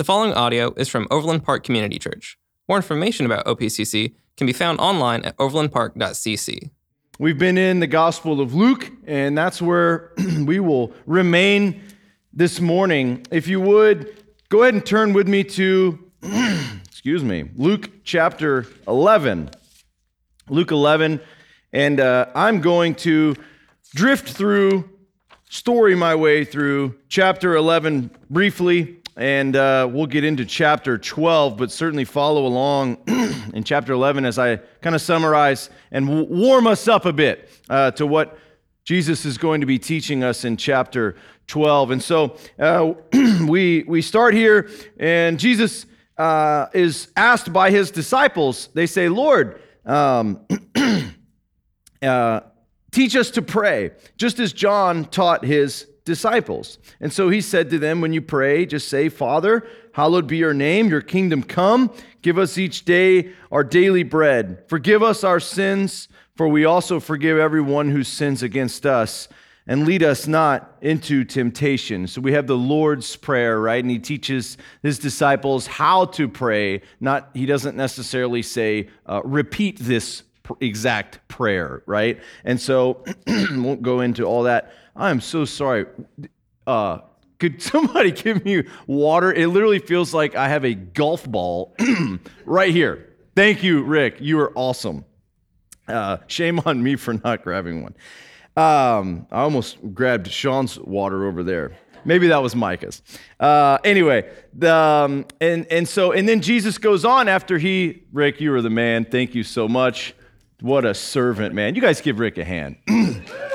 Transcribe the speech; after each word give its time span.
The 0.00 0.04
following 0.04 0.32
audio 0.32 0.72
is 0.78 0.88
from 0.88 1.06
Overland 1.10 1.44
Park 1.44 1.62
Community 1.62 1.98
Church. 1.98 2.38
More 2.70 2.78
information 2.78 3.26
about 3.26 3.44
OPCC 3.44 4.14
can 4.38 4.46
be 4.46 4.54
found 4.54 4.80
online 4.80 5.22
at 5.26 5.36
overlandpark.cc. 5.36 6.70
We've 7.18 7.38
been 7.38 7.58
in 7.58 7.80
the 7.80 7.86
Gospel 7.86 8.40
of 8.40 8.54
Luke, 8.54 8.90
and 9.06 9.36
that's 9.36 9.60
where 9.60 10.12
we 10.46 10.58
will 10.58 10.94
remain 11.04 11.82
this 12.32 12.62
morning. 12.62 13.26
If 13.30 13.46
you 13.46 13.60
would, 13.60 14.24
go 14.48 14.62
ahead 14.62 14.72
and 14.72 14.86
turn 14.86 15.12
with 15.12 15.28
me 15.28 15.44
to, 15.44 15.98
excuse 16.86 17.22
me, 17.22 17.50
Luke 17.54 17.90
chapter 18.02 18.64
11. 18.88 19.50
Luke 20.48 20.70
11, 20.70 21.20
and 21.74 22.00
uh, 22.00 22.24
I'm 22.34 22.62
going 22.62 22.94
to 22.94 23.36
drift 23.94 24.30
through, 24.30 24.88
story 25.50 25.94
my 25.94 26.14
way 26.14 26.46
through 26.46 26.94
chapter 27.10 27.54
11 27.54 28.10
briefly, 28.30 28.99
and 29.20 29.54
uh, 29.54 29.86
we'll 29.92 30.06
get 30.06 30.24
into 30.24 30.46
chapter 30.46 30.96
12, 30.96 31.58
but 31.58 31.70
certainly 31.70 32.06
follow 32.06 32.46
along 32.46 32.96
in 33.52 33.62
chapter 33.64 33.92
11 33.92 34.24
as 34.24 34.38
I 34.38 34.56
kind 34.80 34.96
of 34.96 35.02
summarize 35.02 35.68
and 35.92 36.06
w- 36.06 36.26
warm 36.26 36.66
us 36.66 36.88
up 36.88 37.04
a 37.04 37.12
bit 37.12 37.50
uh, 37.68 37.90
to 37.92 38.06
what 38.06 38.38
Jesus 38.82 39.26
is 39.26 39.36
going 39.36 39.60
to 39.60 39.66
be 39.66 39.78
teaching 39.78 40.24
us 40.24 40.46
in 40.46 40.56
chapter 40.56 41.16
12. 41.48 41.90
And 41.90 42.02
so 42.02 42.38
uh, 42.58 42.94
we, 43.46 43.84
we 43.86 44.00
start 44.00 44.32
here, 44.32 44.70
and 44.98 45.38
Jesus 45.38 45.84
uh, 46.16 46.68
is 46.72 47.08
asked 47.14 47.52
by 47.52 47.70
his 47.70 47.90
disciples, 47.90 48.70
they 48.72 48.86
say, 48.86 49.10
Lord, 49.10 49.60
um, 49.84 50.40
uh, 52.02 52.40
teach 52.90 53.14
us 53.14 53.30
to 53.32 53.42
pray, 53.42 53.90
just 54.16 54.40
as 54.40 54.54
John 54.54 55.04
taught 55.04 55.44
his 55.44 55.89
disciples. 56.04 56.78
And 57.00 57.12
so 57.12 57.28
he 57.28 57.40
said 57.40 57.70
to 57.70 57.78
them, 57.78 58.00
When 58.00 58.12
you 58.12 58.22
pray, 58.22 58.66
just 58.66 58.88
say, 58.88 59.08
Father, 59.08 59.66
hallowed 59.92 60.26
be 60.26 60.36
your 60.36 60.54
name, 60.54 60.88
your 60.88 61.00
kingdom 61.00 61.42
come. 61.42 61.92
Give 62.22 62.38
us 62.38 62.58
each 62.58 62.84
day 62.84 63.32
our 63.50 63.64
daily 63.64 64.02
bread. 64.02 64.64
Forgive 64.68 65.02
us 65.02 65.24
our 65.24 65.40
sins, 65.40 66.08
for 66.36 66.48
we 66.48 66.64
also 66.64 67.00
forgive 67.00 67.38
everyone 67.38 67.90
who 67.90 68.04
sins 68.04 68.42
against 68.42 68.86
us. 68.86 69.28
And 69.66 69.86
lead 69.86 70.02
us 70.02 70.26
not 70.26 70.78
into 70.80 71.22
temptation. 71.22 72.08
So 72.08 72.20
we 72.20 72.32
have 72.32 72.48
the 72.48 72.56
Lord's 72.56 73.14
Prayer, 73.14 73.60
right? 73.60 73.84
And 73.84 73.90
he 73.90 74.00
teaches 74.00 74.56
his 74.82 74.98
disciples 74.98 75.66
how 75.66 76.06
to 76.06 76.28
pray. 76.28 76.82
Not, 76.98 77.30
he 77.34 77.46
doesn't 77.46 77.76
necessarily 77.76 78.42
say, 78.42 78.88
uh, 79.06 79.20
repeat 79.22 79.78
this 79.78 80.24
exact 80.60 81.26
prayer, 81.28 81.82
right? 81.86 82.20
And 82.44 82.60
so, 82.60 83.04
won't 83.26 83.82
go 83.82 84.00
into 84.00 84.24
all 84.24 84.44
that. 84.44 84.72
I 84.96 85.10
am 85.10 85.20
so 85.20 85.44
sorry. 85.44 85.86
Uh, 86.66 86.98
could 87.38 87.60
somebody 87.62 88.12
give 88.12 88.44
me 88.44 88.64
water? 88.86 89.32
It 89.32 89.48
literally 89.48 89.80
feels 89.80 90.14
like 90.14 90.36
I 90.36 90.48
have 90.48 90.64
a 90.64 90.74
golf 90.74 91.28
ball 91.28 91.74
right 92.44 92.72
here. 92.72 93.08
Thank 93.34 93.62
you, 93.62 93.82
Rick. 93.82 94.16
You 94.20 94.38
are 94.40 94.52
awesome. 94.54 95.04
Uh, 95.88 96.18
shame 96.26 96.60
on 96.66 96.82
me 96.82 96.96
for 96.96 97.14
not 97.14 97.42
grabbing 97.42 97.82
one. 97.82 97.94
Um, 98.56 99.26
I 99.30 99.40
almost 99.42 99.78
grabbed 99.94 100.30
Sean's 100.30 100.78
water 100.78 101.26
over 101.26 101.42
there. 101.42 101.72
Maybe 102.04 102.28
that 102.28 102.42
was 102.42 102.54
Micah's. 102.56 103.02
Uh, 103.38 103.78
anyway, 103.84 104.30
the, 104.54 104.74
um, 104.74 105.26
and, 105.40 105.66
and 105.70 105.88
so, 105.88 106.12
and 106.12 106.28
then 106.28 106.40
Jesus 106.40 106.78
goes 106.78 107.04
on 107.04 107.28
after 107.28 107.58
he, 107.58 108.04
Rick, 108.12 108.40
you 108.40 108.54
are 108.54 108.62
the 108.62 108.70
man. 108.70 109.04
Thank 109.04 109.34
you 109.34 109.42
so 109.42 109.68
much. 109.68 110.14
What 110.60 110.84
a 110.84 110.94
servant, 110.94 111.54
man. 111.54 111.74
You 111.74 111.80
guys 111.80 112.00
give 112.00 112.18
Rick 112.18 112.38
a 112.38 112.44
hand. 112.44 112.76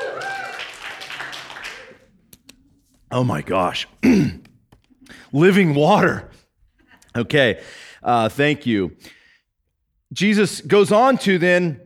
oh 3.15 3.23
my 3.23 3.41
gosh. 3.41 3.87
Living 5.31 5.73
water. 5.73 6.29
Okay, 7.15 7.63
uh, 8.03 8.27
thank 8.27 8.65
you. 8.65 8.97
Jesus 10.11 10.59
goes 10.59 10.91
on 10.91 11.17
to 11.19 11.37
then 11.37 11.79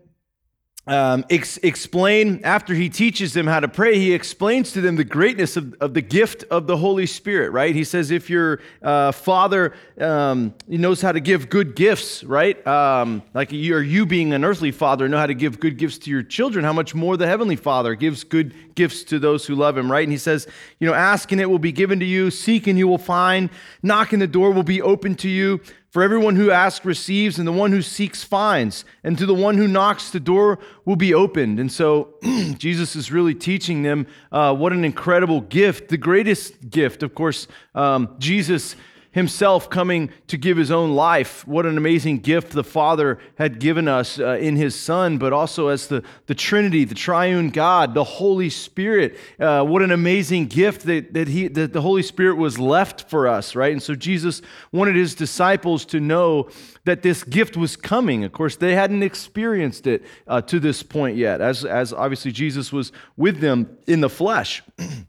um, 0.89 1.23
ex- 1.29 1.57
explain, 1.57 2.41
after 2.43 2.73
he 2.73 2.89
teaches 2.89 3.33
them 3.33 3.45
how 3.45 3.59
to 3.59 3.67
pray, 3.67 3.99
he 3.99 4.11
explains 4.11 4.71
to 4.71 4.81
them 4.81 4.95
the 4.95 5.03
greatness 5.03 5.55
of, 5.55 5.75
of 5.75 5.93
the 5.93 6.01
gift 6.01 6.43
of 6.49 6.65
the 6.65 6.77
Holy 6.77 7.05
Spirit, 7.05 7.51
right? 7.51 7.75
He 7.75 7.83
says, 7.83 8.09
if 8.09 8.27
your 8.27 8.59
uh, 8.81 9.11
father 9.11 9.73
um, 10.01 10.55
knows 10.67 10.99
how 10.99 11.11
to 11.11 11.19
give 11.19 11.47
good 11.47 11.75
gifts, 11.75 12.23
right? 12.23 12.65
Um, 12.65 13.21
like 13.35 13.51
you, 13.51 13.75
or 13.75 13.83
you 13.83 14.07
being 14.07 14.33
an 14.33 14.43
earthly 14.43 14.71
father 14.71 15.07
know 15.07 15.19
how 15.19 15.27
to 15.27 15.35
give 15.35 15.59
good 15.59 15.77
gifts 15.77 15.99
to 15.99 16.09
your 16.09 16.23
children, 16.23 16.65
how 16.65 16.73
much 16.73 16.95
more 16.95 17.17
the 17.17 17.27
heavenly 17.27 17.55
father 17.55 17.93
gives 17.93 18.23
good 18.23 18.55
gifts 18.73 19.03
to 19.03 19.19
those 19.19 19.45
who 19.45 19.53
love 19.53 19.77
him, 19.77 19.91
right? 19.91 20.03
And 20.03 20.11
he 20.11 20.17
says, 20.17 20.47
you 20.79 20.87
know, 20.87 20.95
ask 20.95 21.31
and 21.31 21.39
it 21.39 21.45
will 21.45 21.59
be 21.59 21.71
given 21.71 21.99
to 21.99 22.05
you, 22.05 22.31
seek 22.31 22.65
and 22.65 22.79
you 22.79 22.87
will 22.87 22.97
find, 22.97 23.51
knock 23.83 24.11
and 24.11 24.21
the 24.21 24.27
door 24.27 24.51
will 24.51 24.63
be 24.63 24.81
open 24.81 25.13
to 25.15 25.29
you. 25.29 25.61
For 25.89 26.03
everyone 26.03 26.35
who 26.35 26.51
asks 26.51 26.85
receives, 26.85 27.39
and 27.39 27.47
the 27.47 27.51
one 27.51 27.71
who 27.71 27.81
seeks 27.81 28.23
finds, 28.23 28.85
and 29.03 29.17
to 29.17 29.25
the 29.25 29.33
one 29.33 29.57
who 29.57 29.67
knocks, 29.67 30.11
the 30.11 30.19
door 30.19 30.59
will 30.85 30.95
be 30.95 31.15
opened. 31.15 31.59
And 31.59 31.71
so 31.71 32.13
Jesus 32.59 32.95
is 32.95 33.11
really 33.11 33.33
teaching 33.33 33.81
them 33.81 34.05
uh, 34.31 34.55
what 34.55 34.71
an 34.71 34.85
incredible 34.85 35.41
gift, 35.41 35.89
the 35.89 35.97
greatest 35.97 36.69
gift. 36.69 37.01
Of 37.01 37.15
course, 37.15 37.47
um, 37.73 38.15
Jesus 38.19 38.75
himself 39.11 39.69
coming 39.69 40.11
to 40.27 40.37
give 40.37 40.57
his 40.57 40.69
own 40.69 40.91
life. 40.91 41.47
What 41.47 41.65
an 41.65 41.77
amazing 41.77 42.19
gift 42.19 42.51
the 42.51 42.63
Father 42.63 43.17
had 43.39 43.59
given 43.59 43.87
us 43.87 44.19
uh, 44.19 44.37
in 44.39 44.55
his 44.55 44.79
Son, 44.79 45.17
but 45.17 45.33
also 45.33 45.69
as 45.69 45.87
the, 45.87 46.03
the 46.27 46.35
Trinity, 46.35 46.85
the 46.85 46.95
triune 46.95 47.49
God, 47.49 47.95
the 47.95 48.03
Holy 48.03 48.51
Spirit. 48.51 49.17
Uh, 49.39 49.63
what 49.63 49.81
an 49.81 49.91
amazing 49.91 50.45
gift 50.45 50.83
that, 50.83 51.13
that, 51.13 51.27
he, 51.27 51.47
that 51.47 51.73
the 51.73 51.81
Holy 51.81 52.03
Spirit 52.03 52.35
was 52.35 52.59
left 52.59 53.09
for 53.09 53.27
us, 53.27 53.55
right? 53.55 53.71
And 53.71 53.81
so 53.81 53.95
Jesus 53.95 54.43
wanted 54.71 54.95
his 54.95 55.15
disciples 55.15 55.85
to 55.85 55.99
know 55.99 56.49
that 56.85 57.01
this 57.01 57.23
gift 57.23 57.57
was 57.57 57.75
coming. 57.75 58.23
Of 58.23 58.31
course, 58.31 58.57
they 58.57 58.75
hadn't 58.75 59.01
experienced 59.01 59.87
it 59.87 60.03
uh, 60.27 60.41
to 60.41 60.59
this 60.59 60.83
point 60.83 61.17
yet, 61.17 61.41
as, 61.41 61.65
as 61.65 61.93
obviously 61.93 62.31
Jesus 62.31 62.71
was 62.71 62.91
with 63.17 63.39
them 63.39 63.77
in 63.87 64.01
the 64.01 64.09
flesh. 64.09 64.61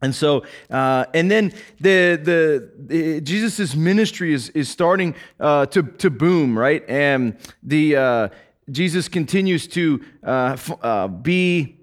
And 0.00 0.14
so, 0.14 0.44
uh, 0.70 1.06
and 1.12 1.30
then 1.30 1.52
the 1.80 2.20
the, 2.22 2.70
the 2.76 3.20
Jesus' 3.20 3.74
ministry 3.74 4.32
is 4.32 4.50
is 4.50 4.68
starting 4.68 5.14
uh, 5.40 5.66
to 5.66 5.82
to 5.82 6.10
boom, 6.10 6.56
right? 6.56 6.88
And 6.88 7.36
the 7.62 7.96
uh, 7.96 8.28
Jesus 8.70 9.08
continues 9.08 9.66
to 9.68 10.04
uh, 10.24 10.50
f- 10.52 10.84
uh, 10.84 11.08
be 11.08 11.78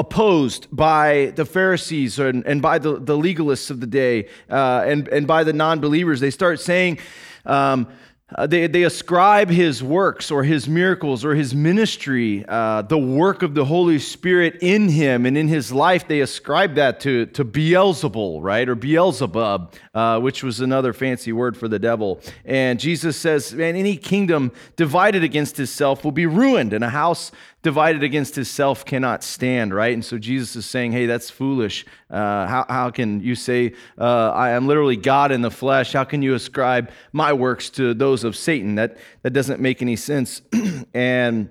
opposed 0.00 0.66
by 0.74 1.32
the 1.36 1.44
Pharisees 1.44 2.18
and, 2.18 2.44
and 2.46 2.62
by 2.62 2.78
the, 2.78 2.98
the 2.98 3.16
legalists 3.16 3.70
of 3.70 3.80
the 3.80 3.86
day 3.86 4.28
uh, 4.48 4.82
and, 4.86 5.06
and 5.08 5.26
by 5.26 5.44
the 5.44 5.52
non 5.52 5.78
believers. 5.78 6.20
They 6.20 6.30
start 6.30 6.58
saying, 6.58 6.98
um, 7.44 7.86
uh, 8.34 8.46
they, 8.46 8.66
they 8.66 8.84
ascribe 8.84 9.50
his 9.50 9.82
works 9.82 10.30
or 10.30 10.44
his 10.44 10.68
miracles 10.68 11.24
or 11.24 11.34
his 11.34 11.54
ministry, 11.54 12.44
uh, 12.48 12.82
the 12.82 12.98
work 12.98 13.42
of 13.42 13.54
the 13.54 13.64
Holy 13.64 13.98
Spirit 13.98 14.58
in 14.60 14.88
him 14.88 15.26
and 15.26 15.36
in 15.36 15.48
his 15.48 15.72
life, 15.72 16.06
they 16.06 16.20
ascribe 16.20 16.74
that 16.74 17.00
to, 17.00 17.26
to 17.26 17.44
Beelzebul, 17.44 18.42
right? 18.42 18.68
Or 18.68 18.74
Beelzebub, 18.74 19.74
uh, 19.94 20.20
which 20.20 20.42
was 20.42 20.60
another 20.60 20.92
fancy 20.92 21.32
word 21.32 21.56
for 21.56 21.68
the 21.68 21.78
devil. 21.78 22.20
And 22.44 22.78
Jesus 22.78 23.16
says, 23.16 23.52
man, 23.52 23.76
any 23.76 23.96
kingdom 23.96 24.52
divided 24.76 25.24
against 25.24 25.58
itself 25.58 26.04
will 26.04 26.12
be 26.12 26.26
ruined, 26.26 26.72
and 26.72 26.84
a 26.84 26.90
house 26.90 27.32
divided 27.62 28.02
against 28.02 28.34
himself 28.34 28.84
cannot 28.84 29.22
stand, 29.22 29.74
right? 29.74 29.92
And 29.92 30.04
so 30.04 30.18
Jesus 30.18 30.56
is 30.56 30.66
saying, 30.66 30.92
hey, 30.92 31.06
that's 31.06 31.28
foolish. 31.28 31.84
Uh, 32.08 32.46
how, 32.46 32.64
how 32.68 32.90
can 32.90 33.20
you 33.20 33.34
say, 33.34 33.74
uh, 33.98 34.30
I 34.30 34.50
am 34.50 34.66
literally 34.66 34.96
God 34.96 35.30
in 35.30 35.42
the 35.42 35.50
flesh? 35.50 35.92
How 35.92 36.04
can 36.04 36.22
you 36.22 36.34
ascribe 36.34 36.90
my 37.12 37.32
works 37.32 37.68
to 37.70 37.92
those 37.92 38.24
of 38.24 38.34
Satan? 38.34 38.76
That, 38.76 38.96
that 39.22 39.32
doesn't 39.32 39.60
make 39.60 39.82
any 39.82 39.96
sense. 39.96 40.40
and 40.94 41.50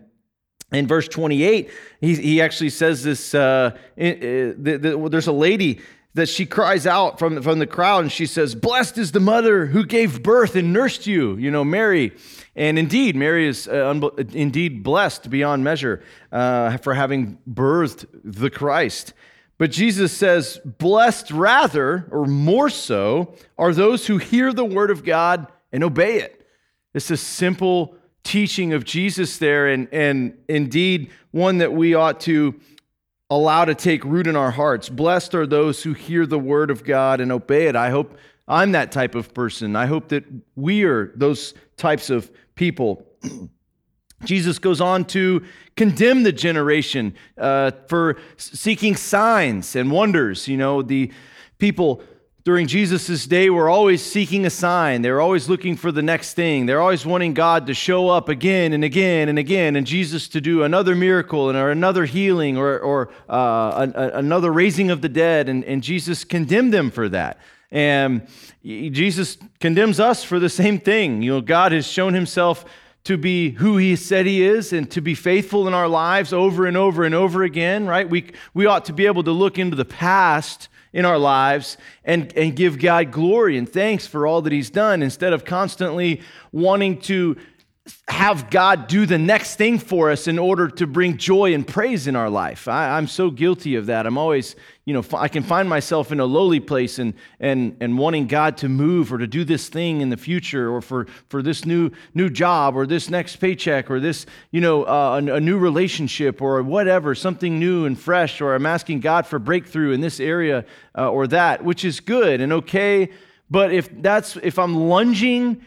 in 0.71 0.87
verse 0.87 1.07
28, 1.07 1.69
he, 2.01 2.15
he 2.15 2.41
actually 2.41 2.69
says 2.69 3.03
this 3.03 3.33
uh, 3.35 3.77
the, 3.95 4.55
the, 4.57 5.09
there's 5.09 5.27
a 5.27 5.31
lady 5.31 5.81
that 6.15 6.27
she 6.27 6.45
cries 6.45 6.87
out 6.87 7.19
from, 7.19 7.41
from 7.41 7.59
the 7.59 7.67
crowd 7.67 7.99
and 7.99 8.11
she 8.11 8.25
says, 8.25 8.55
Blessed 8.55 8.97
is 8.97 9.11
the 9.11 9.19
mother 9.19 9.67
who 9.67 9.85
gave 9.85 10.23
birth 10.23 10.55
and 10.55 10.73
nursed 10.73 11.05
you, 11.05 11.35
you 11.37 11.51
know, 11.51 11.63
Mary. 11.63 12.13
And 12.55 12.79
indeed, 12.79 13.15
Mary 13.15 13.47
is 13.47 13.67
uh, 13.67 13.89
un- 13.89 14.09
indeed 14.33 14.83
blessed 14.83 15.29
beyond 15.29 15.63
measure 15.63 16.03
uh, 16.31 16.77
for 16.77 16.95
having 16.95 17.37
birthed 17.47 18.05
the 18.23 18.49
Christ. 18.49 19.13
But 19.59 19.71
Jesus 19.71 20.11
says, 20.11 20.59
Blessed 20.65 21.31
rather, 21.31 22.07
or 22.11 22.25
more 22.25 22.69
so, 22.69 23.35
are 23.57 23.73
those 23.73 24.07
who 24.07 24.17
hear 24.17 24.51
the 24.51 24.65
word 24.65 24.89
of 24.89 25.03
God 25.03 25.47
and 25.71 25.83
obey 25.83 26.21
it. 26.21 26.47
It's 26.93 27.11
a 27.11 27.17
simple 27.17 27.95
teaching 28.23 28.73
of 28.73 28.83
Jesus 28.83 29.37
there, 29.37 29.67
and, 29.67 29.87
and 29.91 30.37
indeed 30.47 31.11
one 31.31 31.59
that 31.59 31.73
we 31.73 31.93
ought 31.93 32.19
to 32.21 32.59
allow 33.29 33.65
to 33.65 33.75
take 33.75 34.03
root 34.03 34.27
in 34.27 34.35
our 34.35 34.51
hearts. 34.51 34.89
Blessed 34.89 35.35
are 35.35 35.45
those 35.45 35.83
who 35.83 35.93
hear 35.93 36.25
the 36.25 36.39
word 36.39 36.71
of 36.71 36.83
God 36.83 37.21
and 37.21 37.31
obey 37.31 37.67
it. 37.67 37.75
I 37.75 37.89
hope 37.89 38.17
I'm 38.47 38.71
that 38.71 38.91
type 38.91 39.13
of 39.13 39.33
person. 39.33 39.75
I 39.75 39.85
hope 39.85 40.09
that 40.09 40.25
we 40.55 40.83
are 40.83 41.11
those 41.15 41.53
types 41.77 42.09
of 42.09 42.31
people. 42.55 43.05
Jesus 44.25 44.59
goes 44.59 44.81
on 44.81 45.05
to 45.05 45.45
condemn 45.77 46.23
the 46.23 46.31
generation 46.31 47.15
uh, 47.37 47.71
for 47.87 48.17
seeking 48.37 48.95
signs 48.95 49.75
and 49.75 49.91
wonders. 49.91 50.47
You 50.47 50.57
know, 50.57 50.81
the 50.81 51.11
people 51.57 52.01
during 52.43 52.67
Jesus' 52.67 53.27
day 53.27 53.49
were 53.49 53.69
always 53.69 54.01
seeking 54.01 54.45
a 54.45 54.49
sign. 54.49 55.01
They 55.01 55.11
were 55.11 55.19
always 55.19 55.49
looking 55.49 55.75
for 55.75 55.91
the 55.91 56.01
next 56.01 56.33
thing. 56.33 56.65
They're 56.65 56.81
always 56.81 57.05
wanting 57.05 57.33
God 57.33 57.67
to 57.67 57.73
show 57.73 58.09
up 58.09 58.29
again 58.29 58.71
and 58.73 58.83
again 58.83 59.27
and 59.27 59.37
again, 59.37 59.75
and 59.75 59.85
Jesus 59.85 60.27
to 60.29 60.41
do 60.41 60.63
another 60.63 60.95
miracle 60.95 61.49
and 61.49 61.57
or 61.57 61.69
another 61.69 62.05
healing 62.05 62.57
or, 62.57 62.79
or 62.79 63.11
uh, 63.27 63.87
another 63.95 64.51
raising 64.51 64.89
of 64.89 65.01
the 65.01 65.09
dead. 65.09 65.49
And, 65.49 65.65
and 65.65 65.83
Jesus 65.83 66.23
condemned 66.23 66.73
them 66.73 66.91
for 66.91 67.09
that. 67.09 67.39
And 67.71 68.27
Jesus 68.63 69.37
condemns 69.59 69.99
us 69.99 70.23
for 70.23 70.39
the 70.39 70.49
same 70.49 70.79
thing. 70.79 71.21
You 71.21 71.33
know, 71.33 71.41
God 71.41 71.71
has 71.71 71.85
shown 71.85 72.13
himself 72.13 72.65
to 73.03 73.17
be 73.17 73.51
who 73.51 73.77
he 73.77 73.95
said 73.95 74.25
he 74.25 74.43
is 74.43 74.73
and 74.73 74.89
to 74.91 75.01
be 75.01 75.15
faithful 75.15 75.67
in 75.67 75.73
our 75.73 75.87
lives 75.87 76.33
over 76.33 76.65
and 76.65 76.75
over 76.75 77.03
and 77.03 77.15
over 77.15 77.43
again, 77.43 77.85
right? 77.85 78.09
We, 78.09 78.31
we 78.53 78.65
ought 78.65 78.85
to 78.85 78.93
be 78.93 79.05
able 79.05 79.23
to 79.23 79.31
look 79.31 79.57
into 79.57 79.75
the 79.75 79.85
past 79.85 80.67
in 80.91 81.05
our 81.05 81.17
lives 81.17 81.77
and, 82.03 82.35
and 82.35 82.55
give 82.55 82.79
God 82.79 83.11
glory 83.11 83.57
and 83.57 83.69
thanks 83.69 84.07
for 84.07 84.25
all 84.25 84.41
that 84.41 84.53
He's 84.53 84.69
done 84.69 85.03
instead 85.03 85.33
of 85.33 85.45
constantly 85.45 86.21
wanting 86.51 86.99
to 87.01 87.37
have 88.07 88.49
God 88.49 88.87
do 88.87 89.05
the 89.05 89.17
next 89.17 89.55
thing 89.55 89.79
for 89.79 90.11
us 90.11 90.27
in 90.27 90.39
order 90.39 90.67
to 90.67 90.87
bring 90.87 91.17
joy 91.17 91.53
and 91.53 91.65
praise 91.65 92.07
in 92.07 92.15
our 92.15 92.29
life. 92.29 92.67
I, 92.67 92.97
am 92.97 93.07
so 93.07 93.29
guilty 93.29 93.75
of 93.75 93.85
that. 93.85 94.05
I'm 94.05 94.17
always, 94.17 94.55
you 94.85 94.93
know, 94.93 95.03
I 95.13 95.27
can 95.27 95.43
find 95.43 95.69
myself 95.69 96.11
in 96.11 96.19
a 96.19 96.25
lowly 96.25 96.59
place 96.59 96.99
and, 96.99 97.13
and, 97.39 97.77
and 97.79 97.97
wanting 97.97 98.27
God 98.27 98.57
to 98.57 98.69
move 98.69 99.13
or 99.13 99.19
to 99.19 99.27
do 99.27 99.43
this 99.43 99.69
thing 99.69 100.01
in 100.01 100.09
the 100.09 100.17
future 100.17 100.69
or 100.69 100.81
for, 100.81 101.05
for 101.29 101.41
this 101.41 101.65
new, 101.65 101.91
new 102.13 102.29
job 102.29 102.75
or 102.75 102.85
this 102.85 103.09
next 103.09 103.37
paycheck 103.37 103.89
or 103.89 103.99
this, 103.99 104.25
you 104.51 104.59
know, 104.59 104.83
uh, 104.83 105.21
a, 105.23 105.35
a 105.35 105.39
new 105.39 105.57
relationship 105.57 106.41
or 106.41 106.61
whatever, 106.63 107.15
something 107.15 107.59
new 107.59 107.85
and 107.85 107.99
fresh, 107.99 108.41
or 108.41 108.55
I'm 108.55 108.65
asking 108.65 108.99
God 109.01 109.27
for 109.27 109.39
breakthrough 109.39 109.91
in 109.91 110.01
this 110.01 110.19
area 110.19 110.65
uh, 110.97 111.09
or 111.09 111.27
that, 111.27 111.63
which 111.63 111.85
is 111.85 111.99
good 111.99 112.41
and 112.41 112.53
okay. 112.53 113.09
But 113.49 113.71
if 113.71 113.89
that's, 114.01 114.35
if 114.37 114.59
I'm 114.59 114.75
lunging 114.75 115.63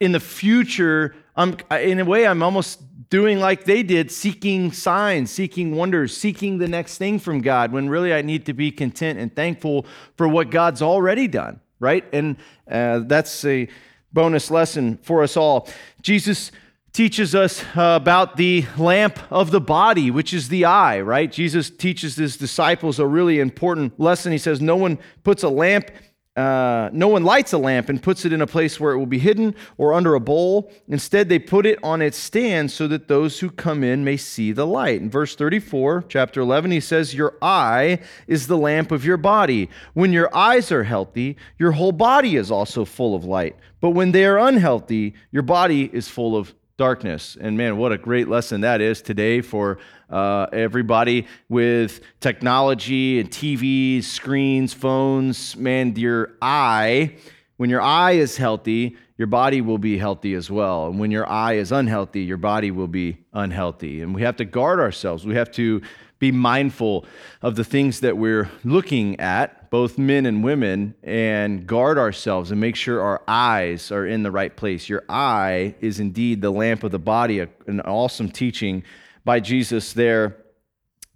in 0.00 0.12
the 0.12 0.20
future, 0.20 1.14
I'm, 1.38 1.56
in 1.70 2.00
a 2.00 2.04
way, 2.04 2.26
I'm 2.26 2.42
almost 2.42 2.82
doing 3.10 3.38
like 3.38 3.64
they 3.64 3.84
did, 3.84 4.10
seeking 4.10 4.72
signs, 4.72 5.30
seeking 5.30 5.74
wonders, 5.74 6.14
seeking 6.14 6.58
the 6.58 6.66
next 6.66 6.98
thing 6.98 7.20
from 7.20 7.40
God, 7.40 7.70
when 7.70 7.88
really 7.88 8.12
I 8.12 8.22
need 8.22 8.44
to 8.46 8.52
be 8.52 8.72
content 8.72 9.20
and 9.20 9.34
thankful 9.34 9.86
for 10.16 10.26
what 10.26 10.50
God's 10.50 10.82
already 10.82 11.28
done, 11.28 11.60
right? 11.78 12.04
And 12.12 12.36
uh, 12.68 13.02
that's 13.06 13.44
a 13.44 13.68
bonus 14.12 14.50
lesson 14.50 14.98
for 14.98 15.22
us 15.22 15.36
all. 15.36 15.68
Jesus 16.02 16.50
teaches 16.92 17.36
us 17.36 17.64
about 17.76 18.36
the 18.36 18.66
lamp 18.76 19.20
of 19.30 19.52
the 19.52 19.60
body, 19.60 20.10
which 20.10 20.34
is 20.34 20.48
the 20.48 20.64
eye, 20.64 21.00
right? 21.00 21.30
Jesus 21.30 21.70
teaches 21.70 22.16
his 22.16 22.36
disciples 22.36 22.98
a 22.98 23.06
really 23.06 23.38
important 23.38 23.98
lesson. 24.00 24.32
He 24.32 24.38
says, 24.38 24.60
No 24.60 24.74
one 24.74 24.98
puts 25.22 25.44
a 25.44 25.48
lamp 25.48 25.92
uh, 26.38 26.88
no 26.92 27.08
one 27.08 27.24
lights 27.24 27.52
a 27.52 27.58
lamp 27.58 27.88
and 27.88 28.00
puts 28.00 28.24
it 28.24 28.32
in 28.32 28.40
a 28.40 28.46
place 28.46 28.78
where 28.78 28.92
it 28.92 28.98
will 28.98 29.06
be 29.06 29.18
hidden 29.18 29.56
or 29.76 29.92
under 29.92 30.14
a 30.14 30.20
bowl. 30.20 30.70
Instead, 30.86 31.28
they 31.28 31.38
put 31.40 31.66
it 31.66 31.80
on 31.82 32.00
its 32.00 32.16
stand 32.16 32.70
so 32.70 32.86
that 32.86 33.08
those 33.08 33.40
who 33.40 33.50
come 33.50 33.82
in 33.82 34.04
may 34.04 34.16
see 34.16 34.52
the 34.52 34.64
light. 34.64 35.00
In 35.00 35.10
verse 35.10 35.34
34, 35.34 36.04
chapter 36.08 36.40
11, 36.40 36.70
he 36.70 36.78
says, 36.78 37.12
Your 37.12 37.34
eye 37.42 37.98
is 38.28 38.46
the 38.46 38.56
lamp 38.56 38.92
of 38.92 39.04
your 39.04 39.16
body. 39.16 39.68
When 39.94 40.12
your 40.12 40.32
eyes 40.32 40.70
are 40.70 40.84
healthy, 40.84 41.36
your 41.58 41.72
whole 41.72 41.90
body 41.90 42.36
is 42.36 42.52
also 42.52 42.84
full 42.84 43.16
of 43.16 43.24
light. 43.24 43.56
But 43.80 43.90
when 43.90 44.12
they 44.12 44.24
are 44.24 44.38
unhealthy, 44.38 45.14
your 45.32 45.42
body 45.42 45.90
is 45.92 46.08
full 46.08 46.36
of 46.36 46.54
darkness. 46.78 47.36
And 47.38 47.58
man, 47.58 47.76
what 47.76 47.92
a 47.92 47.98
great 47.98 48.28
lesson 48.28 48.62
that 48.62 48.80
is 48.80 49.02
today 49.02 49.40
for 49.40 49.78
uh, 50.08 50.46
everybody 50.52 51.26
with 51.48 52.00
technology 52.20 53.18
and 53.18 53.28
TVs, 53.30 54.04
screens, 54.04 54.72
phones. 54.72 55.56
Man, 55.56 55.96
your 55.96 56.36
eye, 56.40 57.16
when 57.56 57.68
your 57.68 57.82
eye 57.82 58.12
is 58.12 58.36
healthy, 58.36 58.96
your 59.18 59.26
body 59.26 59.60
will 59.60 59.78
be 59.78 59.98
healthy 59.98 60.34
as 60.34 60.48
well. 60.48 60.86
And 60.86 61.00
when 61.00 61.10
your 61.10 61.28
eye 61.28 61.54
is 61.54 61.72
unhealthy, 61.72 62.22
your 62.22 62.36
body 62.36 62.70
will 62.70 62.86
be 62.86 63.18
unhealthy. 63.32 64.00
And 64.00 64.14
we 64.14 64.22
have 64.22 64.36
to 64.36 64.44
guard 64.44 64.78
ourselves. 64.78 65.26
We 65.26 65.34
have 65.34 65.50
to 65.52 65.82
be 66.18 66.32
mindful 66.32 67.04
of 67.42 67.56
the 67.56 67.64
things 67.64 68.00
that 68.00 68.16
we're 68.16 68.50
looking 68.64 69.18
at, 69.20 69.70
both 69.70 69.98
men 69.98 70.26
and 70.26 70.42
women, 70.42 70.94
and 71.02 71.66
guard 71.66 71.98
ourselves 71.98 72.50
and 72.50 72.60
make 72.60 72.74
sure 72.74 73.00
our 73.00 73.22
eyes 73.28 73.92
are 73.92 74.06
in 74.06 74.22
the 74.22 74.30
right 74.30 74.56
place. 74.56 74.88
Your 74.88 75.04
eye 75.08 75.74
is 75.80 76.00
indeed 76.00 76.42
the 76.42 76.50
lamp 76.50 76.82
of 76.82 76.90
the 76.90 76.98
body, 76.98 77.40
an 77.66 77.80
awesome 77.82 78.30
teaching 78.30 78.82
by 79.24 79.40
Jesus 79.40 79.92
there. 79.92 80.36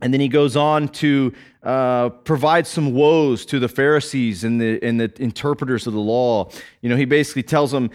And 0.00 0.12
then 0.12 0.20
he 0.20 0.28
goes 0.28 0.56
on 0.56 0.88
to 0.88 1.32
uh, 1.62 2.08
provide 2.10 2.66
some 2.66 2.92
woes 2.92 3.46
to 3.46 3.58
the 3.58 3.68
Pharisees 3.68 4.44
and 4.44 4.60
the, 4.60 4.82
and 4.82 5.00
the 5.00 5.12
interpreters 5.22 5.86
of 5.86 5.92
the 5.92 6.00
law. 6.00 6.50
You 6.80 6.88
know, 6.88 6.96
he 6.96 7.04
basically 7.04 7.44
tells 7.44 7.70
them, 7.70 7.90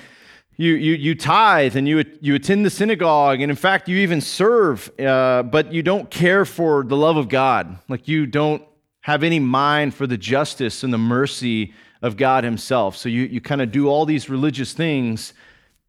you, 0.58 0.74
you, 0.74 0.94
you 0.94 1.16
tithe 1.16 1.76
and 1.76 1.88
you, 1.88 2.04
you 2.20 2.34
attend 2.34 2.66
the 2.66 2.70
synagogue, 2.72 3.42
and 3.42 3.52
in 3.52 3.56
fact, 3.56 3.88
you 3.88 3.98
even 3.98 4.20
serve, 4.20 4.90
uh, 5.00 5.44
but 5.44 5.72
you 5.72 5.84
don't 5.84 6.10
care 6.10 6.46
for 6.46 6.84
the 6.84 6.98
love 6.98 7.16
of 7.16 7.30
God. 7.30 7.78
Like 7.88 8.08
you 8.08 8.26
don't 8.26 8.64
have 9.02 9.24
any 9.24 9.40
mind 9.40 9.94
for 9.94 10.08
the 10.08 10.18
justice 10.18 10.84
and 10.84 10.92
the 10.92 10.98
mercy 10.98 11.74
of 12.02 12.18
God 12.18 12.44
Himself. 12.44 12.98
So 12.98 13.08
you, 13.08 13.24
you 13.24 13.40
kind 13.40 13.62
of 13.62 13.72
do 13.72 13.88
all 13.88 14.06
these 14.06 14.30
religious 14.30 14.74
things, 14.74 15.34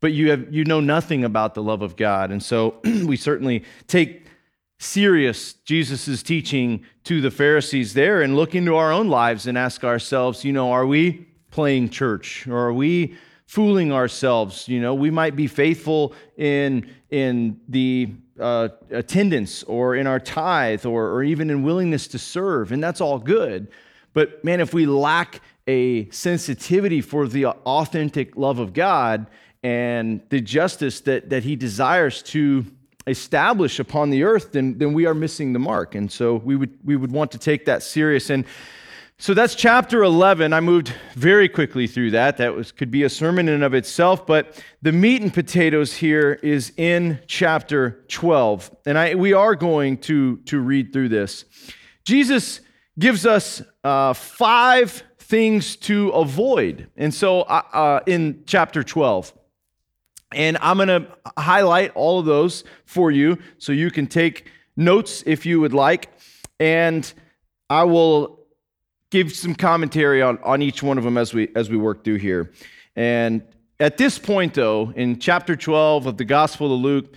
but 0.01 0.13
you, 0.13 0.31
have, 0.31 0.53
you 0.55 0.65
know 0.65 0.81
nothing 0.81 1.25
about 1.25 1.55
the 1.55 1.63
love 1.63 1.81
of 1.81 1.97
God. 1.97 2.31
And 2.31 2.43
so 2.43 2.77
we 2.85 3.17
certainly 3.17 3.65
take 3.87 4.27
serious 4.79 5.55
Jesus' 5.55 6.23
teaching 6.23 6.85
to 7.05 7.23
the 7.23 7.31
Pharisees 7.31 7.95
there 7.95 8.21
and 8.21 8.37
look 8.37 8.55
into 8.55 8.77
our 8.77 8.93
own 8.93 9.09
lives 9.09 9.47
and 9.47 9.57
ask 9.57 9.83
ourselves, 9.83 10.45
you 10.45 10.53
know, 10.53 10.71
are 10.71 10.87
we 10.87 11.27
playing 11.51 11.89
church 11.89 12.47
or 12.47 12.59
are 12.59 12.73
we 12.73 13.17
fooling 13.49 13.91
ourselves. 13.91 14.69
You 14.69 14.79
know, 14.79 14.95
we 14.95 15.11
might 15.11 15.35
be 15.35 15.47
faithful 15.47 16.13
in, 16.37 16.95
in 17.11 17.59
the 17.67 18.13
uh, 18.39 18.69
attendance 18.91 19.63
or 19.63 19.97
in 19.97 20.07
our 20.07 20.21
tithe 20.21 20.85
or, 20.85 21.09
or 21.11 21.25
even 21.25 21.49
in 21.49 21.63
willingness 21.63 22.07
to 22.09 22.19
serve, 22.19 22.73
and 22.73 22.85
that's 22.85 23.01
all 23.01 23.19
good. 23.19 23.69
But 24.13 24.45
man, 24.45 24.61
if 24.61 24.75
we 24.75 24.85
lack 24.85 25.41
a 25.67 26.11
sensitivity 26.11 27.01
for 27.01 27.27
the 27.27 27.47
authentic 27.47 28.37
love 28.37 28.59
of 28.59 28.75
God 28.75 29.27
and 29.63 30.21
the 30.29 30.43
justice 30.43 31.01
that, 31.01 31.31
that 31.31 31.43
He 31.43 31.57
desires 31.57 32.23
to 32.25 32.67
establish 33.07 33.81
upon 33.81 34.11
the 34.11 34.25
earth, 34.25 34.53
then, 34.53 34.77
then 34.77 34.93
we 34.93 35.07
are 35.07 35.15
missing 35.15 35.55
the 35.55 35.59
mark. 35.59 35.95
And 35.95 36.13
so 36.13 36.37
we 36.37 36.55
would, 36.55 36.79
we 36.85 36.97
would 36.97 37.13
want 37.13 37.33
to 37.33 37.39
take 37.39 37.65
that 37.65 37.83
serious. 37.83 38.29
And 38.29 38.45
so 39.21 39.35
that's 39.35 39.57
chapter 39.57 40.05
11. 40.05 40.53
I 40.53 40.61
moved 40.61 40.95
very 41.15 41.49
quickly 41.49 41.89
through 41.89 42.13
that. 42.13 42.37
That 42.37 42.55
was, 42.55 42.71
could 42.71 42.93
be 42.93 43.03
a 43.03 43.11
sermon 43.11 43.49
in 43.49 43.55
and 43.55 43.65
of 43.65 43.75
itself, 43.75 44.25
but 44.25 44.63
the 44.81 44.93
meat 44.93 45.23
and 45.23 45.35
potatoes 45.35 45.93
here 45.95 46.39
is 46.41 46.73
in 46.77 47.19
chapter 47.27 48.05
12. 48.07 48.71
And 48.87 48.97
I, 48.97 49.17
we 49.17 49.33
are 49.33 49.57
going 49.57 49.99
to, 49.99 50.37
to 50.37 50.61
read 50.61 50.93
through 50.93 51.09
this. 51.09 51.45
Jesus 52.05 52.61
gives 52.97 53.27
us 53.27 53.61
uh, 53.83 54.13
five 54.13 55.03
things 55.19 55.75
to 55.77 56.11
avoid. 56.11 56.89
And 56.97 57.13
so 57.13 57.43
uh, 57.43 57.63
uh 57.73 58.01
in 58.07 58.45
chapter 58.47 58.85
12, 58.85 59.33
and 60.33 60.59
I'm 60.61 60.77
going 60.77 60.89
to 60.89 61.09
highlight 61.37 61.91
all 61.97 62.21
of 62.21 62.27
those 62.27 62.63
for 62.85 63.11
you 63.11 63.39
so 63.59 63.73
you 63.73 63.91
can 63.91 64.07
take 64.07 64.49
notes 64.77 65.25
if 65.27 65.45
you 65.45 65.61
would 65.61 65.75
like. 65.75 66.09
And 66.61 67.13
I 67.69 67.83
will 67.85 68.38
give 69.11 69.35
some 69.35 69.55
commentary 69.55 70.23
on, 70.23 70.39
on 70.43 70.63
each 70.63 70.83
one 70.83 70.99
of 70.99 71.05
them 71.05 71.17
as 71.17 71.33
we 71.33 71.49
as 71.55 71.71
we 71.71 71.77
work 71.77 72.05
through 72.05 72.17
here. 72.19 72.53
And 72.97 73.43
at 73.81 73.97
this 73.97 74.19
point, 74.19 74.55
though, 74.55 74.93
in 74.97 75.19
chapter 75.19 75.55
12 75.55 76.07
of 76.07 76.17
the 76.17 76.25
Gospel 76.25 76.75
of 76.75 76.81
Luke, 76.81 77.15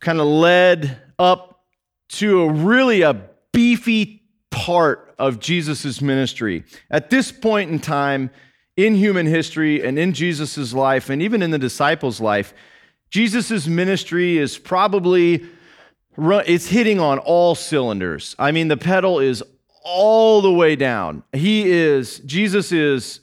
kind 0.00 0.20
of 0.20 0.26
led 0.26 1.00
up 1.18 1.64
to 2.08 2.42
a 2.42 2.52
really 2.52 3.02
a 3.02 3.28
beefy 3.52 4.22
part 4.50 5.14
of 5.18 5.40
Jesus' 5.40 6.00
ministry. 6.00 6.64
At 6.90 7.10
this 7.10 7.32
point 7.32 7.70
in 7.70 7.78
time 7.78 8.30
in 8.76 8.94
human 8.94 9.26
history 9.26 9.84
and 9.84 9.98
in 9.98 10.12
Jesus' 10.12 10.72
life 10.72 11.10
and 11.10 11.20
even 11.20 11.42
in 11.42 11.50
the 11.50 11.58
disciples' 11.58 12.20
life, 12.20 12.54
Jesus' 13.10 13.66
ministry 13.66 14.38
is 14.38 14.58
probably 14.58 15.44
it's 16.16 16.66
hitting 16.66 17.00
on 17.00 17.18
all 17.18 17.54
cylinders. 17.54 18.34
I 18.38 18.52
mean, 18.52 18.68
the 18.68 18.76
pedal 18.76 19.20
is 19.20 19.42
all 19.88 20.42
the 20.42 20.52
way 20.52 20.76
down. 20.76 21.22
He 21.32 21.70
is, 21.70 22.18
Jesus 22.20 22.72
is 22.72 23.20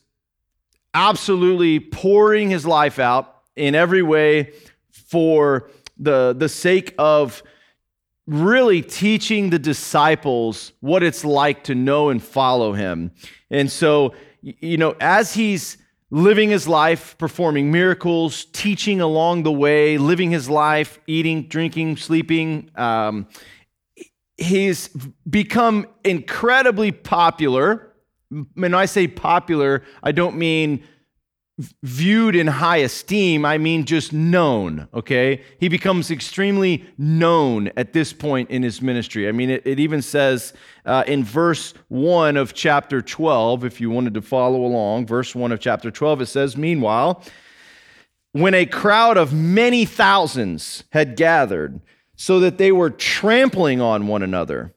absolutely 0.93 1.79
pouring 1.79 2.49
his 2.49 2.65
life 2.65 2.97
out 2.97 3.41
in 3.55 3.75
every 3.75 4.01
way 4.01 4.53
for 4.91 5.69
the, 5.97 6.33
the 6.37 6.49
sake 6.49 6.95
of 6.97 7.43
really 8.27 8.81
teaching 8.81 9.51
the 9.51 9.59
disciples 9.59 10.71
what 10.79 11.03
it's 11.03 11.23
like 11.23 11.63
to 11.65 11.75
know 11.75 12.09
and 12.09 12.23
follow 12.23 12.73
him. 12.73 13.11
And 13.51 13.71
so, 13.71 14.15
you 14.41 14.77
know, 14.77 14.95
as 14.99 15.35
he's 15.35 15.77
living 16.09 16.49
his 16.49 16.67
life, 16.67 17.17
performing 17.17 17.71
miracles, 17.71 18.45
teaching 18.45 19.01
along 19.01 19.43
the 19.43 19.51
way, 19.51 19.97
living 19.97 20.31
his 20.31 20.49
life, 20.49 20.99
eating, 21.05 21.43
drinking, 21.43 21.97
sleeping, 21.97 22.71
um, 22.75 23.27
he's 24.37 24.89
become 25.29 25.87
incredibly 26.03 26.91
popular 26.91 27.93
When 28.55 28.73
I 28.73 28.85
say 28.85 29.07
popular, 29.07 29.83
I 30.03 30.11
don't 30.11 30.35
mean 30.35 30.83
viewed 31.83 32.35
in 32.35 32.47
high 32.47 32.77
esteem, 32.77 33.45
I 33.45 33.57
mean 33.57 33.85
just 33.85 34.11
known, 34.11 34.89
okay? 34.93 35.41
He 35.59 35.69
becomes 35.69 36.11
extremely 36.11 36.83
known 36.97 37.71
at 37.77 37.93
this 37.93 38.11
point 38.11 38.49
in 38.49 38.61
his 38.61 38.81
ministry. 38.81 39.29
I 39.29 39.31
mean, 39.31 39.49
it, 39.49 39.61
it 39.65 39.79
even 39.79 40.01
says 40.01 40.53
uh, 40.85 41.05
in 41.07 41.23
verse 41.23 41.73
1 41.87 42.35
of 42.35 42.53
chapter 42.53 43.01
12, 43.01 43.63
if 43.63 43.79
you 43.79 43.89
wanted 43.89 44.13
to 44.15 44.21
follow 44.21 44.65
along, 44.65 45.05
verse 45.05 45.33
1 45.33 45.53
of 45.53 45.61
chapter 45.61 45.91
12, 45.91 46.21
it 46.21 46.25
says, 46.25 46.57
Meanwhile, 46.57 47.23
when 48.33 48.53
a 48.53 48.65
crowd 48.65 49.17
of 49.17 49.33
many 49.33 49.85
thousands 49.85 50.83
had 50.89 51.15
gathered, 51.15 51.79
so 52.15 52.39
that 52.39 52.57
they 52.57 52.71
were 52.71 52.89
trampling 52.89 53.81
on 53.81 54.07
one 54.07 54.23
another, 54.23 54.73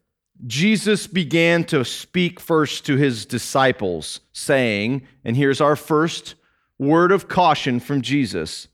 Jesus 0.47 1.07
began 1.07 1.65
to 1.65 1.85
speak 1.85 2.39
first 2.39 2.87
to 2.87 2.97
his 2.97 3.27
disciples, 3.27 4.21
saying, 4.33 5.07
and 5.25 5.37
here's 5.37 5.61
our 5.61 5.77
first 5.77 6.35
word 6.79 7.11
of 7.11 7.29
caution 7.29 7.81
from 7.81 8.03
Jesus 8.03 8.69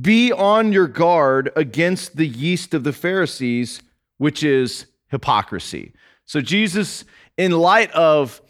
Be 0.00 0.32
on 0.32 0.72
your 0.72 0.86
guard 0.86 1.50
against 1.56 2.16
the 2.16 2.26
yeast 2.26 2.74
of 2.74 2.84
the 2.84 2.92
Pharisees, 2.92 3.80
which 4.18 4.42
is 4.42 4.86
hypocrisy. 5.08 5.94
So, 6.24 6.40
Jesus, 6.40 7.04
in 7.38 7.52
light 7.52 7.90
of 7.92 8.42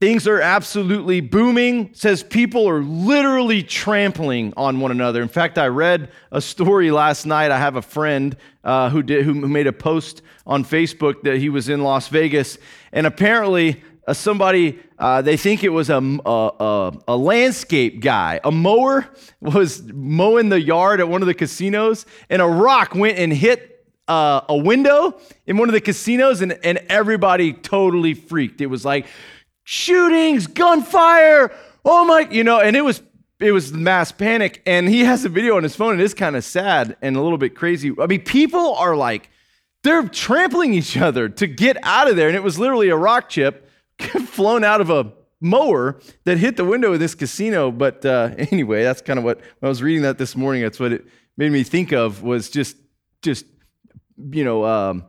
things 0.00 0.28
are 0.28 0.40
absolutely 0.40 1.20
booming, 1.20 1.90
says 1.94 2.22
people 2.22 2.68
are 2.68 2.82
literally 2.82 3.62
trampling 3.62 4.52
on 4.56 4.80
one 4.80 4.90
another. 4.90 5.22
In 5.22 5.28
fact, 5.28 5.56
I 5.56 5.68
read 5.68 6.10
a 6.30 6.40
story 6.40 6.90
last 6.90 7.24
night. 7.24 7.50
I 7.50 7.58
have 7.58 7.76
a 7.76 7.82
friend 7.82 8.36
uh, 8.62 8.90
who, 8.90 9.02
did, 9.02 9.24
who 9.24 9.34
made 9.34 9.66
a 9.66 9.72
post 9.72 10.20
on 10.46 10.64
Facebook 10.64 11.22
that 11.22 11.38
he 11.38 11.48
was 11.48 11.68
in 11.68 11.82
Las 11.82 12.08
Vegas, 12.08 12.58
and 12.92 13.06
apparently, 13.06 13.82
uh, 14.06 14.12
somebody, 14.12 14.78
uh, 14.98 15.20
they 15.22 15.36
think 15.36 15.64
it 15.64 15.70
was 15.70 15.90
a, 15.90 15.96
a, 15.98 16.92
a, 17.08 17.16
landscape 17.16 18.00
guy. 18.00 18.38
A 18.44 18.52
mower 18.52 19.04
was 19.40 19.82
mowing 19.92 20.48
the 20.48 20.60
yard 20.60 21.00
at 21.00 21.08
one 21.08 21.22
of 21.22 21.26
the 21.26 21.34
casinos, 21.34 22.06
and 22.30 22.40
a 22.40 22.46
rock 22.46 22.94
went 22.94 23.18
and 23.18 23.32
hit 23.32 23.84
uh, 24.06 24.42
a 24.48 24.56
window 24.56 25.18
in 25.46 25.56
one 25.56 25.68
of 25.68 25.72
the 25.72 25.80
casinos, 25.80 26.40
and, 26.40 26.52
and 26.62 26.78
everybody 26.88 27.52
totally 27.52 28.14
freaked. 28.14 28.60
It 28.60 28.66
was 28.66 28.84
like 28.84 29.06
shootings, 29.66 30.46
gunfire, 30.46 31.52
oh 31.84 32.04
my, 32.04 32.20
you 32.30 32.44
know, 32.44 32.60
and 32.60 32.76
it 32.76 32.82
was 32.82 33.02
it 33.38 33.52
was 33.52 33.72
mass 33.72 34.12
panic. 34.12 34.62
And 34.64 34.88
he 34.88 35.00
has 35.00 35.26
a 35.26 35.28
video 35.28 35.56
on 35.56 35.62
his 35.64 35.76
phone, 35.76 35.92
and 35.94 36.00
it's 36.00 36.14
kind 36.14 36.36
of 36.36 36.44
sad 36.44 36.96
and 37.02 37.16
a 37.16 37.20
little 37.20 37.36
bit 37.36 37.54
crazy. 37.54 37.92
I 38.00 38.06
mean, 38.06 38.22
people 38.22 38.74
are 38.76 38.96
like, 38.96 39.28
they're 39.82 40.08
trampling 40.08 40.72
each 40.72 40.96
other 40.96 41.28
to 41.28 41.46
get 41.46 41.76
out 41.82 42.08
of 42.08 42.16
there, 42.16 42.28
and 42.28 42.36
it 42.36 42.42
was 42.42 42.58
literally 42.58 42.88
a 42.88 42.96
rock 42.96 43.28
chip 43.28 43.68
flown 43.98 44.64
out 44.64 44.80
of 44.80 44.88
a 44.88 45.12
mower 45.40 46.00
that 46.24 46.38
hit 46.38 46.56
the 46.56 46.64
window 46.64 46.92
of 46.92 47.00
this 47.00 47.14
casino. 47.16 47.72
But 47.72 48.06
uh, 48.06 48.30
anyway, 48.38 48.84
that's 48.84 49.02
kind 49.02 49.18
of 49.18 49.24
what 49.24 49.40
I 49.60 49.68
was 49.68 49.82
reading 49.82 50.02
that 50.02 50.16
this 50.16 50.36
morning. 50.36 50.62
That's 50.62 50.80
what 50.80 50.92
it 50.92 51.06
made 51.36 51.50
me 51.50 51.64
think 51.64 51.92
of 51.92 52.22
was 52.22 52.48
just 52.48 52.76
just 53.20 53.44
you 54.30 54.44
know 54.44 54.64
um, 54.64 55.04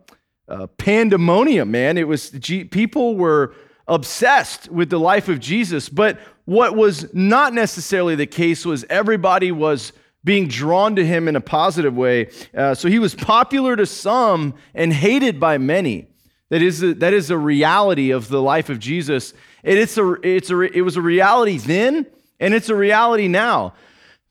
uh, 0.49 0.65
pandemonium, 0.65 1.69
man. 1.69 1.99
It 1.99 2.07
was 2.07 2.31
people 2.71 3.15
were 3.15 3.53
obsessed 3.87 4.69
with 4.69 4.89
the 4.89 4.99
life 4.99 5.29
of 5.29 5.39
Jesus, 5.39 5.89
but 5.89 6.19
what 6.45 6.75
was 6.75 7.13
not 7.13 7.53
necessarily 7.53 8.15
the 8.15 8.25
case 8.25 8.65
was 8.65 8.85
everybody 8.89 9.51
was 9.51 9.93
being 10.23 10.47
drawn 10.47 10.95
to 10.95 11.05
him 11.05 11.27
in 11.27 11.35
a 11.35 11.41
positive 11.41 11.95
way. 11.95 12.29
Uh, 12.55 12.75
so 12.75 12.89
he 12.89 12.99
was 12.99 13.15
popular 13.15 13.75
to 13.75 13.85
some 13.85 14.53
and 14.73 14.91
hated 14.91 15.39
by 15.39 15.57
many. 15.57 16.07
That 16.49 16.61
is 16.61 16.83
a, 16.83 16.93
that 16.95 17.13
is 17.13 17.29
a 17.29 17.37
reality 17.37 18.11
of 18.11 18.27
the 18.27 18.41
life 18.41 18.69
of 18.69 18.79
Jesus. 18.79 19.33
And 19.63 19.77
it's 19.77 19.97
a, 19.97 20.13
it's 20.23 20.49
a, 20.49 20.61
it 20.61 20.81
was 20.81 20.97
a 20.97 21.01
reality 21.01 21.57
then, 21.57 22.05
and 22.39 22.53
it's 22.53 22.69
a 22.69 22.75
reality 22.75 23.27
now. 23.27 23.73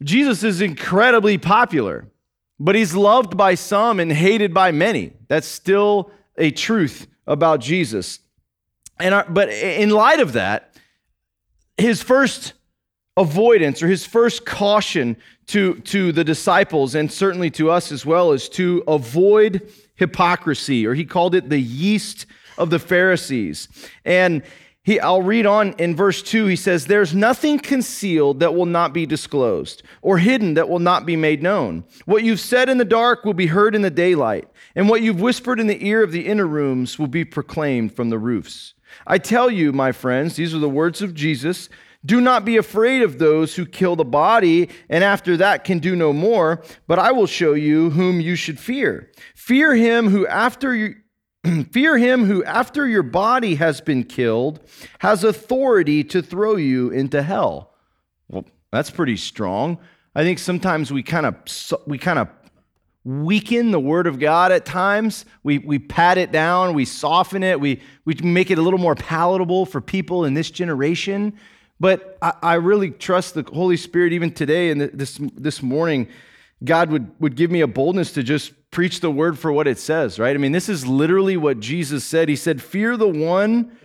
Jesus 0.02 0.42
is 0.42 0.60
incredibly 0.60 1.38
popular, 1.38 2.06
but 2.58 2.75
he's 2.75 2.94
loved 2.94 3.36
by 3.36 3.54
some 3.54 4.00
and 4.00 4.12
hated 4.12 4.52
by 4.52 4.72
many. 4.72 5.12
That's 5.28 5.48
still 5.48 6.10
a 6.36 6.50
truth 6.50 7.06
about 7.26 7.60
Jesus. 7.60 8.20
And 8.98 9.14
our, 9.14 9.26
but 9.28 9.48
in 9.50 9.90
light 9.90 10.20
of 10.20 10.32
that, 10.34 10.74
his 11.76 12.02
first 12.02 12.54
avoidance 13.16 13.82
or 13.82 13.88
his 13.88 14.06
first 14.06 14.44
caution 14.44 15.16
to, 15.46 15.74
to 15.80 16.12
the 16.12 16.24
disciples 16.24 16.94
and 16.94 17.10
certainly 17.10 17.50
to 17.50 17.70
us 17.70 17.92
as 17.92 18.04
well 18.04 18.32
is 18.32 18.48
to 18.50 18.82
avoid 18.86 19.70
hypocrisy, 19.96 20.86
or 20.86 20.94
he 20.94 21.04
called 21.04 21.34
it 21.34 21.48
the 21.48 21.60
yeast 21.60 22.26
of 22.58 22.70
the 22.70 22.78
Pharisees. 22.78 23.68
And 24.04 24.42
he, 24.82 25.00
I'll 25.00 25.22
read 25.22 25.46
on 25.46 25.72
in 25.78 25.96
verse 25.96 26.22
2. 26.22 26.46
He 26.46 26.54
says, 26.54 26.86
There's 26.86 27.14
nothing 27.14 27.58
concealed 27.58 28.38
that 28.40 28.54
will 28.54 28.66
not 28.66 28.92
be 28.92 29.04
disclosed, 29.04 29.82
or 30.00 30.18
hidden 30.18 30.54
that 30.54 30.68
will 30.68 30.78
not 30.78 31.04
be 31.04 31.16
made 31.16 31.42
known. 31.42 31.84
What 32.04 32.22
you've 32.22 32.40
said 32.40 32.68
in 32.68 32.78
the 32.78 32.84
dark 32.84 33.24
will 33.24 33.34
be 33.34 33.48
heard 33.48 33.74
in 33.74 33.82
the 33.82 33.90
daylight, 33.90 34.48
and 34.76 34.88
what 34.88 35.02
you've 35.02 35.20
whispered 35.20 35.58
in 35.58 35.66
the 35.66 35.84
ear 35.84 36.04
of 36.04 36.12
the 36.12 36.28
inner 36.28 36.46
rooms 36.46 37.00
will 37.00 37.08
be 37.08 37.24
proclaimed 37.24 37.96
from 37.96 38.10
the 38.10 38.18
roofs. 38.18 38.74
I 39.06 39.18
tell 39.18 39.50
you, 39.50 39.72
my 39.72 39.92
friends, 39.92 40.36
these 40.36 40.54
are 40.54 40.58
the 40.58 40.68
words 40.68 41.02
of 41.02 41.14
Jesus 41.14 41.68
do 42.06 42.20
not 42.20 42.44
be 42.44 42.56
afraid 42.56 43.02
of 43.02 43.18
those 43.18 43.56
who 43.56 43.66
kill 43.66 43.96
the 43.96 44.04
body 44.04 44.70
and 44.88 45.02
after 45.02 45.36
that 45.38 45.64
can 45.64 45.80
do 45.80 45.96
no 45.96 46.12
more, 46.12 46.62
but 46.86 47.00
I 47.00 47.10
will 47.10 47.26
show 47.26 47.54
you 47.54 47.90
whom 47.90 48.20
you 48.20 48.36
should 48.36 48.60
fear. 48.60 49.10
Fear 49.34 49.74
him 49.74 50.08
who 50.08 50.26
after 50.26 50.74
you 50.74 50.94
fear 51.72 51.98
him 51.98 52.24
who 52.24 52.44
after 52.44 52.86
your 52.86 53.02
body 53.02 53.56
has 53.56 53.80
been 53.80 54.04
killed 54.04 54.60
has 55.00 55.24
authority 55.24 56.04
to 56.04 56.22
throw 56.22 56.54
you 56.54 56.90
into 56.90 57.22
hell. 57.22 57.74
Well, 58.28 58.44
that's 58.70 58.90
pretty 58.90 59.16
strong. 59.16 59.78
I 60.14 60.22
think 60.22 60.38
sometimes 60.38 60.92
we 60.92 61.02
kind 61.02 61.26
of 61.26 61.34
we 61.86 61.98
kind 61.98 62.20
of 62.20 62.28
weaken 63.06 63.70
the 63.70 63.78
word 63.78 64.08
of 64.08 64.18
God 64.18 64.50
at 64.50 64.64
times. 64.64 65.25
We, 65.44 65.58
we 65.58 65.78
pat 65.78 66.18
it 66.18 66.32
down, 66.32 66.75
we 66.75 66.84
soften 66.84 67.44
it, 67.44 67.60
we, 67.60 67.80
we 68.04 68.14
make 68.14 68.50
it 68.50 68.58
a 68.58 68.62
little 68.62 68.80
more 68.80 68.96
palatable 68.96 69.64
for 69.64 69.80
people 69.80 70.25
in 70.25 70.34
this 70.34 70.50
generation. 70.50 71.38
But 71.78 72.18
I, 72.20 72.32
I 72.42 72.54
really 72.54 72.90
trust 72.90 73.34
the 73.34 73.44
Holy 73.44 73.76
Spirit 73.76 74.12
even 74.12 74.32
today 74.32 74.70
and 74.70 74.80
this, 74.80 75.20
this 75.36 75.62
morning. 75.62 76.08
God 76.64 76.90
would, 76.90 77.08
would 77.20 77.36
give 77.36 77.48
me 77.48 77.60
a 77.60 77.68
boldness 77.68 78.10
to 78.14 78.25
just 78.25 78.52
preach 78.72 78.98
the 79.00 79.10
word 79.10 79.38
for 79.38 79.52
what 79.52 79.68
it 79.68 79.78
says, 79.78 80.18
right? 80.18 80.34
I 80.34 80.38
mean, 80.38 80.52
this 80.52 80.68
is 80.68 80.84
literally 80.84 81.36
what 81.36 81.60
Jesus 81.60 82.02
said. 82.04 82.28
He 82.28 82.34
said, 82.34 82.60
Fear 82.60 82.96
the 82.96 83.06
one 83.06 83.76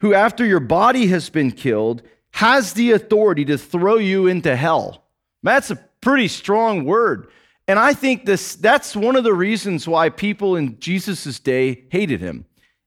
who, 0.00 0.14
after 0.14 0.44
your 0.44 0.58
body 0.58 1.06
has 1.06 1.30
been 1.30 1.52
killed, 1.52 2.02
has 2.32 2.72
the 2.72 2.90
authority 2.90 3.44
to 3.44 3.56
throw 3.56 3.98
you 3.98 4.26
into 4.26 4.56
hell. 4.56 5.04
That's 5.44 5.70
a 5.70 5.76
pretty 6.00 6.26
strong 6.26 6.84
word. 6.84 7.28
And 7.68 7.78
I 7.78 7.94
think 7.94 8.26
this, 8.26 8.56
that's 8.56 8.96
one 8.96 9.16
of 9.16 9.24
the 9.24 9.34
reasons 9.34 9.86
why 9.86 10.08
people 10.08 10.56
in 10.56 10.78
Jesus' 10.80 11.38
day 11.38 11.84
hated 11.90 12.20
him. 12.20 12.44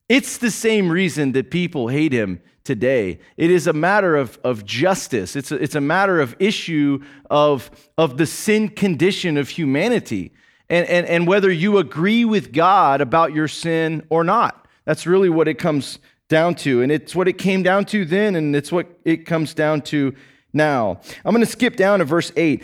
It's 0.10 0.38
the 0.38 0.52
same 0.52 0.90
reason 0.90 1.32
that 1.32 1.50
people 1.50 1.88
hate 1.88 2.12
him 2.12 2.42
today. 2.64 3.20
It 3.38 3.52
is 3.52 3.68
a 3.68 3.74
matter 3.74 4.16
of, 4.16 4.38
of 4.44 4.66
justice, 4.66 5.36
it's 5.36 5.52
a, 5.52 5.56
it's 5.56 5.76
a 5.76 5.82
matter 5.82 6.20
of 6.20 6.36
issue 6.40 7.04
of, 7.30 7.72
of 7.98 8.18
the 8.18 8.26
sin 8.26 8.70
condition 8.70 9.38
of 9.38 9.50
humanity 9.50 10.34
and, 10.70 10.88
and, 10.88 11.06
and 11.06 11.28
whether 11.28 11.52
you 11.52 11.78
agree 11.78 12.26
with 12.26 12.52
God 12.52 13.02
about 13.02 13.34
your 13.34 13.48
sin 13.48 14.06
or 14.10 14.24
not. 14.24 14.68
That's 14.86 15.06
really 15.06 15.30
what 15.30 15.48
it 15.48 15.56
comes 15.56 16.00
down 16.28 16.56
to. 16.56 16.82
And 16.82 16.92
it's 16.92 17.16
what 17.16 17.28
it 17.28 17.38
came 17.38 17.64
down 17.64 17.86
to 17.86 18.06
then, 18.06 18.36
and 18.36 18.56
it's 18.56 18.72
what 18.72 18.88
it 19.06 19.26
comes 19.26 19.54
down 19.54 19.82
to 19.84 20.16
now. 20.54 21.00
I'm 21.24 21.34
going 21.34 21.46
to 21.46 21.52
skip 21.52 21.76
down 21.76 22.00
to 22.00 22.06
verse 22.06 22.32
8. 22.36 22.64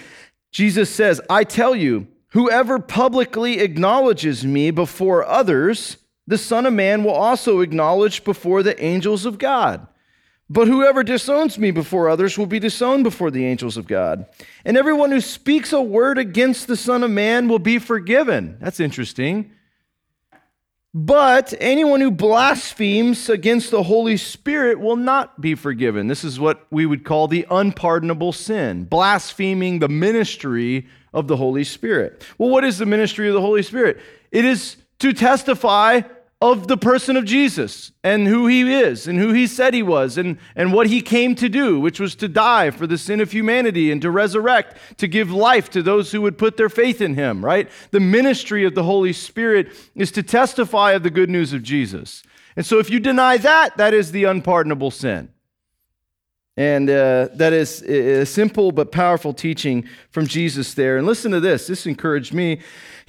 Jesus 0.51 0.89
says, 0.89 1.21
I 1.29 1.43
tell 1.43 1.75
you, 1.75 2.07
whoever 2.29 2.79
publicly 2.79 3.59
acknowledges 3.59 4.45
me 4.45 4.71
before 4.71 5.25
others, 5.25 5.97
the 6.27 6.37
Son 6.37 6.65
of 6.65 6.73
Man 6.73 7.03
will 7.03 7.11
also 7.11 7.61
acknowledge 7.61 8.23
before 8.23 8.63
the 8.63 8.81
angels 8.83 9.25
of 9.25 9.37
God. 9.37 9.87
But 10.49 10.67
whoever 10.67 11.01
disowns 11.01 11.57
me 11.57 11.71
before 11.71 12.09
others 12.09 12.37
will 12.37 12.45
be 12.45 12.59
disowned 12.59 13.05
before 13.05 13.31
the 13.31 13.45
angels 13.45 13.77
of 13.77 13.87
God. 13.87 14.25
And 14.65 14.75
everyone 14.75 15.11
who 15.11 15.21
speaks 15.21 15.71
a 15.71 15.81
word 15.81 16.17
against 16.17 16.67
the 16.67 16.75
Son 16.75 17.03
of 17.03 17.11
Man 17.11 17.47
will 17.47 17.59
be 17.59 17.79
forgiven. 17.79 18.57
That's 18.59 18.81
interesting. 18.81 19.51
But 20.93 21.53
anyone 21.61 22.01
who 22.01 22.11
blasphemes 22.11 23.29
against 23.29 23.71
the 23.71 23.83
Holy 23.83 24.17
Spirit 24.17 24.79
will 24.79 24.97
not 24.97 25.39
be 25.39 25.55
forgiven. 25.55 26.07
This 26.07 26.25
is 26.25 26.37
what 26.37 26.67
we 26.69 26.85
would 26.85 27.05
call 27.05 27.29
the 27.29 27.47
unpardonable 27.49 28.33
sin, 28.33 28.83
blaspheming 28.83 29.79
the 29.79 29.87
ministry 29.87 30.87
of 31.13 31.27
the 31.27 31.37
Holy 31.37 31.63
Spirit. 31.63 32.25
Well, 32.37 32.49
what 32.49 32.65
is 32.65 32.77
the 32.77 32.85
ministry 32.85 33.29
of 33.29 33.33
the 33.33 33.41
Holy 33.41 33.63
Spirit? 33.63 33.99
It 34.31 34.43
is 34.43 34.75
to 34.99 35.13
testify 35.13 36.01
of 36.41 36.67
the 36.67 36.77
person 36.77 37.15
of 37.15 37.23
Jesus 37.23 37.91
and 38.03 38.27
who 38.27 38.47
he 38.47 38.73
is 38.73 39.07
and 39.07 39.19
who 39.19 39.31
he 39.31 39.45
said 39.45 39.75
he 39.75 39.83
was 39.83 40.17
and, 40.17 40.39
and 40.55 40.73
what 40.73 40.87
he 40.87 40.99
came 40.99 41.35
to 41.35 41.47
do, 41.47 41.79
which 41.79 41.99
was 41.99 42.15
to 42.15 42.27
die 42.27 42.71
for 42.71 42.87
the 42.87 42.97
sin 42.97 43.21
of 43.21 43.31
humanity 43.31 43.91
and 43.91 44.01
to 44.01 44.09
resurrect, 44.09 44.75
to 44.97 45.07
give 45.07 45.31
life 45.31 45.69
to 45.69 45.83
those 45.83 46.11
who 46.11 46.21
would 46.21 46.39
put 46.39 46.57
their 46.57 46.69
faith 46.69 46.99
in 46.99 47.13
him, 47.13 47.45
right? 47.45 47.69
The 47.91 47.99
ministry 47.99 48.65
of 48.65 48.73
the 48.73 48.83
Holy 48.83 49.13
Spirit 49.13 49.71
is 49.93 50.11
to 50.13 50.23
testify 50.23 50.93
of 50.93 51.03
the 51.03 51.11
good 51.11 51.29
news 51.29 51.53
of 51.53 51.61
Jesus. 51.61 52.23
And 52.55 52.65
so 52.65 52.79
if 52.79 52.89
you 52.89 52.99
deny 52.99 53.37
that, 53.37 53.77
that 53.77 53.93
is 53.93 54.11
the 54.11 54.23
unpardonable 54.23 54.91
sin. 54.91 55.29
And 56.57 56.89
uh, 56.89 57.29
that 57.35 57.53
is 57.53 57.81
a 57.83 58.25
simple 58.25 58.71
but 58.71 58.91
powerful 58.91 59.33
teaching 59.33 59.87
from 60.09 60.27
Jesus 60.27 60.73
there. 60.73 60.97
And 60.97 61.07
listen 61.07 61.31
to 61.31 61.39
this. 61.39 61.67
This 61.67 61.85
encouraged 61.85 62.33
me. 62.33 62.59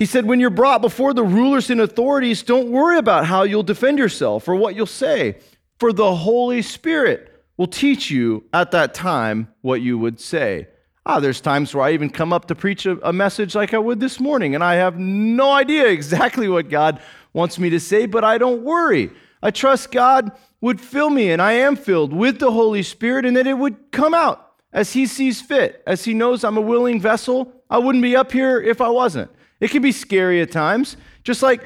He 0.03 0.07
said, 0.07 0.27
When 0.27 0.41
you're 0.41 0.51
brought 0.51 0.83
before 0.83 1.15
the 1.15 1.23
rulers 1.23 1.71
and 1.71 1.81
authorities, 1.81 2.43
don't 2.43 2.73
worry 2.73 2.99
about 2.99 3.25
how 3.25 3.45
you'll 3.45 3.63
defend 3.63 4.01
yourself 4.01 4.49
or 4.49 4.57
what 4.57 4.75
you'll 4.75 4.85
say, 4.85 5.39
for 5.79 5.93
the 5.93 6.17
Holy 6.17 6.61
Spirit 6.61 7.33
will 7.57 7.69
teach 7.69 8.11
you 8.11 8.43
at 8.53 8.73
that 8.73 8.95
time 8.95 9.47
what 9.61 9.81
you 9.81 9.97
would 9.97 10.19
say. 10.19 10.67
Ah, 11.07 11.21
there's 11.21 11.41
times 11.41 11.73
where 11.73 11.85
I 11.85 11.93
even 11.93 12.11
come 12.11 12.33
up 12.33 12.47
to 12.47 12.57
preach 12.57 12.85
a, 12.85 12.99
a 13.09 13.13
message 13.13 13.55
like 13.55 13.75
I 13.75 13.79
would 13.79 14.01
this 14.01 14.19
morning, 14.19 14.57
and 14.57 14.65
I 14.65 14.75
have 14.75 14.99
no 14.99 15.53
idea 15.53 15.87
exactly 15.93 16.49
what 16.49 16.69
God 16.69 17.01
wants 17.33 17.61
me 17.61 17.71
to 17.71 17.79
say, 17.79 18.07
but 18.07 18.25
I 18.25 18.39
don't 18.39 18.65
worry. 18.65 19.13
I 19.41 19.53
trust 19.53 19.93
God 19.93 20.33
would 20.61 20.81
fill 20.81 21.11
me, 21.11 21.31
and 21.31 21.41
I 21.41 21.53
am 21.53 21.77
filled 21.77 22.13
with 22.13 22.41
the 22.41 22.51
Holy 22.51 22.83
Spirit, 22.83 23.25
and 23.25 23.37
that 23.37 23.47
it 23.47 23.57
would 23.57 23.93
come 23.93 24.15
out 24.15 24.55
as 24.73 24.95
He 24.95 25.07
sees 25.07 25.41
fit, 25.41 25.81
as 25.87 26.05
He 26.05 26.13
knows 26.13 26.43
I'm 26.43 26.59
a 26.59 26.61
willing 26.61 27.01
vessel. 27.01 27.53
I 27.71 27.79
wouldn't 27.79 28.03
be 28.03 28.17
up 28.17 28.33
here 28.33 28.61
if 28.61 28.81
I 28.81 28.89
wasn't. 28.89 29.31
It 29.63 29.71
can 29.71 29.81
be 29.81 29.93
scary 29.93 30.43
at 30.43 30.51
times, 30.51 30.97
just 31.23 31.41
like 31.41 31.63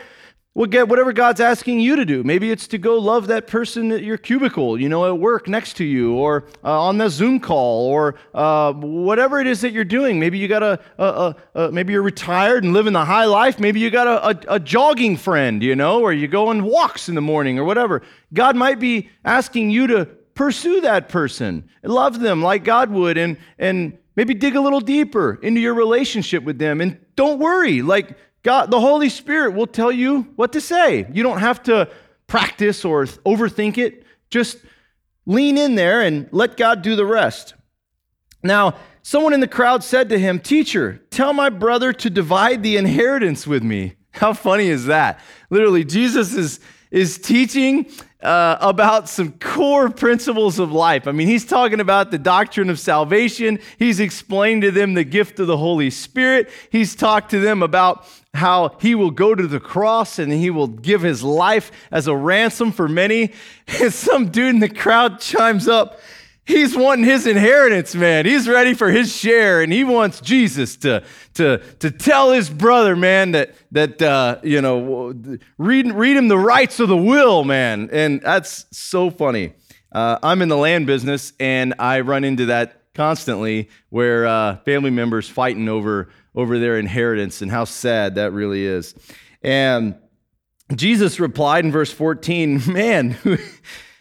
whatever 0.52 1.14
God's 1.14 1.40
asking 1.40 1.80
you 1.80 1.96
to 1.96 2.04
do. 2.04 2.22
Maybe 2.22 2.50
it's 2.50 2.66
to 2.68 2.78
go 2.78 2.98
love 2.98 3.26
that 3.28 3.46
person 3.46 3.90
at 3.90 4.02
your 4.02 4.18
cubicle, 4.18 4.78
you 4.78 4.90
know, 4.90 5.06
at 5.06 5.18
work 5.18 5.48
next 5.48 5.78
to 5.78 5.84
you, 5.84 6.12
or 6.14 6.44
uh, 6.62 6.78
on 6.78 6.98
the 6.98 7.08
Zoom 7.08 7.40
call, 7.40 7.86
or 7.86 8.16
uh, 8.34 8.74
whatever 8.74 9.40
it 9.40 9.46
is 9.46 9.62
that 9.62 9.72
you're 9.72 9.82
doing. 9.82 10.20
Maybe 10.20 10.36
you 10.36 10.46
got 10.46 10.62
a, 10.62 10.78
a, 10.98 11.04
a, 11.04 11.36
a, 11.54 11.72
maybe 11.72 11.94
you're 11.94 12.02
retired 12.02 12.64
and 12.64 12.74
living 12.74 12.92
the 12.92 13.04
high 13.06 13.24
life. 13.24 13.58
Maybe 13.58 13.80
you 13.80 13.90
got 13.90 14.06
a, 14.06 14.54
a 14.54 14.60
jogging 14.60 15.16
friend, 15.16 15.62
you 15.62 15.74
know, 15.74 16.02
or 16.02 16.12
you 16.12 16.28
go 16.28 16.48
on 16.48 16.64
walks 16.64 17.08
in 17.08 17.14
the 17.14 17.22
morning 17.22 17.58
or 17.58 17.64
whatever. 17.64 18.02
God 18.34 18.56
might 18.56 18.78
be 18.78 19.08
asking 19.24 19.70
you 19.70 19.86
to 19.86 20.04
pursue 20.34 20.82
that 20.82 21.08
person, 21.08 21.66
love 21.82 22.20
them 22.20 22.42
like 22.42 22.62
God 22.62 22.90
would, 22.90 23.16
and 23.16 23.38
and 23.58 23.96
maybe 24.16 24.34
dig 24.34 24.56
a 24.56 24.60
little 24.60 24.80
deeper 24.80 25.38
into 25.42 25.60
your 25.60 25.74
relationship 25.74 26.42
with 26.42 26.58
them. 26.58 26.80
And 26.80 26.98
don't 27.14 27.38
worry, 27.38 27.82
like 27.82 28.16
God, 28.42 28.70
the 28.70 28.80
Holy 28.80 29.08
Spirit 29.08 29.54
will 29.54 29.66
tell 29.66 29.92
you 29.92 30.22
what 30.36 30.52
to 30.52 30.60
say. 30.60 31.06
You 31.12 31.22
don't 31.22 31.40
have 31.40 31.62
to 31.64 31.90
practice 32.26 32.84
or 32.84 33.04
overthink 33.04 33.78
it. 33.78 34.04
Just 34.30 34.58
lean 35.26 35.58
in 35.58 35.74
there 35.74 36.00
and 36.00 36.28
let 36.32 36.56
God 36.56 36.82
do 36.82 36.96
the 36.96 37.06
rest. 37.06 37.54
Now, 38.42 38.76
someone 39.02 39.32
in 39.32 39.40
the 39.40 39.48
crowd 39.48 39.82
said 39.82 40.08
to 40.08 40.18
him, 40.18 40.38
Teacher, 40.38 41.02
tell 41.10 41.32
my 41.32 41.50
brother 41.50 41.92
to 41.92 42.10
divide 42.10 42.62
the 42.62 42.76
inheritance 42.76 43.46
with 43.46 43.62
me. 43.62 43.96
How 44.12 44.32
funny 44.32 44.68
is 44.68 44.86
that? 44.86 45.20
Literally, 45.50 45.84
Jesus 45.84 46.34
is, 46.34 46.60
is 46.90 47.18
teaching 47.18 47.86
uh, 48.22 48.56
about 48.60 49.08
some 49.08 49.32
core 49.32 49.88
principles 49.88 50.58
of 50.58 50.72
life. 50.72 51.06
I 51.06 51.12
mean, 51.12 51.28
he's 51.28 51.44
talking 51.44 51.80
about 51.80 52.10
the 52.10 52.18
doctrine 52.18 52.70
of 52.70 52.80
salvation. 52.80 53.58
He's 53.78 54.00
explained 54.00 54.62
to 54.62 54.70
them 54.70 54.94
the 54.94 55.04
gift 55.04 55.38
of 55.38 55.46
the 55.46 55.56
Holy 55.56 55.90
Spirit. 55.90 56.50
He's 56.70 56.94
talked 56.94 57.30
to 57.30 57.38
them 57.38 57.62
about 57.62 58.06
how 58.34 58.76
he 58.80 58.94
will 58.94 59.10
go 59.10 59.34
to 59.34 59.46
the 59.46 59.60
cross 59.60 60.18
and 60.18 60.32
he 60.32 60.50
will 60.50 60.66
give 60.66 61.02
his 61.02 61.22
life 61.22 61.70
as 61.90 62.06
a 62.06 62.16
ransom 62.16 62.72
for 62.72 62.88
many. 62.88 63.32
And 63.80 63.92
some 63.92 64.28
dude 64.28 64.54
in 64.54 64.60
the 64.60 64.68
crowd 64.68 65.18
chimes 65.18 65.66
up. 65.66 65.98
He's 66.46 66.76
wanting 66.76 67.04
his 67.04 67.26
inheritance, 67.26 67.94
man. 67.94 68.24
He's 68.24 68.48
ready 68.48 68.72
for 68.72 68.88
his 68.88 69.14
share, 69.14 69.62
and 69.62 69.72
he 69.72 69.82
wants 69.82 70.20
Jesus 70.20 70.76
to, 70.78 71.02
to, 71.34 71.58
to 71.80 71.90
tell 71.90 72.30
his 72.30 72.48
brother, 72.48 72.94
man, 72.94 73.32
that, 73.32 73.54
that 73.72 74.00
uh, 74.00 74.38
you 74.44 74.60
know, 74.62 75.12
read, 75.58 75.92
read 75.92 76.16
him 76.16 76.28
the 76.28 76.38
rights 76.38 76.78
of 76.78 76.88
the 76.88 76.96
will, 76.96 77.42
man. 77.42 77.88
And 77.90 78.20
that's 78.20 78.66
so 78.70 79.10
funny. 79.10 79.54
Uh, 79.90 80.18
I'm 80.22 80.40
in 80.40 80.48
the 80.48 80.56
land 80.56 80.86
business, 80.86 81.32
and 81.40 81.74
I 81.80 82.00
run 82.00 82.22
into 82.22 82.46
that 82.46 82.80
constantly 82.94 83.68
where 83.90 84.26
uh, 84.26 84.56
family 84.58 84.90
members 84.90 85.28
fighting 85.28 85.68
over 85.68 86.08
over 86.36 86.58
their 86.58 86.78
inheritance 86.78 87.42
and 87.42 87.50
how 87.50 87.64
sad 87.64 88.14
that 88.16 88.30
really 88.32 88.64
is. 88.64 88.94
And 89.42 89.96
Jesus 90.74 91.18
replied 91.18 91.64
in 91.64 91.72
verse 91.72 91.90
14, 91.90 92.62
Man, 92.68 93.16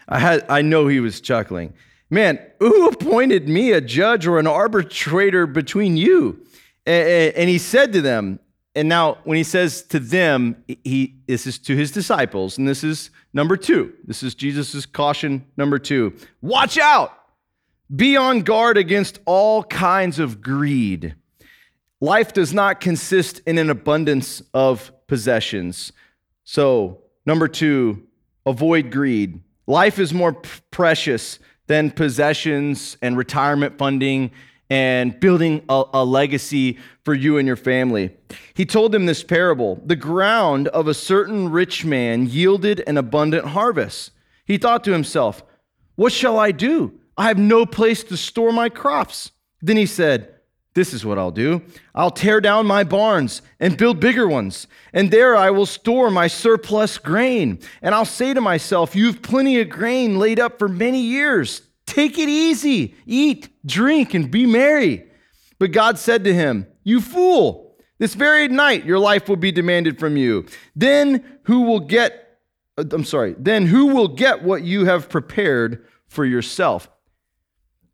I, 0.08 0.19
had, 0.19 0.45
I 0.49 0.62
know 0.62 0.88
he 0.88 0.99
was 0.99 1.21
chuckling. 1.21 1.73
Man, 2.09 2.39
who 2.59 2.87
appointed 2.87 3.47
me 3.47 3.71
a 3.71 3.81
judge 3.81 4.27
or 4.27 4.39
an 4.39 4.47
arbitrator 4.47 5.47
between 5.47 5.97
you? 5.97 6.45
And 6.85 7.49
he 7.49 7.57
said 7.57 7.93
to 7.93 8.01
them, 8.01 8.39
and 8.75 8.89
now 8.89 9.17
when 9.23 9.37
he 9.37 9.43
says 9.43 9.81
to 9.83 9.99
them, 9.99 10.63
he 10.67 11.15
this 11.27 11.47
is 11.47 11.57
to 11.59 11.75
his 11.75 11.91
disciples, 11.91 12.57
and 12.57 12.67
this 12.67 12.83
is 12.83 13.09
number 13.33 13.55
two. 13.55 13.93
This 14.03 14.21
is 14.21 14.35
Jesus' 14.35 14.85
caution 14.85 15.45
number 15.55 15.79
two. 15.79 16.13
Watch 16.41 16.77
out! 16.77 17.17
Be 17.95 18.17
on 18.17 18.41
guard 18.41 18.77
against 18.77 19.19
all 19.25 19.63
kinds 19.63 20.19
of 20.19 20.41
greed 20.41 21.15
Life 22.01 22.33
does 22.33 22.53
not 22.53 22.81
consist 22.81 23.41
in 23.47 23.57
an 23.57 23.69
abundance 23.69 24.43
of 24.53 24.91
possessions. 25.07 25.93
So, 26.43 27.01
number 27.25 27.47
two, 27.47 28.03
avoid 28.45 28.91
greed. 28.91 29.41
Life 29.65 29.97
is 29.97 30.13
more 30.13 30.33
p- 30.33 30.49
precious 30.71 31.39
than 31.67 31.91
possessions 31.91 32.97
and 33.01 33.17
retirement 33.17 33.78
funding 33.78 34.32
and 34.69 35.19
building 35.19 35.63
a, 35.69 35.84
a, 35.93 36.06
legacy 36.06 36.78
for 37.04 37.13
you 37.13 37.38
and 37.38 37.45
your 37.45 37.56
family. 37.56 38.12
He 38.56 38.65
told 38.65 38.91
them 38.91 39.06
this 39.06 39.23
parable 39.23 39.82
The 39.86 39.95
ground 39.95 40.67
of 40.69 40.88
a 40.88 40.93
certain 40.93 41.49
rich 41.49 41.86
man 41.86 42.25
yielded 42.28 42.84
an 42.88 42.97
abundant 42.97 43.47
harvest. 43.47 44.12
He 44.45 44.58
thought 44.58 44.84
to 44.86 44.91
himself, 44.91 45.43
What 45.95 46.12
shall 46.12 46.39
I 46.39 46.51
do? 46.51 46.99
I 47.17 47.28
have 47.28 47.38
no 47.38 47.65
place 47.65 48.04
to 48.06 48.17
store 48.17 48.51
my 48.51 48.69
crops. 48.69 49.32
Then 49.62 49.78
he 49.78 49.86
said, 49.86 50.34
this 50.75 50.93
is 50.93 51.05
what 51.05 51.17
I'll 51.17 51.31
do 51.31 51.61
I'll 51.95 52.11
tear 52.11 52.39
down 52.39 52.67
my 52.67 52.83
barns 52.83 53.41
and 53.59 53.77
build 53.77 53.99
bigger 53.99 54.27
ones, 54.27 54.67
and 54.93 55.09
there 55.09 55.35
I 55.35 55.49
will 55.49 55.65
store 55.65 56.11
my 56.11 56.27
surplus 56.27 56.97
grain. 56.97 57.59
And 57.81 57.95
I'll 57.95 58.05
say 58.05 58.33
to 58.33 58.41
myself, 58.41 58.95
You've 58.95 59.21
plenty 59.21 59.59
of 59.59 59.69
grain 59.69 60.19
laid 60.19 60.39
up 60.39 60.59
for 60.59 60.67
many 60.67 61.01
years. 61.01 61.61
Take 61.85 62.19
it 62.19 62.29
easy, 62.29 62.95
eat, 63.05 63.49
drink, 63.65 64.13
and 64.13 64.29
be 64.29 64.45
merry. 64.45 65.05
But 65.59 65.71
God 65.71 65.97
said 65.97 66.23
to 66.25 66.33
him, 66.33 66.67
You 66.83 66.99
fool, 66.99 67.77
this 67.97 68.13
very 68.13 68.47
night 68.49 68.85
your 68.85 68.99
life 68.99 69.29
will 69.29 69.38
be 69.38 69.51
demanded 69.51 69.97
from 69.97 70.17
you. 70.17 70.45
Then 70.75 71.39
who 71.43 71.61
will 71.61 71.79
get, 71.79 72.39
I'm 72.77 73.05
sorry, 73.05 73.35
then 73.38 73.67
who 73.67 73.88
will 73.88 74.09
get 74.09 74.43
what 74.43 74.63
you 74.63 74.85
have 74.85 75.09
prepared 75.09 75.85
for 76.07 76.25
yourself? 76.25 76.89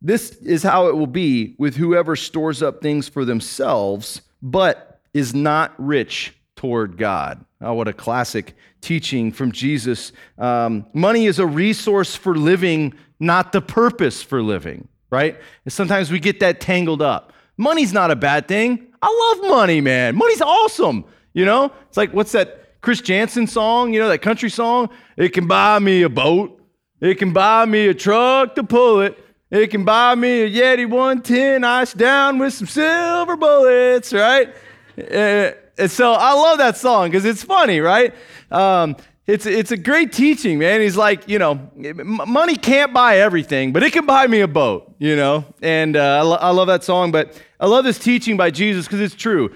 This 0.02 0.32
is 0.38 0.64
how 0.64 0.88
it 0.88 0.96
will 0.96 1.08
be 1.08 1.56
with 1.58 1.76
whoever 1.76 2.16
stores 2.16 2.64
up 2.64 2.82
things 2.82 3.08
for 3.08 3.24
themselves, 3.24 4.22
but 4.42 5.00
is 5.14 5.36
not 5.36 5.74
rich 5.78 6.34
toward 6.56 6.98
God. 6.98 7.44
Oh, 7.62 7.74
what 7.74 7.88
a 7.88 7.94
classic 7.94 8.56
teaching 8.82 9.32
from 9.32 9.52
Jesus. 9.52 10.12
Um, 10.38 10.86
money 10.94 11.28
is 11.28 11.38
a 11.38 11.46
resource 11.46 12.16
for 12.16 12.36
living, 12.36 12.94
not 13.20 13.52
the 13.52 13.62
purpose 13.62 14.24
for 14.24 14.42
living, 14.42 14.88
right? 15.12 15.40
And 15.66 15.72
sometimes 15.72 16.12
we 16.12 16.20
get 16.20 16.40
that 16.40 16.60
tangled 16.60 17.02
up. 17.02 17.34
Money's 17.58 17.94
not 17.94 18.10
a 18.10 18.16
bad 18.16 18.48
thing. 18.48 18.88
I 19.02 19.36
love 19.38 19.50
money, 19.50 19.82
man. 19.82 20.16
Money's 20.16 20.42
awesome. 20.42 21.06
You 21.34 21.46
know, 21.46 21.72
it's 21.88 21.98
like, 21.98 22.14
what's 22.14 22.32
that 22.32 22.82
Chris 22.82 23.02
Janson 23.02 23.46
song? 23.46 23.94
You 23.94 24.00
know, 24.00 24.10
that 24.10 24.22
country 24.22 24.50
song? 24.50 24.90
It 25.18 25.30
can 25.30 25.48
buy 25.48 25.78
me 25.80 26.02
a 26.02 26.10
boat, 26.10 26.60
it 27.00 27.16
can 27.16 27.34
buy 27.34 27.66
me 27.66 27.88
a 27.88 27.94
truck 27.94 28.56
to 28.56 28.64
pull 28.64 29.02
it. 29.02 29.18
It 29.52 29.68
can 29.68 29.84
buy 29.84 30.16
me 30.16 30.44
a 30.44 30.50
Yeti 30.50 30.90
110 30.90 31.66
ice 31.66 31.94
down 31.94 32.38
with 32.40 32.54
some 32.54 32.68
silver 32.68 33.36
bullets, 33.36 34.14
right? 34.14 34.56
And 34.98 35.92
so 35.92 36.14
I 36.14 36.32
love 36.34 36.58
that 36.60 36.78
song 36.78 37.10
because 37.10 37.26
it's 37.26 37.44
funny, 37.44 37.82
right? 37.82 38.16
Um, 38.50 38.96
it's, 39.28 39.46
it's 39.46 39.72
a 39.72 39.78
great 39.78 40.14
teaching, 40.14 40.58
man. 40.58 40.80
He's 40.80 40.96
like, 40.96 41.28
you 41.28 41.38
know, 41.38 41.70
money 41.76 42.56
can't 42.56 42.94
buy 42.94 43.18
everything, 43.18 43.74
but 43.74 43.84
it 43.84 43.92
can 43.92 44.06
buy 44.06 44.26
me 44.26 44.40
a 44.40 44.48
boat, 44.48 44.96
you 45.00 45.18
know? 45.18 45.46
And 45.62 45.98
uh, 45.98 46.20
I, 46.20 46.22
lo- 46.22 46.38
I 46.40 46.50
love 46.52 46.68
that 46.68 46.86
song, 46.86 47.12
but 47.12 47.40
I 47.60 47.68
love 47.68 47.84
this 47.84 48.00
teaching 48.00 48.38
by 48.38 48.52
Jesus 48.52 48.86
because 48.86 49.02
it's 49.02 49.16
true. 49.16 49.54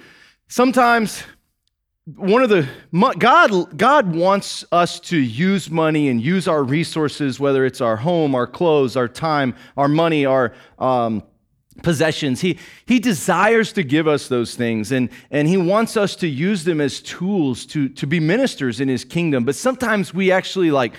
Sometimes 0.50 1.24
one 2.06 2.44
of 2.44 2.50
the 2.50 2.68
God 3.18 3.78
God 3.78 4.16
wants 4.16 4.64
us 4.72 5.00
to 5.02 5.18
use 5.18 5.72
money 5.72 6.08
and 6.10 6.22
use 6.22 6.48
our 6.48 6.64
resources, 6.64 7.40
whether 7.40 7.66
it's 7.66 7.82
our 7.82 7.98
home, 7.98 8.36
our 8.36 8.46
clothes, 8.46 8.96
our 8.96 9.08
time, 9.08 9.56
our 9.76 9.88
money, 9.88 10.24
our 10.24 10.54
um, 10.78 11.24
possessions. 11.82 12.42
He 12.42 12.60
He 12.86 13.00
desires 13.00 13.74
to 13.74 13.84
give 13.84 14.08
us 14.08 14.28
those 14.28 14.54
things, 14.54 14.92
and 14.92 15.10
and 15.32 15.48
He 15.48 15.58
wants 15.58 15.98
us 15.98 16.16
to 16.18 16.28
use 16.28 16.64
them 16.64 16.80
as 16.80 17.02
tools 17.02 17.66
to 17.68 17.90
to 17.90 18.06
be 18.06 18.20
ministers 18.20 18.80
in 18.80 18.88
His 18.88 19.04
kingdom. 19.04 19.44
But 19.44 19.56
sometimes 19.56 20.14
we 20.14 20.32
actually 20.32 20.70
like 20.70 20.94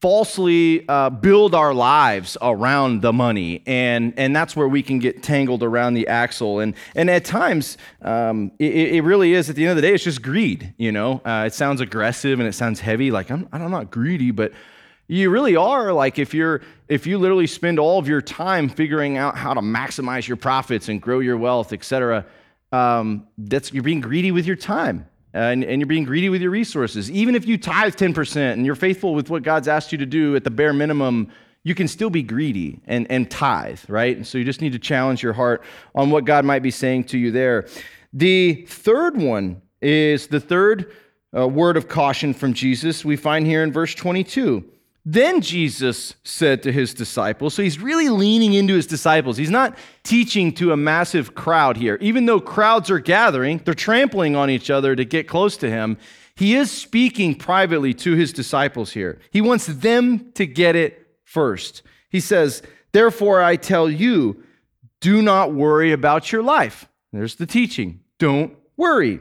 falsely 0.00 0.84
uh, 0.88 1.10
build 1.10 1.54
our 1.54 1.72
lives 1.72 2.36
around 2.42 3.02
the 3.02 3.12
money. 3.12 3.62
And 3.66 4.12
and 4.16 4.34
that's 4.34 4.56
where 4.56 4.68
we 4.68 4.82
can 4.82 4.98
get 4.98 5.22
tangled 5.22 5.62
around 5.62 5.94
the 5.94 6.08
axle. 6.08 6.60
And 6.60 6.74
and 6.96 7.08
at 7.08 7.24
times 7.24 7.78
um, 8.02 8.50
it, 8.58 8.94
it, 8.94 9.02
really 9.02 9.34
is 9.34 9.48
at 9.48 9.56
the 9.56 9.62
end 9.62 9.70
of 9.70 9.76
the 9.76 9.82
day 9.82 9.94
it's 9.94 10.04
just 10.04 10.22
greed 10.22 10.74
you 10.78 10.92
know? 10.92 11.20
Uh, 11.24 11.44
it 11.46 11.54
sounds 11.54 11.80
aggressive 11.80 12.40
and 12.40 12.48
it 12.48 12.52
sounds 12.52 12.80
heavy. 12.80 13.10
Like 13.10 13.30
I'm, 13.30 13.48
I'm 13.52 13.70
not 13.70 13.90
greedy 13.90 14.30
but 14.30 14.52
you 15.06 15.30
really 15.30 15.56
are. 15.56 15.92
Like 15.92 16.18
if 16.18 16.34
you're 16.34 16.60
if 16.88 17.06
you 17.06 17.18
literally 17.18 17.46
spend 17.46 17.78
all 17.78 17.98
of 17.98 18.08
your 18.08 18.20
time 18.20 18.68
figuring 18.68 19.16
out 19.16 19.36
how 19.36 19.54
to 19.54 19.60
maximize 19.60 20.26
your 20.26 20.36
profits 20.36 20.88
and 20.88 21.00
grow 21.00 21.20
your 21.20 21.36
wealth 21.36 21.72
etc 21.72 22.26
um, 22.72 23.26
that's 23.38 23.72
you're 23.72 23.82
being 23.82 24.00
greedy 24.00 24.30
with 24.30 24.46
your 24.46 24.56
time 24.56 25.06
uh, 25.34 25.38
and, 25.38 25.62
and, 25.64 25.80
you're 25.80 25.86
being 25.86 26.04
greedy 26.04 26.28
with 26.28 26.40
your 26.40 26.50
resources. 26.50 27.10
Even 27.10 27.34
if 27.34 27.46
you 27.46 27.58
tithe 27.58 27.94
10% 27.94 28.54
and 28.54 28.64
you're 28.64 28.74
faithful 28.74 29.14
with 29.14 29.28
what 29.28 29.42
God's 29.42 29.68
asked 29.68 29.92
you 29.92 29.98
to 29.98 30.06
do 30.06 30.34
at 30.36 30.44
the 30.44 30.50
bare 30.50 30.72
minimum, 30.72 31.30
you 31.64 31.74
can 31.74 31.86
still 31.86 32.08
be 32.08 32.22
greedy 32.22 32.80
and, 32.86 33.06
and 33.10 33.30
tithe, 33.30 33.80
right? 33.88 34.16
And 34.16 34.26
so 34.26 34.38
you 34.38 34.44
just 34.44 34.62
need 34.62 34.72
to 34.72 34.78
challenge 34.78 35.22
your 35.22 35.34
heart 35.34 35.62
on 35.94 36.10
what 36.10 36.24
God 36.24 36.44
might 36.44 36.62
be 36.62 36.70
saying 36.70 37.04
to 37.04 37.18
you 37.18 37.30
there. 37.30 37.66
The 38.12 38.64
third 38.68 39.18
one 39.18 39.60
is 39.82 40.28
the 40.28 40.40
third 40.40 40.92
uh, 41.36 41.46
word 41.46 41.76
of 41.76 41.88
caution 41.88 42.32
from 42.32 42.54
Jesus 42.54 43.04
we 43.04 43.16
find 43.16 43.46
here 43.46 43.62
in 43.62 43.70
verse 43.70 43.94
22. 43.94 44.64
Then 45.10 45.40
Jesus 45.40 46.16
said 46.22 46.62
to 46.64 46.70
his 46.70 46.92
disciples, 46.92 47.54
so 47.54 47.62
he's 47.62 47.80
really 47.80 48.10
leaning 48.10 48.52
into 48.52 48.74
his 48.74 48.86
disciples. 48.86 49.38
He's 49.38 49.48
not 49.48 49.74
teaching 50.02 50.52
to 50.56 50.72
a 50.72 50.76
massive 50.76 51.34
crowd 51.34 51.78
here. 51.78 51.96
Even 52.02 52.26
though 52.26 52.40
crowds 52.40 52.90
are 52.90 52.98
gathering, 52.98 53.62
they're 53.64 53.72
trampling 53.72 54.36
on 54.36 54.50
each 54.50 54.68
other 54.68 54.94
to 54.94 55.06
get 55.06 55.26
close 55.26 55.56
to 55.56 55.70
him. 55.70 55.96
He 56.36 56.56
is 56.56 56.70
speaking 56.70 57.34
privately 57.34 57.94
to 57.94 58.16
his 58.16 58.34
disciples 58.34 58.92
here. 58.92 59.18
He 59.30 59.40
wants 59.40 59.64
them 59.64 60.30
to 60.34 60.44
get 60.44 60.76
it 60.76 61.06
first. 61.24 61.80
He 62.10 62.20
says, 62.20 62.62
Therefore, 62.92 63.40
I 63.40 63.56
tell 63.56 63.88
you, 63.88 64.44
do 65.00 65.22
not 65.22 65.54
worry 65.54 65.92
about 65.92 66.30
your 66.32 66.42
life. 66.42 66.86
There's 67.14 67.36
the 67.36 67.46
teaching. 67.46 68.00
Don't 68.18 68.54
worry. 68.76 69.20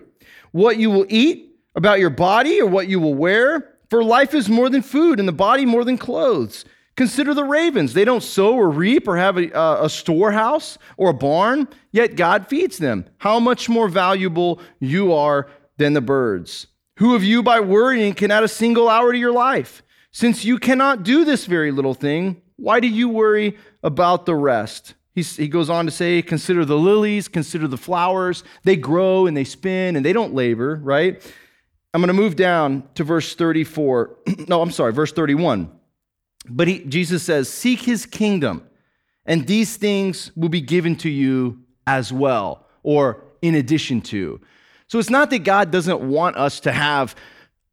What 0.52 0.76
you 0.76 0.90
will 0.90 1.06
eat, 1.08 1.56
about 1.76 2.00
your 2.00 2.10
body, 2.10 2.60
or 2.60 2.66
what 2.66 2.90
you 2.90 3.00
will 3.00 3.16
wear. 3.16 3.77
For 3.90 4.04
life 4.04 4.34
is 4.34 4.50
more 4.50 4.70
than 4.70 4.82
food, 4.82 5.20
and 5.20 5.28
the 5.28 5.34
body 5.34 5.66
more 5.66 5.84
than 5.84 5.98
clothes. 5.98 6.66
Consider 6.96 7.34
the 7.34 7.44
ravens. 7.44 7.94
They 7.94 8.06
don't 8.06 8.24
sow 8.24 8.56
or 8.56 8.70
reap 8.70 9.08
or 9.08 9.18
have 9.18 9.38
a, 9.38 9.50
a, 9.84 9.90
storehouse 9.90 10.80
or 10.98 11.12
a 11.12 11.14
barn, 11.14 11.68
yet 11.92 12.16
God 12.16 12.48
feeds 12.48 12.80
them. 12.80 13.06
How 13.20 13.40
much 13.40 13.70
more 13.70 13.88
valuable 13.88 14.60
you 14.80 15.14
are 15.14 15.48
than 15.78 15.94
the 15.94 16.02
birds. 16.02 16.68
Who 16.98 17.16
of 17.16 17.24
you, 17.24 17.44
by 17.44 17.60
worrying, 17.60 18.14
can 18.14 18.32
add 18.32 18.44
a 18.44 18.48
single 18.48 18.90
hour 18.90 19.12
to 19.12 19.18
your 19.18 19.32
life? 19.32 19.84
Since 20.12 20.44
you 20.44 20.58
cannot 20.58 21.04
do 21.04 21.24
this 21.24 21.46
very 21.46 21.72
little 21.72 21.94
thing, 21.94 22.42
why 22.56 22.80
do 22.80 22.88
you 22.88 23.08
worry 23.08 23.58
about 23.84 24.26
the 24.26 24.36
rest? 24.36 24.96
he 25.14 25.48
goes 25.48 25.70
on 25.70 25.86
to 25.86 25.92
say, 25.92 26.22
Consider 26.22 26.64
the 26.64 26.78
lilies, 26.78 27.28
consider 27.28 27.68
the 27.68 27.78
flowers. 27.78 28.44
They 28.64 28.76
grow 28.76 29.26
and 29.26 29.36
they 29.36 29.44
spin 29.44 29.96
and 29.96 30.06
they 30.06 30.14
don't 30.14 30.34
labor, 30.34 30.80
right? 30.84 31.24
I'm 31.98 32.02
going 32.02 32.10
to 32.10 32.14
move 32.14 32.36
down 32.36 32.88
to 32.94 33.04
verse 33.04 33.34
34. 33.34 34.18
no, 34.48 34.62
I'm 34.62 34.70
sorry, 34.70 34.94
verse 34.94 35.12
31. 35.12 35.72
But 36.48 36.68
he, 36.68 36.84
Jesus 36.86 37.24
says, 37.24 37.50
Seek 37.50 37.80
his 37.80 38.06
kingdom, 38.06 38.70
and 39.26 39.48
these 39.48 39.78
things 39.78 40.32
will 40.36 40.50
be 40.50 40.62
given 40.62 40.96
to 40.98 41.10
you 41.10 41.64
as 41.88 42.14
well, 42.14 42.68
or 42.84 43.24
in 43.42 43.56
addition 43.56 44.02
to. 44.02 44.40
So 44.88 45.00
it's 45.00 45.10
not 45.10 45.32
that 45.32 45.40
God 45.40 45.72
doesn't 45.72 46.00
want 46.08 46.36
us 46.36 46.60
to 46.60 46.72
have 46.72 47.16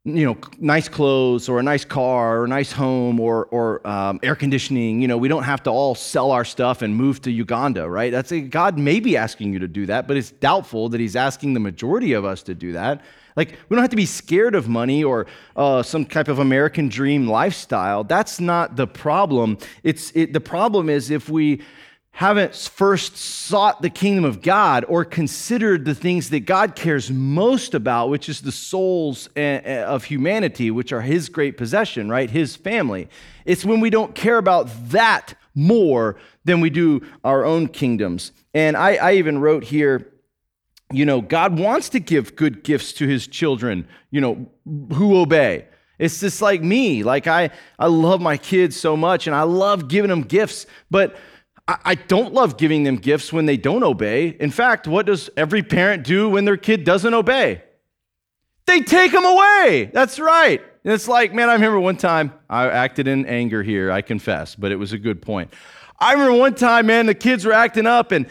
you 0.06 0.24
know, 0.24 0.38
nice 0.58 0.88
clothes 0.88 1.50
or 1.50 1.60
a 1.60 1.62
nice 1.62 1.84
car 1.84 2.38
or 2.38 2.44
a 2.46 2.48
nice 2.48 2.72
home 2.72 3.20
or, 3.20 3.44
or 3.50 3.86
um, 3.86 4.20
air 4.22 4.36
conditioning. 4.36 5.02
You 5.02 5.08
know, 5.08 5.18
we 5.18 5.28
don't 5.28 5.42
have 5.42 5.62
to 5.64 5.70
all 5.70 5.94
sell 5.94 6.30
our 6.30 6.46
stuff 6.46 6.80
and 6.80 6.96
move 6.96 7.20
to 7.22 7.30
Uganda, 7.30 7.90
right? 7.90 8.10
That's 8.10 8.32
a, 8.32 8.40
God 8.40 8.78
may 8.78 9.00
be 9.00 9.18
asking 9.18 9.52
you 9.52 9.58
to 9.58 9.68
do 9.68 9.84
that, 9.84 10.08
but 10.08 10.16
it's 10.16 10.30
doubtful 10.30 10.88
that 10.90 11.00
He's 11.00 11.14
asking 11.14 11.52
the 11.52 11.60
majority 11.60 12.14
of 12.14 12.24
us 12.24 12.42
to 12.44 12.54
do 12.54 12.72
that. 12.72 13.02
Like, 13.36 13.58
we 13.68 13.74
don't 13.74 13.82
have 13.82 13.90
to 13.90 13.96
be 13.96 14.06
scared 14.06 14.54
of 14.54 14.68
money 14.68 15.02
or 15.02 15.26
uh, 15.56 15.82
some 15.82 16.04
type 16.04 16.28
of 16.28 16.38
American 16.38 16.88
dream 16.88 17.26
lifestyle. 17.26 18.04
That's 18.04 18.40
not 18.40 18.76
the 18.76 18.86
problem. 18.86 19.58
It's, 19.82 20.12
it, 20.14 20.32
the 20.32 20.40
problem 20.40 20.88
is 20.88 21.10
if 21.10 21.28
we 21.28 21.62
haven't 22.12 22.54
first 22.54 23.16
sought 23.16 23.82
the 23.82 23.90
kingdom 23.90 24.24
of 24.24 24.40
God 24.40 24.84
or 24.86 25.04
considered 25.04 25.84
the 25.84 25.96
things 25.96 26.30
that 26.30 26.40
God 26.40 26.76
cares 26.76 27.10
most 27.10 27.74
about, 27.74 28.08
which 28.08 28.28
is 28.28 28.40
the 28.40 28.52
souls 28.52 29.28
eh, 29.34 29.60
eh, 29.64 29.82
of 29.82 30.04
humanity, 30.04 30.70
which 30.70 30.92
are 30.92 31.00
His 31.00 31.28
great 31.28 31.56
possession, 31.56 32.08
right? 32.08 32.30
His 32.30 32.54
family. 32.54 33.08
It's 33.44 33.64
when 33.64 33.80
we 33.80 33.90
don't 33.90 34.14
care 34.14 34.38
about 34.38 34.68
that 34.90 35.34
more 35.56 36.14
than 36.44 36.60
we 36.60 36.70
do 36.70 37.02
our 37.24 37.44
own 37.44 37.66
kingdoms. 37.66 38.30
And 38.54 38.76
I, 38.76 38.94
I 38.94 39.12
even 39.14 39.38
wrote 39.38 39.64
here 39.64 40.08
you 40.96 41.04
know, 41.04 41.20
God 41.20 41.58
wants 41.58 41.88
to 41.90 42.00
give 42.00 42.36
good 42.36 42.64
gifts 42.64 42.92
to 42.94 43.06
his 43.06 43.26
children, 43.26 43.86
you 44.10 44.20
know, 44.20 44.46
who 44.94 45.16
obey. 45.18 45.66
It's 45.98 46.20
just 46.20 46.42
like 46.42 46.62
me. 46.62 47.02
Like 47.02 47.26
I, 47.26 47.50
I 47.78 47.86
love 47.86 48.20
my 48.20 48.36
kids 48.36 48.78
so 48.78 48.96
much 48.96 49.26
and 49.26 49.34
I 49.34 49.42
love 49.42 49.88
giving 49.88 50.10
them 50.10 50.22
gifts, 50.22 50.66
but 50.90 51.16
I, 51.68 51.78
I 51.84 51.94
don't 51.94 52.34
love 52.34 52.56
giving 52.56 52.84
them 52.84 52.96
gifts 52.96 53.32
when 53.32 53.46
they 53.46 53.56
don't 53.56 53.82
obey. 53.82 54.28
In 54.40 54.50
fact, 54.50 54.88
what 54.88 55.06
does 55.06 55.30
every 55.36 55.62
parent 55.62 56.04
do 56.04 56.28
when 56.28 56.44
their 56.44 56.56
kid 56.56 56.84
doesn't 56.84 57.14
obey? 57.14 57.62
They 58.66 58.80
take 58.80 59.12
them 59.12 59.24
away. 59.24 59.90
That's 59.92 60.18
right. 60.18 60.60
And 60.84 60.92
it's 60.92 61.08
like, 61.08 61.32
man, 61.32 61.48
I 61.48 61.54
remember 61.54 61.80
one 61.80 61.96
time 61.96 62.32
I 62.48 62.68
acted 62.68 63.08
in 63.08 63.26
anger 63.26 63.62
here, 63.62 63.90
I 63.90 64.02
confess, 64.02 64.54
but 64.54 64.72
it 64.72 64.76
was 64.76 64.92
a 64.92 64.98
good 64.98 65.22
point. 65.22 65.52
I 65.98 66.12
remember 66.12 66.38
one 66.38 66.54
time, 66.54 66.86
man, 66.86 67.06
the 67.06 67.14
kids 67.14 67.44
were 67.44 67.52
acting 67.52 67.86
up 67.86 68.12
and 68.12 68.26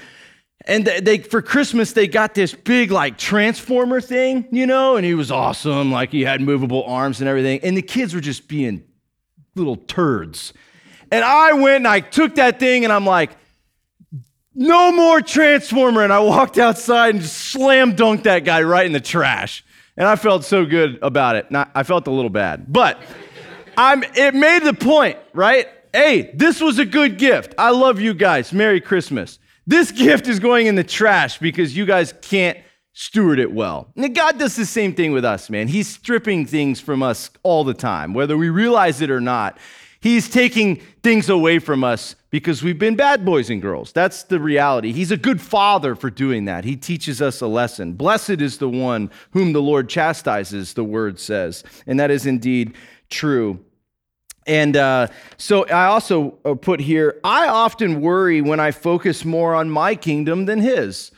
and 0.66 0.86
they 0.86 1.20
for 1.20 1.42
Christmas 1.42 1.92
they 1.92 2.08
got 2.08 2.34
this 2.34 2.54
big 2.54 2.92
like 2.92 3.18
transformer 3.18 4.00
thing, 4.00 4.48
you 4.52 4.66
know, 4.66 4.96
and 4.96 5.06
he 5.06 5.14
was 5.14 5.32
awesome, 5.32 5.92
like 5.92 6.12
he 6.12 6.22
had 6.22 6.42
movable 6.42 6.84
arms 6.86 7.20
and 7.20 7.30
everything. 7.30 7.60
And 7.64 7.76
the 7.76 7.82
kids 7.82 8.14
were 8.14 8.22
just 8.22 8.48
being 8.48 8.84
little 9.56 9.76
turds. 9.76 10.54
And 11.12 11.24
I 11.24 11.54
went 11.54 11.78
and 11.78 11.88
I 11.88 12.00
took 12.00 12.36
that 12.36 12.60
thing 12.60 12.84
and 12.86 12.94
I'm 12.94 13.06
like, 13.06 13.32
no 14.56 14.92
more 14.92 15.22
transformer. 15.22 16.04
And 16.04 16.14
I 16.14 16.20
walked 16.20 16.58
outside 16.58 17.16
and 17.16 17.22
just 17.22 17.38
slam 17.38 17.96
dunked 17.96 18.24
that 18.24 18.40
guy 18.46 18.62
right 18.62 18.86
in 18.86 18.94
the 18.94 19.00
trash. 19.00 19.66
And 19.98 20.08
I 20.08 20.16
felt 20.16 20.44
so 20.44 20.66
good 20.66 20.98
about 21.02 21.36
it. 21.36 21.52
Not, 21.52 21.70
I 21.76 21.84
felt 21.84 22.08
a 22.08 22.12
little 22.12 22.32
bad, 22.32 22.72
but 22.72 23.00
I'm. 23.78 24.04
It 24.16 24.34
made 24.34 24.64
the 24.64 24.74
point, 24.74 25.20
right? 25.34 25.68
Hey, 25.94 26.32
this 26.34 26.60
was 26.60 26.80
a 26.80 26.86
good 26.86 27.20
gift. 27.20 27.54
I 27.60 27.70
love 27.70 28.00
you 28.00 28.16
guys. 28.16 28.52
Merry 28.52 28.82
Christmas. 28.82 29.38
This 29.66 29.92
gift 29.92 30.28
is 30.28 30.40
going 30.40 30.68
in 30.68 30.76
the 30.76 30.84
trash 30.84 31.38
because 31.38 31.76
you 31.76 31.86
guys 31.86 32.14
can't 32.22 32.58
steward 32.94 33.40
it 33.40 33.52
well. 33.52 33.88
And 33.96 34.14
God 34.14 34.38
does 34.38 34.56
the 34.56 34.66
same 34.66 34.94
thing 34.94 35.12
with 35.12 35.26
us, 35.26 35.50
man. 35.50 35.68
He's 35.68 35.88
stripping 35.88 36.46
things 36.46 36.80
from 36.80 37.02
us 37.02 37.30
all 37.42 37.64
the 37.64 37.74
time, 37.74 38.14
whether 38.14 38.38
we 38.38 38.50
realize 38.50 39.02
it 39.02 39.10
or 39.10 39.22
not. 39.22 39.58
He's 40.00 40.30
taking 40.30 40.82
things 41.02 41.30
away 41.30 41.60
from 41.60 41.82
us 41.84 42.16
because 42.30 42.62
we've 42.62 42.78
been 42.78 42.98
bad 42.98 43.24
boys 43.24 43.50
and 43.50 43.62
girls. 43.62 43.94
That's 43.94 44.24
the 44.24 44.38
reality. 44.38 44.92
He's 44.92 45.12
a 45.12 45.18
good 45.18 45.40
father 45.40 45.96
for 45.96 46.10
doing 46.10 46.44
that. 46.46 46.66
He 46.66 46.76
teaches 46.76 47.22
us 47.22 47.40
a 47.40 47.48
lesson. 47.48 47.94
Blessed 47.94 48.42
is 48.42 48.58
the 48.58 48.68
one 48.68 49.10
whom 49.32 49.54
the 49.54 49.62
Lord 49.62 49.88
chastises, 49.88 50.74
the 50.74 50.84
word 50.84 51.22
says. 51.22 51.64
And 51.88 51.98
that 52.02 52.12
is 52.12 52.26
indeed 52.26 52.74
true. 53.10 53.64
And 54.46 54.76
uh, 54.76 55.08
so 55.38 55.66
I 55.68 55.86
also 55.86 56.38
uh, 56.44 56.56
put 56.56 56.80
here, 56.80 57.20
I 57.24 57.48
often 57.48 58.02
worry 58.02 58.42
when 58.42 58.60
I 58.60 58.72
focus 58.72 59.24
more 59.24 59.56
on 59.56 59.70
my 59.70 59.96
kingdom 59.96 60.46
than 60.46 60.60
his. 60.60 61.12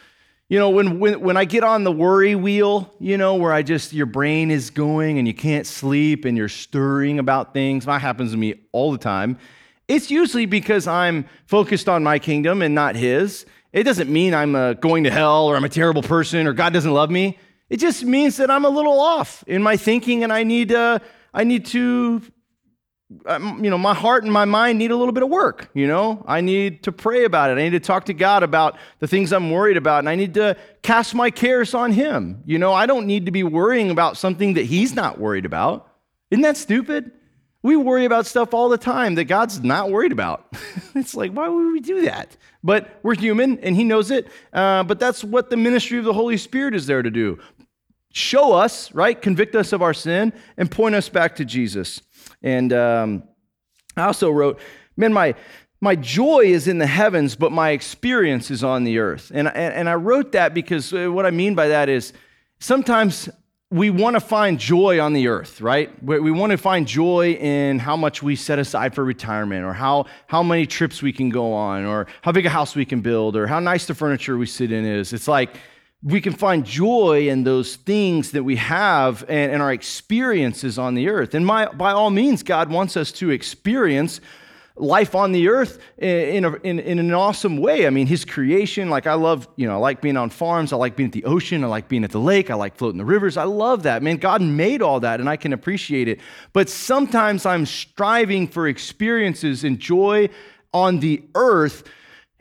You 0.47 0.59
know, 0.59 0.69
when, 0.69 0.99
when, 0.99 1.21
when 1.21 1.37
I 1.37 1.45
get 1.45 1.63
on 1.63 1.83
the 1.83 1.91
worry 1.91 2.35
wheel, 2.35 2.93
you 2.99 3.17
know, 3.17 3.33
where 3.33 3.51
I 3.51 3.63
just, 3.63 3.93
your 3.93 4.05
brain 4.05 4.51
is 4.51 4.69
going 4.69 5.17
and 5.17 5.27
you 5.27 5.33
can't 5.33 5.65
sleep 5.65 6.23
and 6.23 6.37
you're 6.37 6.49
stirring 6.49 7.17
about 7.17 7.51
things, 7.51 7.85
that 7.85 7.99
happens 7.99 8.31
to 8.31 8.37
me 8.37 8.53
all 8.71 8.91
the 8.91 8.99
time. 8.99 9.39
It's 9.87 10.11
usually 10.11 10.45
because 10.45 10.85
I'm 10.85 11.25
focused 11.47 11.89
on 11.89 12.03
my 12.03 12.19
kingdom 12.19 12.61
and 12.61 12.75
not 12.75 12.95
his. 12.95 13.45
It 13.73 13.83
doesn't 13.83 14.09
mean 14.09 14.35
I'm 14.35 14.55
uh, 14.55 14.73
going 14.73 15.03
to 15.05 15.11
hell 15.11 15.47
or 15.47 15.55
I'm 15.55 15.63
a 15.63 15.69
terrible 15.69 16.03
person 16.03 16.45
or 16.45 16.53
God 16.53 16.73
doesn't 16.73 16.93
love 16.93 17.09
me. 17.09 17.39
It 17.69 17.77
just 17.77 18.03
means 18.03 18.37
that 18.37 18.51
I'm 18.51 18.65
a 18.65 18.69
little 18.69 18.99
off 18.99 19.43
in 19.47 19.63
my 19.63 19.77
thinking 19.77 20.23
and 20.23 20.31
I 20.31 20.43
need, 20.43 20.71
uh, 20.71 20.99
I 21.33 21.43
need 21.43 21.65
to 21.67 22.21
you 23.09 23.69
know, 23.69 23.77
my 23.77 23.93
heart 23.93 24.23
and 24.23 24.33
my 24.33 24.45
mind 24.45 24.79
need 24.79 24.91
a 24.91 24.95
little 24.95 25.11
bit 25.11 25.23
of 25.23 25.29
work. 25.29 25.69
You 25.73 25.87
know, 25.87 26.23
I 26.27 26.41
need 26.41 26.83
to 26.83 26.91
pray 26.91 27.23
about 27.23 27.51
it. 27.51 27.53
I 27.53 27.63
need 27.63 27.71
to 27.71 27.79
talk 27.79 28.05
to 28.05 28.13
God 28.13 28.41
about 28.41 28.77
the 28.99 29.07
things 29.07 29.31
I'm 29.31 29.51
worried 29.51 29.77
about, 29.77 29.99
and 29.99 30.09
I 30.09 30.15
need 30.15 30.33
to 30.35 30.57
cast 30.81 31.13
my 31.13 31.29
cares 31.29 31.73
on 31.73 31.91
Him. 31.91 32.41
You 32.45 32.57
know, 32.57 32.73
I 32.73 32.85
don't 32.85 33.05
need 33.05 33.25
to 33.27 33.31
be 33.31 33.43
worrying 33.43 33.91
about 33.91 34.17
something 34.17 34.55
that 34.55 34.65
He's 34.65 34.95
not 34.95 35.19
worried 35.19 35.45
about. 35.45 35.87
Isn't 36.31 36.41
that 36.41 36.57
stupid? 36.57 37.11
We 37.61 37.75
worry 37.75 38.05
about 38.05 38.25
stuff 38.25 38.53
all 38.53 38.69
the 38.69 38.77
time 38.77 39.15
that 39.15 39.25
God's 39.25 39.63
not 39.63 39.89
worried 39.89 40.11
about. 40.11 40.47
it's 40.95 41.15
like, 41.15 41.31
why 41.31 41.47
would 41.47 41.71
we 41.71 41.79
do 41.79 42.01
that? 42.03 42.35
But 42.63 42.99
we're 43.03 43.15
human, 43.15 43.59
and 43.59 43.75
He 43.75 43.83
knows 43.83 44.09
it. 44.09 44.27
Uh, 44.51 44.83
but 44.83 44.99
that's 44.99 45.23
what 45.23 45.51
the 45.51 45.57
ministry 45.57 45.99
of 45.99 46.05
the 46.05 46.13
Holy 46.13 46.37
Spirit 46.37 46.73
is 46.73 46.87
there 46.87 47.03
to 47.03 47.11
do 47.11 47.39
show 48.11 48.53
us, 48.53 48.93
right? 48.95 49.21
Convict 49.21 49.55
us 49.55 49.73
of 49.73 49.81
our 49.81 49.93
sin 49.93 50.31
and 50.55 50.71
point 50.71 50.95
us 50.95 51.09
back 51.09 51.35
to 51.35 51.43
Jesus. 51.43 52.01
And 52.45 52.71
um, 52.71 53.23
I 53.97 54.03
also 54.05 54.31
wrote, 54.31 54.59
man, 54.95 55.11
my 55.11 55.35
my 55.81 55.95
joy 55.95 56.45
is 56.45 56.67
in 56.67 56.77
the 56.77 56.87
heavens, 56.87 57.35
but 57.35 57.51
my 57.51 57.71
experience 57.71 58.49
is 58.49 58.63
on 58.63 58.85
the 58.85 58.97
earth. 58.97 59.31
And, 59.33 59.47
and, 59.49 59.73
and 59.73 59.89
I 59.89 59.95
wrote 59.95 60.31
that 60.31 60.53
because 60.53 60.93
uh, 60.93 61.11
what 61.11 61.25
I 61.25 61.31
mean 61.31 61.53
by 61.53 61.67
that 61.67 61.89
is 61.89 62.13
sometimes 62.59 63.29
we 63.71 63.89
want 63.89 64.15
to 64.15 64.19
find 64.19 64.57
joy 64.57 64.99
on 64.99 65.13
the 65.13 65.27
earth, 65.27 65.59
right? 65.59 65.91
We 66.01 66.31
want 66.31 66.51
to 66.51 66.57
find 66.57 66.87
joy 66.87 67.33
in 67.33 67.79
how 67.79 67.97
much 67.97 68.23
we 68.23 68.35
set 68.35 68.57
aside 68.57 68.95
for 68.95 69.03
retirement, 69.03 69.65
or 69.65 69.73
how, 69.73 70.05
how 70.27 70.43
many 70.43 70.65
trips 70.65 71.01
we 71.01 71.11
can 71.11 71.29
go 71.29 71.53
on, 71.53 71.83
or 71.83 72.07
how 72.21 72.31
big 72.31 72.45
a 72.45 72.49
house 72.49 72.75
we 72.75 72.85
can 72.85 73.01
build, 73.01 73.35
or 73.35 73.47
how 73.47 73.59
nice 73.59 73.85
the 73.85 73.93
furniture 73.93 74.37
we 74.37 74.45
sit 74.45 74.71
in 74.71 74.85
is. 74.85 75.13
It's 75.13 75.27
like 75.27 75.55
we 76.05 76.21
can 76.21 76.33
find 76.33 76.63
joy 76.63 77.27
in 77.29 77.43
those 77.43 77.77
things 77.77 78.31
that 78.31 78.43
we 78.43 78.57
have 78.57 79.25
and, 79.27 79.53
and 79.53 79.61
our 79.61 79.73
experiences 79.73 80.77
on 80.77 80.93
the 80.93 81.09
earth. 81.09 81.33
And 81.33 81.43
my, 81.43 81.65
by 81.65 81.93
all 81.93 82.11
means, 82.11 82.43
God 82.43 82.69
wants 82.69 82.95
us 82.95 83.11
to 83.13 83.31
experience 83.31 84.21
life 84.75 85.15
on 85.15 85.31
the 85.31 85.47
earth 85.47 85.79
in, 85.97 86.45
a, 86.45 86.53
in, 86.57 86.79
in, 86.79 86.99
an 86.99 87.11
awesome 87.11 87.57
way. 87.57 87.87
I 87.87 87.89
mean, 87.89 88.05
his 88.05 88.23
creation, 88.23 88.91
like 88.91 89.07
I 89.07 89.15
love, 89.15 89.47
you 89.55 89.65
know, 89.65 89.73
I 89.73 89.77
like 89.77 89.99
being 89.99 90.17
on 90.17 90.29
farms. 90.29 90.71
I 90.71 90.75
like 90.75 90.95
being 90.95 91.07
at 91.07 91.13
the 91.13 91.23
ocean. 91.23 91.63
I 91.63 91.67
like 91.67 91.87
being 91.87 92.03
at 92.03 92.11
the 92.11 92.19
lake. 92.19 92.51
I 92.51 92.55
like 92.55 92.75
floating 92.75 92.99
the 92.99 93.05
rivers. 93.05 93.35
I 93.35 93.45
love 93.45 93.83
that. 93.83 94.03
Man, 94.03 94.17
God 94.17 94.43
made 94.43 94.83
all 94.83 94.99
that 94.99 95.19
and 95.19 95.27
I 95.27 95.37
can 95.37 95.53
appreciate 95.53 96.07
it. 96.07 96.19
But 96.53 96.69
sometimes 96.69 97.47
I'm 97.47 97.65
striving 97.65 98.47
for 98.47 98.67
experiences 98.67 99.63
and 99.63 99.79
joy 99.79 100.29
on 100.71 100.99
the 100.99 101.23
earth 101.33 101.83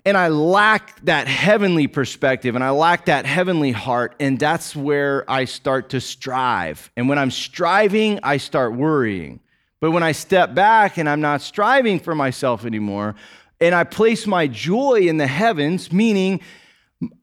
and 0.05 0.17
I 0.17 0.29
lack 0.29 1.01
that 1.05 1.27
heavenly 1.29 1.87
perspective 1.87 2.55
and 2.55 2.63
I 2.63 2.71
lack 2.71 3.07
that 3.07 3.25
heavenly 3.25 3.73
heart. 3.73 4.15
And 4.21 4.39
that's 4.39 4.77
where 4.77 5.29
I 5.31 5.47
start 5.47 5.91
to 5.91 6.01
strive. 6.01 6.91
And 6.97 7.09
when 7.09 7.19
I'm 7.19 7.31
striving, 7.31 8.21
I 8.23 8.37
start 8.37 8.75
worrying. 8.75 9.41
But 9.81 9.93
when 9.93 10.03
I 10.03 10.13
step 10.13 10.55
back 10.55 10.99
and 10.99 11.09
I'm 11.09 11.21
not 11.21 11.41
striving 11.41 12.01
for 12.01 12.15
myself 12.15 12.65
anymore, 12.65 13.15
and 13.61 13.75
I 13.75 13.85
place 13.85 14.27
my 14.27 14.47
joy 14.47 15.01
in 15.01 15.17
the 15.17 15.27
heavens, 15.27 15.93
meaning 15.93 16.41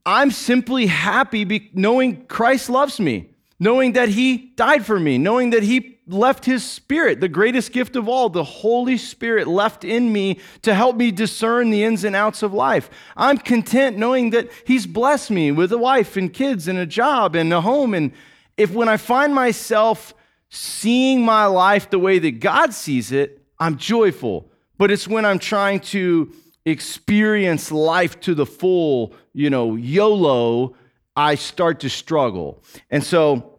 I'm 0.05 0.31
simply 0.31 0.87
happy 0.87 1.69
knowing 1.73 2.25
Christ 2.25 2.69
loves 2.69 2.99
me, 2.99 3.29
knowing 3.59 3.93
that 3.93 4.09
He 4.09 4.37
died 4.55 4.85
for 4.85 4.99
me, 4.99 5.17
knowing 5.17 5.51
that 5.51 5.63
He 5.63 5.99
left 6.11 6.45
his 6.45 6.63
spirit, 6.63 7.19
the 7.19 7.27
greatest 7.27 7.71
gift 7.71 7.95
of 7.95 8.07
all, 8.07 8.29
the 8.29 8.43
Holy 8.43 8.97
Spirit 8.97 9.47
left 9.47 9.83
in 9.83 10.11
me 10.11 10.39
to 10.61 10.73
help 10.73 10.95
me 10.95 11.11
discern 11.11 11.69
the 11.69 11.83
ins 11.83 12.03
and 12.03 12.15
outs 12.15 12.43
of 12.43 12.53
life. 12.53 12.89
I'm 13.15 13.37
content 13.37 13.97
knowing 13.97 14.31
that 14.31 14.49
he's 14.65 14.85
blessed 14.85 15.31
me 15.31 15.51
with 15.51 15.71
a 15.71 15.77
wife 15.77 16.17
and 16.17 16.33
kids 16.33 16.67
and 16.67 16.77
a 16.77 16.85
job 16.85 17.35
and 17.35 17.51
a 17.53 17.61
home. 17.61 17.93
And 17.93 18.11
if 18.57 18.71
when 18.71 18.89
I 18.89 18.97
find 18.97 19.33
myself 19.33 20.13
seeing 20.49 21.23
my 21.23 21.45
life 21.45 21.89
the 21.89 21.99
way 21.99 22.19
that 22.19 22.39
God 22.39 22.73
sees 22.73 23.11
it, 23.11 23.41
I'm 23.59 23.77
joyful. 23.77 24.51
But 24.77 24.91
it's 24.91 25.07
when 25.07 25.25
I'm 25.25 25.39
trying 25.39 25.79
to 25.81 26.33
experience 26.65 27.71
life 27.71 28.19
to 28.21 28.35
the 28.35 28.45
full, 28.45 29.13
you 29.33 29.49
know, 29.49 29.75
YOLO, 29.75 30.75
I 31.15 31.35
start 31.35 31.79
to 31.81 31.89
struggle. 31.89 32.63
And 32.89 33.03
so, 33.03 33.50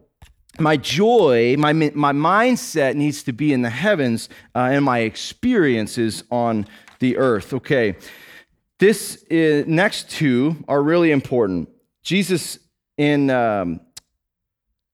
my 0.58 0.76
joy, 0.76 1.56
my, 1.58 1.72
my 1.72 2.12
mindset 2.12 2.94
needs 2.94 3.22
to 3.24 3.32
be 3.32 3.52
in 3.52 3.62
the 3.62 3.70
heavens, 3.70 4.28
uh, 4.54 4.70
and 4.72 4.84
my 4.84 5.00
experiences 5.00 6.24
on 6.30 6.66
the 6.98 7.16
earth. 7.16 7.52
Okay, 7.54 7.96
this 8.78 9.24
is, 9.30 9.66
next 9.66 10.10
two 10.10 10.56
are 10.68 10.82
really 10.82 11.10
important. 11.10 11.68
Jesus 12.02 12.58
in 12.98 13.30
um, 13.30 13.80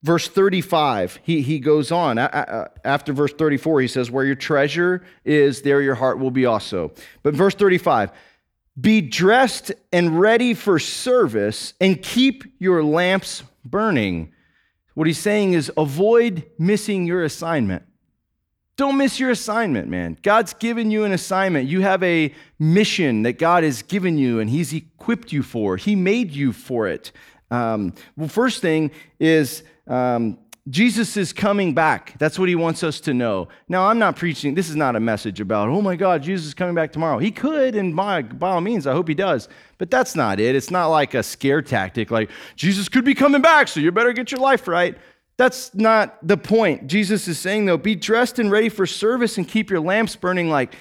verse 0.03 0.29
35, 0.29 1.19
he, 1.23 1.43
he 1.43 1.59
goes 1.59 1.91
on. 1.91 2.19
After 2.19 3.13
verse 3.13 3.33
34, 3.33 3.81
he 3.81 3.89
says, 3.89 4.11
Where 4.11 4.25
your 4.25 4.37
treasure 4.37 5.05
is, 5.25 5.63
there 5.63 5.83
your 5.83 5.95
heart 5.95 6.19
will 6.19 6.31
be 6.31 6.47
also. 6.47 6.93
But 7.23 7.35
verse 7.35 7.55
35, 7.55 8.13
be 8.81 9.01
dressed 9.01 9.73
and 9.93 10.21
ready 10.21 10.55
for 10.55 10.79
service, 10.79 11.75
and 11.81 12.01
keep 12.01 12.45
your 12.59 12.85
lamps 12.85 13.43
burning 13.65 14.33
what 14.99 15.07
he's 15.07 15.17
saying 15.17 15.53
is 15.53 15.71
avoid 15.77 16.45
missing 16.59 17.07
your 17.07 17.23
assignment. 17.23 17.85
Don't 18.77 18.99
miss 18.99 19.21
your 19.21 19.31
assignment, 19.31 19.87
man. 19.87 20.19
God's 20.25 20.55
given 20.55 20.91
you 20.91 21.05
an 21.05 21.13
assignment. 21.13 21.69
You 21.69 21.83
have 21.83 22.03
a 22.03 22.35
mission 22.59 23.23
that 23.23 23.39
God 23.39 23.63
has 23.63 23.83
given 23.83 24.19
you 24.19 24.41
and 24.41 24.51
He's 24.51 24.75
equipped 24.75 25.31
you 25.31 25.45
for. 25.45 25.77
He 25.77 25.95
made 25.95 26.33
you 26.33 26.53
for 26.53 26.89
it. 26.89 27.13
Um, 27.49 27.95
well, 28.17 28.27
first 28.27 28.61
thing 28.61 28.91
is 29.21 29.63
um, 29.87 30.37
Jesus 30.69 31.17
is 31.17 31.33
coming 31.33 31.73
back. 31.73 32.15
That's 32.19 32.39
what 32.39 32.49
he 32.49 32.55
wants 32.55 32.83
us 32.83 33.01
to 33.01 33.15
know. 33.15 33.49
Now, 33.69 33.87
I'm 33.87 33.99
not 33.99 34.17
preaching, 34.17 34.55
this 34.55 34.69
is 34.69 34.77
not 34.77 34.97
a 34.97 35.01
message 35.01 35.41
about, 35.41 35.69
oh 35.69 35.81
my 35.81 35.97
God, 35.97 36.23
Jesus 36.23 36.49
is 36.49 36.55
coming 36.55 36.75
back 36.75 36.93
tomorrow. 36.93 37.19
He 37.19 37.31
could, 37.31 37.75
and 37.75 37.95
by, 37.95 38.23
by 38.23 38.51
all 38.51 38.61
means, 38.61 38.87
I 38.87 38.93
hope 38.93 39.09
he 39.09 39.15
does. 39.15 39.49
But 39.79 39.91
that's 39.91 40.15
not 40.15 40.41
it. 40.41 40.57
It's 40.57 40.71
not 40.71 40.89
like 40.89 41.15
a 41.15 41.23
scare 41.23 41.63
tactic, 41.63 42.11
like, 42.11 42.31
Jesus 42.57 42.89
could 42.89 43.05
be 43.05 43.15
coming 43.15 43.41
back, 43.41 43.69
so 43.69 43.81
you 43.81 43.93
better 43.93 44.13
get 44.13 44.31
your 44.33 44.41
life 44.41 44.67
right. 44.69 44.99
That's 45.37 45.73
not 45.75 46.19
the 46.27 46.37
point. 46.37 46.89
Jesus 46.89 47.29
is 47.29 47.39
saying, 47.39 47.67
though, 47.67 47.79
be 47.79 47.95
dressed 47.95 48.41
and 48.41 48.51
ready 48.51 48.69
for 48.69 48.87
service 48.87 49.39
and 49.39 49.47
keep 49.47 49.71
your 49.71 49.81
lamps 49.81 50.17
burning 50.17 50.51
like, 50.51 50.75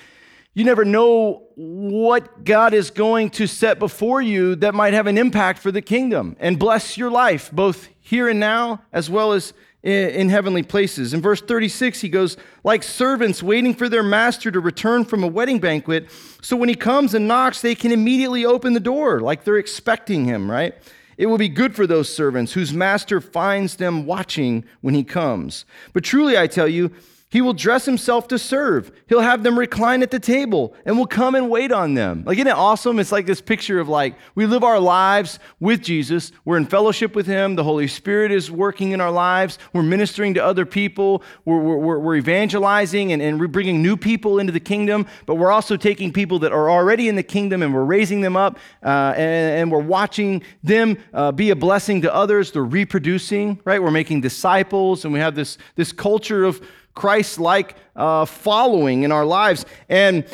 you 0.55 0.63
never 0.63 0.83
know 0.83 1.43
what 1.53 2.43
God 2.43 2.73
is 2.73 2.89
going 2.89 3.29
to 3.29 3.45
set 3.45 3.77
before 3.77 4.23
you 4.23 4.55
that 4.55 4.73
might 4.73 4.95
have 4.95 5.05
an 5.05 5.15
impact 5.15 5.59
for 5.59 5.71
the 5.71 5.83
kingdom 5.83 6.35
and 6.39 6.57
bless 6.57 6.97
your 6.97 7.11
life, 7.11 7.51
both 7.51 7.89
here 7.99 8.27
and 8.27 8.39
now, 8.39 8.81
as 8.91 9.07
well 9.07 9.33
as 9.33 9.53
in 9.83 10.29
heavenly 10.29 10.63
places. 10.63 11.13
In 11.13 11.21
verse 11.21 11.41
36, 11.41 12.01
he 12.01 12.09
goes, 12.09 12.35
like 12.63 12.83
servants 12.83 13.41
waiting 13.41 13.73
for 13.73 13.87
their 13.87 14.03
master 14.03 14.51
to 14.51 14.59
return 14.59 15.05
from 15.05 15.23
a 15.23 15.27
wedding 15.27 15.59
banquet. 15.59 16.09
So 16.41 16.57
when 16.57 16.67
he 16.67 16.75
comes 16.75 17.13
and 17.13 17.27
knocks, 17.27 17.61
they 17.61 17.75
can 17.75 17.91
immediately 17.91 18.45
open 18.45 18.73
the 18.73 18.79
door, 18.79 19.21
like 19.21 19.43
they're 19.43 19.57
expecting 19.57 20.25
him, 20.25 20.49
right? 20.49 20.73
It 21.17 21.27
will 21.27 21.37
be 21.37 21.49
good 21.49 21.75
for 21.75 21.87
those 21.87 22.13
servants 22.13 22.53
whose 22.53 22.73
master 22.73 23.21
finds 23.21 23.77
them 23.77 24.05
watching 24.05 24.65
when 24.81 24.93
he 24.93 25.03
comes. 25.03 25.65
But 25.93 26.03
truly, 26.03 26.37
I 26.37 26.47
tell 26.47 26.67
you, 26.67 26.91
he 27.29 27.41
will 27.41 27.53
dress 27.53 27.83
himself 27.83 28.29
to 28.29 28.39
serve. 28.39 28.89
He'll 29.09 29.19
have 29.19 29.43
them 29.43 29.59
recline 29.59 30.01
at 30.01 30.11
the 30.11 30.19
table 30.19 30.73
and 30.85 30.97
will 30.97 31.07
come 31.07 31.35
and 31.35 31.49
wait 31.49 31.73
on 31.73 31.93
them. 31.93 32.23
Like, 32.25 32.37
isn't 32.37 32.47
it 32.47 32.55
awesome? 32.55 32.99
It's 32.99 33.11
like 33.11 33.25
this 33.25 33.41
picture 33.41 33.81
of 33.81 33.89
like 33.89 34.15
we 34.33 34.45
live 34.45 34.63
our 34.63 34.79
lives 34.79 35.37
with 35.59 35.81
Jesus. 35.81 36.31
We're 36.45 36.55
in 36.55 36.65
fellowship 36.65 37.15
with 37.15 37.27
him. 37.27 37.55
The 37.55 37.65
Holy 37.65 37.87
Spirit 37.87 38.31
is 38.31 38.49
working 38.49 38.91
in 38.91 39.01
our 39.01 39.11
lives. 39.11 39.59
We're 39.73 39.83
ministering 39.83 40.35
to 40.35 40.43
other 40.43 40.65
people. 40.65 41.21
We're, 41.43 41.59
we're, 41.59 41.99
we're 41.99 42.15
evangelizing 42.15 43.11
and, 43.11 43.21
and 43.21 43.41
we're 43.41 43.49
bringing 43.49 43.81
new 43.81 43.97
people 43.97 44.39
into 44.39 44.53
the 44.53 44.61
kingdom. 44.61 45.05
But 45.25 45.35
we're 45.35 45.51
also 45.51 45.75
taking 45.75 46.13
people 46.13 46.39
that 46.39 46.53
are 46.53 46.69
already 46.69 47.09
in 47.09 47.17
the 47.17 47.23
kingdom 47.23 47.61
and 47.61 47.73
we're 47.73 47.83
raising 47.83 48.21
them 48.21 48.37
up 48.37 48.57
uh, 48.81 49.13
and, 49.17 49.59
and, 49.59 49.71
we're 49.71 49.79
watching 49.79 50.43
them 50.63 50.97
uh, 51.13 51.33
be 51.33 51.49
a 51.49 51.55
blessing 51.57 52.01
to 52.03 52.15
others. 52.15 52.53
They're 52.53 52.63
reproducing, 52.63 53.59
right? 53.65 53.83
We're 53.83 53.91
making 53.91 54.21
disciples 54.21 55.03
and 55.03 55.13
we 55.13 55.19
have 55.19 55.35
this, 55.35 55.57
this 55.75 55.91
culture 55.91 56.45
of 56.45 56.61
Christ 56.97 57.39
like 57.39 57.75
uh, 57.95 58.25
following 58.25 59.03
in 59.03 59.11
our 59.11 59.25
lives. 59.25 59.65
And 59.87 60.25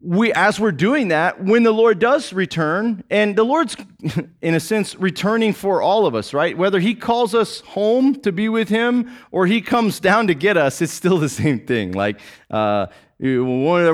we, 0.00 0.32
as 0.32 0.58
we're 0.58 0.72
doing 0.72 1.08
that, 1.08 1.42
when 1.42 1.64
the 1.64 1.72
Lord 1.72 1.98
does 1.98 2.32
return, 2.32 3.02
and 3.10 3.36
the 3.36 3.44
Lord's, 3.44 3.76
in 4.42 4.54
a 4.54 4.60
sense, 4.60 4.94
returning 4.96 5.52
for 5.52 5.82
all 5.82 6.06
of 6.06 6.14
us, 6.14 6.32
right? 6.32 6.56
Whether 6.56 6.80
He 6.80 6.94
calls 6.94 7.34
us 7.34 7.60
home 7.60 8.14
to 8.22 8.32
be 8.32 8.48
with 8.48 8.68
Him 8.68 9.10
or 9.30 9.46
He 9.46 9.60
comes 9.60 10.00
down 10.10 10.28
to 10.28 10.34
get 10.34 10.56
us, 10.56 10.80
it's 10.80 10.92
still 10.92 11.18
the 11.18 11.28
same 11.28 11.60
thing. 11.60 11.92
Like, 11.92 12.20
uh, 12.50 12.86
there 13.18 13.44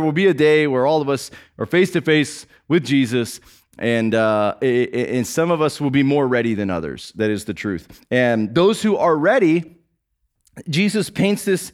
will 0.00 0.12
be 0.12 0.26
a 0.26 0.34
day 0.34 0.66
where 0.66 0.86
all 0.86 1.00
of 1.00 1.08
us 1.08 1.30
are 1.58 1.66
face 1.66 1.90
to 1.92 2.02
face 2.02 2.46
with 2.68 2.84
Jesus, 2.84 3.40
and 3.78 4.14
uh, 4.14 4.54
and 4.60 5.26
some 5.26 5.50
of 5.50 5.62
us 5.62 5.80
will 5.80 5.90
be 5.90 6.02
more 6.02 6.28
ready 6.28 6.54
than 6.54 6.68
others. 6.68 7.12
That 7.16 7.30
is 7.30 7.46
the 7.46 7.54
truth. 7.54 8.04
And 8.10 8.54
those 8.54 8.82
who 8.82 8.96
are 8.96 9.16
ready 9.16 9.73
Jesus 10.68 11.10
paints 11.10 11.44
this 11.44 11.72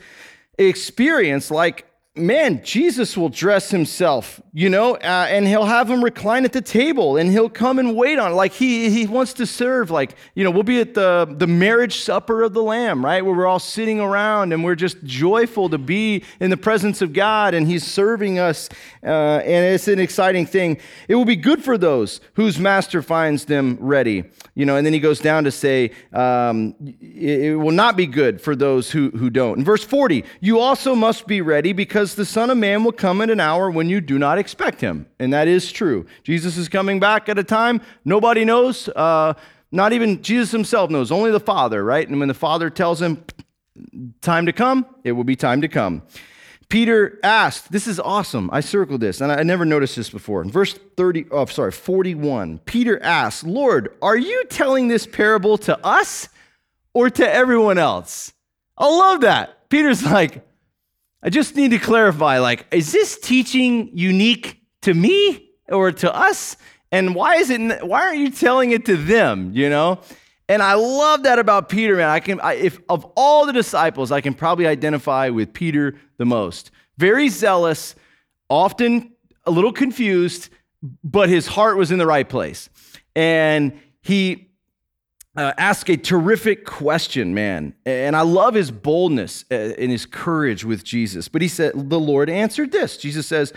experience 0.58 1.50
like 1.50 1.89
man, 2.16 2.60
Jesus 2.64 3.16
will 3.16 3.28
dress 3.28 3.70
himself, 3.70 4.40
you 4.52 4.68
know, 4.68 4.96
uh, 4.96 5.26
and 5.30 5.46
he'll 5.46 5.64
have 5.64 5.88
him 5.88 6.02
recline 6.02 6.44
at 6.44 6.52
the 6.52 6.60
table 6.60 7.16
and 7.16 7.30
he'll 7.30 7.48
come 7.48 7.78
and 7.78 7.94
wait 7.94 8.18
on. 8.18 8.34
Like 8.34 8.52
he, 8.52 8.90
he 8.90 9.06
wants 9.06 9.32
to 9.34 9.46
serve, 9.46 9.92
like, 9.92 10.16
you 10.34 10.42
know, 10.42 10.50
we'll 10.50 10.64
be 10.64 10.80
at 10.80 10.94
the, 10.94 11.32
the 11.38 11.46
marriage 11.46 12.00
supper 12.00 12.42
of 12.42 12.52
the 12.52 12.62
Lamb, 12.64 13.04
right? 13.04 13.24
Where 13.24 13.32
we're 13.32 13.46
all 13.46 13.60
sitting 13.60 14.00
around 14.00 14.52
and 14.52 14.64
we're 14.64 14.74
just 14.74 15.02
joyful 15.04 15.68
to 15.68 15.78
be 15.78 16.24
in 16.40 16.50
the 16.50 16.56
presence 16.56 17.00
of 17.00 17.12
God 17.12 17.54
and 17.54 17.68
he's 17.68 17.84
serving 17.84 18.40
us. 18.40 18.68
Uh, 19.04 19.38
and 19.44 19.72
it's 19.72 19.86
an 19.86 20.00
exciting 20.00 20.46
thing. 20.46 20.78
It 21.06 21.14
will 21.14 21.24
be 21.24 21.36
good 21.36 21.62
for 21.62 21.78
those 21.78 22.20
whose 22.34 22.58
master 22.58 23.02
finds 23.02 23.44
them 23.44 23.78
ready, 23.80 24.24
you 24.56 24.66
know, 24.66 24.76
and 24.76 24.84
then 24.84 24.92
he 24.92 25.00
goes 25.00 25.20
down 25.20 25.44
to 25.44 25.52
say, 25.52 25.92
um, 26.12 26.74
it, 27.00 27.40
it 27.40 27.54
will 27.54 27.70
not 27.70 27.96
be 27.96 28.06
good 28.06 28.40
for 28.40 28.56
those 28.56 28.90
who, 28.90 29.10
who 29.10 29.30
don't. 29.30 29.58
In 29.58 29.64
verse 29.64 29.84
40, 29.84 30.24
you 30.40 30.58
also 30.58 30.96
must 30.96 31.28
be 31.28 31.40
ready 31.40 31.72
because 31.72 31.99
because 32.00 32.14
the 32.14 32.24
Son 32.24 32.48
of 32.48 32.56
Man 32.56 32.82
will 32.82 32.92
come 32.92 33.20
at 33.20 33.28
an 33.28 33.40
hour 33.40 33.70
when 33.70 33.90
you 33.90 34.00
do 34.00 34.18
not 34.18 34.38
expect 34.38 34.80
him. 34.80 35.04
And 35.18 35.34
that 35.34 35.46
is 35.46 35.70
true. 35.70 36.06
Jesus 36.22 36.56
is 36.56 36.66
coming 36.66 36.98
back 36.98 37.28
at 37.28 37.38
a 37.38 37.44
time 37.44 37.82
nobody 38.06 38.42
knows. 38.42 38.88
Uh, 38.88 39.34
Not 39.70 39.92
even 39.92 40.22
Jesus 40.22 40.50
himself 40.50 40.88
knows, 40.88 41.12
only 41.12 41.30
the 41.30 41.38
Father, 41.38 41.84
right? 41.84 42.08
And 42.08 42.18
when 42.18 42.28
the 42.28 42.32
Father 42.32 42.70
tells 42.70 43.02
him, 43.02 43.22
time 44.22 44.46
to 44.46 44.52
come, 44.54 44.86
it 45.04 45.12
will 45.12 45.24
be 45.24 45.36
time 45.36 45.60
to 45.60 45.68
come. 45.68 46.00
Peter 46.70 47.20
asked, 47.22 47.70
this 47.70 47.86
is 47.86 48.00
awesome. 48.00 48.48
I 48.50 48.60
circled 48.60 49.02
this, 49.02 49.20
and 49.20 49.30
I 49.30 49.42
never 49.42 49.66
noticed 49.66 49.96
this 49.96 50.08
before. 50.08 50.40
In 50.40 50.50
verse 50.50 50.72
30, 50.96 51.26
oh, 51.30 51.44
sorry, 51.44 51.70
41, 51.70 52.60
Peter 52.60 52.98
asked, 53.02 53.44
Lord, 53.44 53.94
are 54.00 54.16
you 54.16 54.44
telling 54.46 54.88
this 54.88 55.06
parable 55.06 55.58
to 55.58 55.78
us 55.86 56.30
or 56.94 57.10
to 57.10 57.30
everyone 57.30 57.76
else? 57.76 58.32
I 58.78 58.86
love 58.88 59.20
that. 59.20 59.68
Peter's 59.68 60.02
like, 60.10 60.46
I 61.22 61.30
just 61.30 61.54
need 61.54 61.72
to 61.72 61.78
clarify, 61.78 62.38
like, 62.38 62.66
is 62.70 62.92
this 62.92 63.18
teaching 63.18 63.90
unique 63.92 64.62
to 64.82 64.94
me 64.94 65.50
or 65.68 65.92
to 65.92 66.14
us? 66.14 66.56
And 66.90 67.14
why 67.14 67.36
is 67.36 67.50
it, 67.50 67.86
why 67.86 68.06
aren't 68.06 68.18
you 68.18 68.30
telling 68.30 68.70
it 68.70 68.86
to 68.86 68.96
them, 68.96 69.52
you 69.54 69.68
know? 69.68 70.00
And 70.48 70.62
I 70.62 70.74
love 70.74 71.22
that 71.24 71.38
about 71.38 71.68
Peter, 71.68 71.94
man. 71.94 72.08
I 72.08 72.18
can, 72.20 72.40
I, 72.40 72.54
if 72.54 72.80
of 72.88 73.04
all 73.16 73.46
the 73.46 73.52
disciples, 73.52 74.10
I 74.10 74.20
can 74.20 74.34
probably 74.34 74.66
identify 74.66 75.28
with 75.28 75.52
Peter 75.52 75.94
the 76.16 76.24
most. 76.24 76.72
Very 76.98 77.28
zealous, 77.28 77.94
often 78.48 79.12
a 79.44 79.50
little 79.50 79.72
confused, 79.72 80.48
but 81.04 81.28
his 81.28 81.46
heart 81.46 81.76
was 81.76 81.92
in 81.92 81.98
the 81.98 82.06
right 82.06 82.28
place. 82.28 82.68
And 83.14 83.78
he 84.00 84.49
uh, 85.36 85.52
asked 85.56 85.88
a 85.88 85.96
terrific 85.96 86.64
question, 86.64 87.34
man. 87.34 87.74
And 87.86 88.16
I 88.16 88.22
love 88.22 88.54
his 88.54 88.70
boldness 88.70 89.44
uh, 89.50 89.54
and 89.54 89.90
his 89.90 90.06
courage 90.06 90.64
with 90.64 90.84
Jesus. 90.84 91.28
But 91.28 91.42
he 91.42 91.48
said, 91.48 91.72
The 91.74 92.00
Lord 92.00 92.28
answered 92.28 92.72
this. 92.72 92.96
Jesus 92.96 93.26
says, 93.26 93.52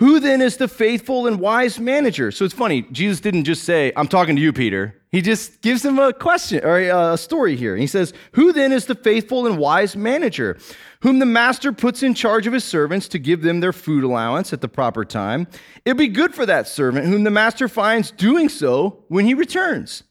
who 0.00 0.18
then 0.18 0.40
is 0.40 0.56
the 0.56 0.66
faithful 0.66 1.26
and 1.26 1.38
wise 1.38 1.78
manager? 1.78 2.30
So 2.30 2.46
it's 2.46 2.54
funny, 2.54 2.86
Jesus 2.90 3.20
didn't 3.20 3.44
just 3.44 3.64
say, 3.64 3.92
I'm 3.94 4.08
talking 4.08 4.34
to 4.34 4.40
you, 4.40 4.50
Peter. 4.50 4.98
He 5.12 5.20
just 5.20 5.60
gives 5.60 5.84
him 5.84 5.98
a 5.98 6.14
question 6.14 6.64
or 6.64 6.78
a 6.78 7.18
story 7.18 7.54
here. 7.54 7.76
He 7.76 7.86
says, 7.86 8.14
Who 8.32 8.54
then 8.54 8.72
is 8.72 8.86
the 8.86 8.94
faithful 8.94 9.46
and 9.46 9.58
wise 9.58 9.96
manager, 9.96 10.56
whom 11.02 11.18
the 11.18 11.26
master 11.26 11.70
puts 11.70 12.02
in 12.02 12.14
charge 12.14 12.46
of 12.46 12.54
his 12.54 12.64
servants 12.64 13.08
to 13.08 13.18
give 13.18 13.42
them 13.42 13.60
their 13.60 13.74
food 13.74 14.02
allowance 14.02 14.54
at 14.54 14.62
the 14.62 14.68
proper 14.68 15.04
time? 15.04 15.46
It'd 15.84 15.98
be 15.98 16.08
good 16.08 16.34
for 16.34 16.46
that 16.46 16.66
servant 16.66 17.06
whom 17.06 17.24
the 17.24 17.30
master 17.30 17.68
finds 17.68 18.10
doing 18.10 18.48
so 18.48 19.04
when 19.08 19.26
he 19.26 19.34
returns. 19.34 20.04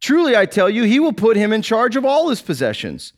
Truly, 0.00 0.36
I 0.36 0.46
tell 0.46 0.68
you, 0.68 0.84
he 0.84 1.00
will 1.00 1.12
put 1.12 1.36
him 1.36 1.52
in 1.52 1.62
charge 1.62 1.96
of 1.96 2.04
all 2.04 2.28
his 2.28 2.42
possessions. 2.42 3.12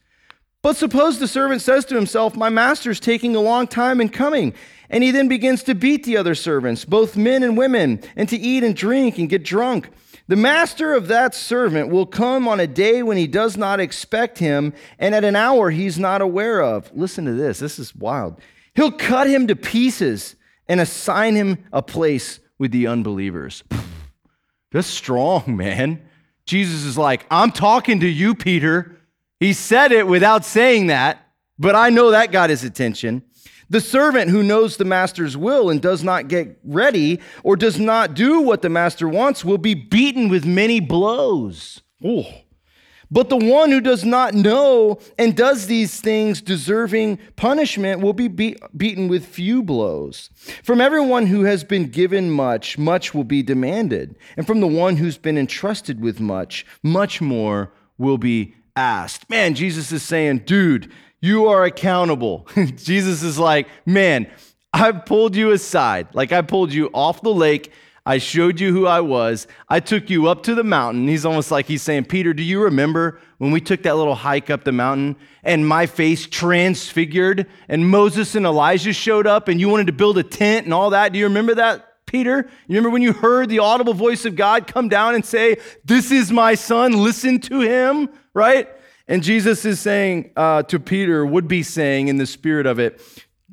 But 0.62 0.76
suppose 0.76 1.18
the 1.18 1.28
servant 1.28 1.62
says 1.62 1.84
to 1.86 1.94
himself, 1.94 2.36
My 2.36 2.48
master's 2.48 3.00
taking 3.00 3.36
a 3.36 3.40
long 3.40 3.66
time 3.66 4.00
in 4.00 4.08
coming 4.08 4.54
and 4.90 5.04
he 5.04 5.10
then 5.10 5.28
begins 5.28 5.62
to 5.64 5.74
beat 5.74 6.04
the 6.04 6.16
other 6.16 6.34
servants, 6.34 6.84
both 6.84 7.16
men 7.16 7.42
and 7.42 7.56
women, 7.56 8.00
and 8.16 8.28
to 8.28 8.36
eat 8.36 8.64
and 8.64 8.74
drink 8.74 9.18
and 9.18 9.28
get 9.28 9.44
drunk. 9.44 9.90
The 10.28 10.36
master 10.36 10.94
of 10.94 11.08
that 11.08 11.34
servant 11.34 11.90
will 11.90 12.06
come 12.06 12.48
on 12.48 12.60
a 12.60 12.66
day 12.66 13.02
when 13.02 13.16
he 13.16 13.26
does 13.26 13.56
not 13.56 13.80
expect 13.80 14.38
him, 14.38 14.72
and 14.98 15.14
at 15.14 15.24
an 15.24 15.36
hour 15.36 15.70
he's 15.70 15.98
not 15.98 16.20
aware 16.20 16.62
of. 16.62 16.90
Listen 16.94 17.24
to 17.26 17.32
this. 17.32 17.58
This 17.58 17.78
is 17.78 17.94
wild. 17.94 18.40
He'll 18.74 18.92
cut 18.92 19.28
him 19.28 19.46
to 19.48 19.56
pieces 19.56 20.36
and 20.68 20.80
assign 20.80 21.34
him 21.34 21.64
a 21.72 21.82
place 21.82 22.40
with 22.58 22.72
the 22.72 22.86
unbelievers. 22.86 23.64
That's 24.70 24.86
strong, 24.86 25.44
man. 25.56 26.02
Jesus 26.48 26.84
is 26.84 26.96
like, 26.96 27.26
I'm 27.30 27.52
talking 27.52 28.00
to 28.00 28.08
you, 28.08 28.34
Peter. 28.34 28.96
He 29.38 29.52
said 29.52 29.92
it 29.92 30.06
without 30.06 30.46
saying 30.46 30.86
that, 30.86 31.28
but 31.58 31.76
I 31.76 31.90
know 31.90 32.10
that 32.10 32.32
got 32.32 32.48
his 32.48 32.64
attention. 32.64 33.22
The 33.68 33.82
servant 33.82 34.30
who 34.30 34.42
knows 34.42 34.78
the 34.78 34.86
master's 34.86 35.36
will 35.36 35.68
and 35.68 35.82
does 35.82 36.02
not 36.02 36.28
get 36.28 36.58
ready 36.64 37.20
or 37.42 37.54
does 37.54 37.78
not 37.78 38.14
do 38.14 38.40
what 38.40 38.62
the 38.62 38.70
master 38.70 39.06
wants 39.06 39.44
will 39.44 39.58
be 39.58 39.74
beaten 39.74 40.30
with 40.30 40.46
many 40.46 40.80
blows. 40.80 41.82
Ooh. 42.02 42.24
But 43.10 43.30
the 43.30 43.36
one 43.36 43.70
who 43.70 43.80
does 43.80 44.04
not 44.04 44.34
know 44.34 44.98
and 45.16 45.36
does 45.36 45.66
these 45.66 46.00
things 46.00 46.42
deserving 46.42 47.18
punishment 47.36 48.00
will 48.00 48.12
be 48.12 48.28
beaten 48.28 49.08
with 49.08 49.24
few 49.24 49.62
blows. 49.62 50.30
From 50.62 50.80
everyone 50.80 51.26
who 51.26 51.44
has 51.44 51.64
been 51.64 51.88
given 51.88 52.30
much, 52.30 52.76
much 52.76 53.14
will 53.14 53.24
be 53.24 53.42
demanded. 53.42 54.16
And 54.36 54.46
from 54.46 54.60
the 54.60 54.66
one 54.66 54.96
who's 54.96 55.16
been 55.16 55.38
entrusted 55.38 56.00
with 56.00 56.20
much, 56.20 56.66
much 56.82 57.20
more 57.20 57.72
will 57.96 58.18
be 58.18 58.54
asked. 58.76 59.28
Man, 59.30 59.54
Jesus 59.54 59.90
is 59.90 60.02
saying, 60.02 60.40
dude, 60.40 60.90
you 61.20 61.48
are 61.48 61.64
accountable. 61.64 62.46
Jesus 62.76 63.22
is 63.22 63.38
like, 63.38 63.68
man, 63.86 64.30
I've 64.72 65.06
pulled 65.06 65.34
you 65.34 65.50
aside. 65.50 66.08
Like 66.12 66.32
I 66.32 66.42
pulled 66.42 66.72
you 66.72 66.90
off 66.92 67.22
the 67.22 67.32
lake. 67.32 67.72
I 68.08 68.16
showed 68.16 68.58
you 68.58 68.72
who 68.72 68.86
I 68.86 69.02
was. 69.02 69.46
I 69.68 69.80
took 69.80 70.08
you 70.08 70.28
up 70.28 70.42
to 70.44 70.54
the 70.54 70.64
mountain. 70.64 71.06
He's 71.06 71.26
almost 71.26 71.50
like 71.50 71.66
he's 71.66 71.82
saying, 71.82 72.06
Peter, 72.06 72.32
do 72.32 72.42
you 72.42 72.62
remember 72.62 73.20
when 73.36 73.50
we 73.50 73.60
took 73.60 73.82
that 73.82 73.96
little 73.96 74.14
hike 74.14 74.48
up 74.48 74.64
the 74.64 74.72
mountain 74.72 75.14
and 75.42 75.68
my 75.68 75.84
face 75.84 76.26
transfigured 76.26 77.46
and 77.68 77.86
Moses 77.86 78.34
and 78.34 78.46
Elijah 78.46 78.94
showed 78.94 79.26
up 79.26 79.48
and 79.48 79.60
you 79.60 79.68
wanted 79.68 79.88
to 79.88 79.92
build 79.92 80.16
a 80.16 80.22
tent 80.22 80.64
and 80.64 80.72
all 80.72 80.88
that? 80.88 81.12
Do 81.12 81.18
you 81.18 81.26
remember 81.26 81.56
that? 81.56 81.84
Peter, 82.06 82.48
you 82.66 82.76
remember 82.76 82.88
when 82.88 83.02
you 83.02 83.12
heard 83.12 83.50
the 83.50 83.58
audible 83.58 83.92
voice 83.92 84.24
of 84.24 84.36
God 84.36 84.66
come 84.66 84.88
down 84.88 85.14
and 85.14 85.22
say, 85.22 85.58
This 85.84 86.10
is 86.10 86.32
my 86.32 86.54
son, 86.54 86.92
listen 86.92 87.38
to 87.40 87.60
him, 87.60 88.08
right? 88.32 88.70
And 89.06 89.22
Jesus 89.22 89.66
is 89.66 89.80
saying 89.80 90.30
uh, 90.34 90.62
to 90.62 90.80
Peter, 90.80 91.26
would 91.26 91.46
be 91.46 91.62
saying 91.62 92.08
in 92.08 92.16
the 92.16 92.24
spirit 92.24 92.64
of 92.64 92.78
it, 92.78 93.02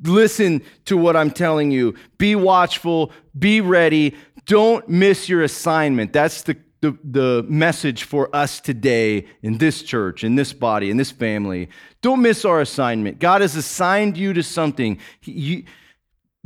listen 0.02 0.62
to 0.86 0.96
what 0.96 1.14
I'm 1.14 1.30
telling 1.30 1.70
you. 1.70 1.94
Be 2.16 2.34
watchful, 2.34 3.12
be 3.38 3.60
ready. 3.60 4.16
Don't 4.46 4.88
miss 4.88 5.28
your 5.28 5.42
assignment. 5.42 6.12
That's 6.12 6.42
the, 6.42 6.56
the, 6.80 6.96
the 7.04 7.44
message 7.48 8.04
for 8.04 8.34
us 8.34 8.60
today 8.60 9.26
in 9.42 9.58
this 9.58 9.82
church, 9.82 10.24
in 10.24 10.36
this 10.36 10.52
body, 10.52 10.90
in 10.90 10.96
this 10.96 11.10
family. 11.10 11.68
Don't 12.00 12.22
miss 12.22 12.44
our 12.44 12.60
assignment. 12.60 13.18
God 13.18 13.40
has 13.40 13.56
assigned 13.56 14.16
you 14.16 14.32
to 14.32 14.42
something. 14.42 14.98
He, 15.20 15.66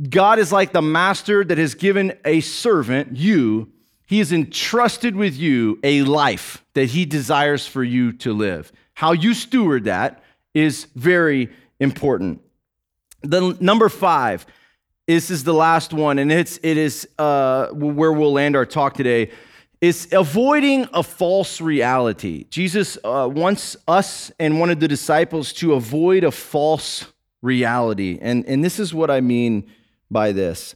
God 0.09 0.39
is 0.39 0.51
like 0.51 0.73
the 0.73 0.81
master 0.81 1.43
that 1.43 1.57
has 1.57 1.75
given 1.75 2.13
a 2.25 2.41
servant, 2.41 3.15
you, 3.15 3.71
he 4.07 4.19
has 4.19 4.33
entrusted 4.33 5.15
with 5.15 5.37
you 5.37 5.79
a 5.83 6.01
life 6.01 6.65
that 6.73 6.85
he 6.85 7.05
desires 7.05 7.65
for 7.65 7.83
you 7.83 8.11
to 8.13 8.33
live. 8.33 8.71
How 8.93 9.13
you 9.13 9.33
steward 9.33 9.85
that 9.85 10.23
is 10.53 10.87
very 10.95 11.49
important. 11.79 12.41
The 13.21 13.55
number 13.59 13.87
five, 13.87 14.45
this 15.11 15.29
is 15.29 15.43
the 15.43 15.53
last 15.53 15.91
one, 15.91 16.19
and 16.19 16.31
it's 16.31 16.57
it 16.63 16.77
is 16.77 17.07
uh, 17.19 17.67
where 17.67 18.13
we'll 18.13 18.31
land 18.31 18.55
our 18.55 18.65
talk 18.65 18.93
today. 18.93 19.29
Is 19.81 20.07
avoiding 20.11 20.87
a 20.93 21.03
false 21.03 21.59
reality. 21.59 22.45
Jesus 22.49 22.97
uh, 23.03 23.27
wants 23.29 23.75
us 23.87 24.31
and 24.39 24.61
of 24.69 24.79
the 24.79 24.87
disciples 24.87 25.53
to 25.53 25.73
avoid 25.73 26.23
a 26.23 26.31
false 26.31 27.07
reality, 27.41 28.19
and 28.21 28.45
and 28.45 28.63
this 28.63 28.79
is 28.79 28.93
what 28.93 29.11
I 29.11 29.19
mean 29.19 29.69
by 30.09 30.31
this. 30.31 30.75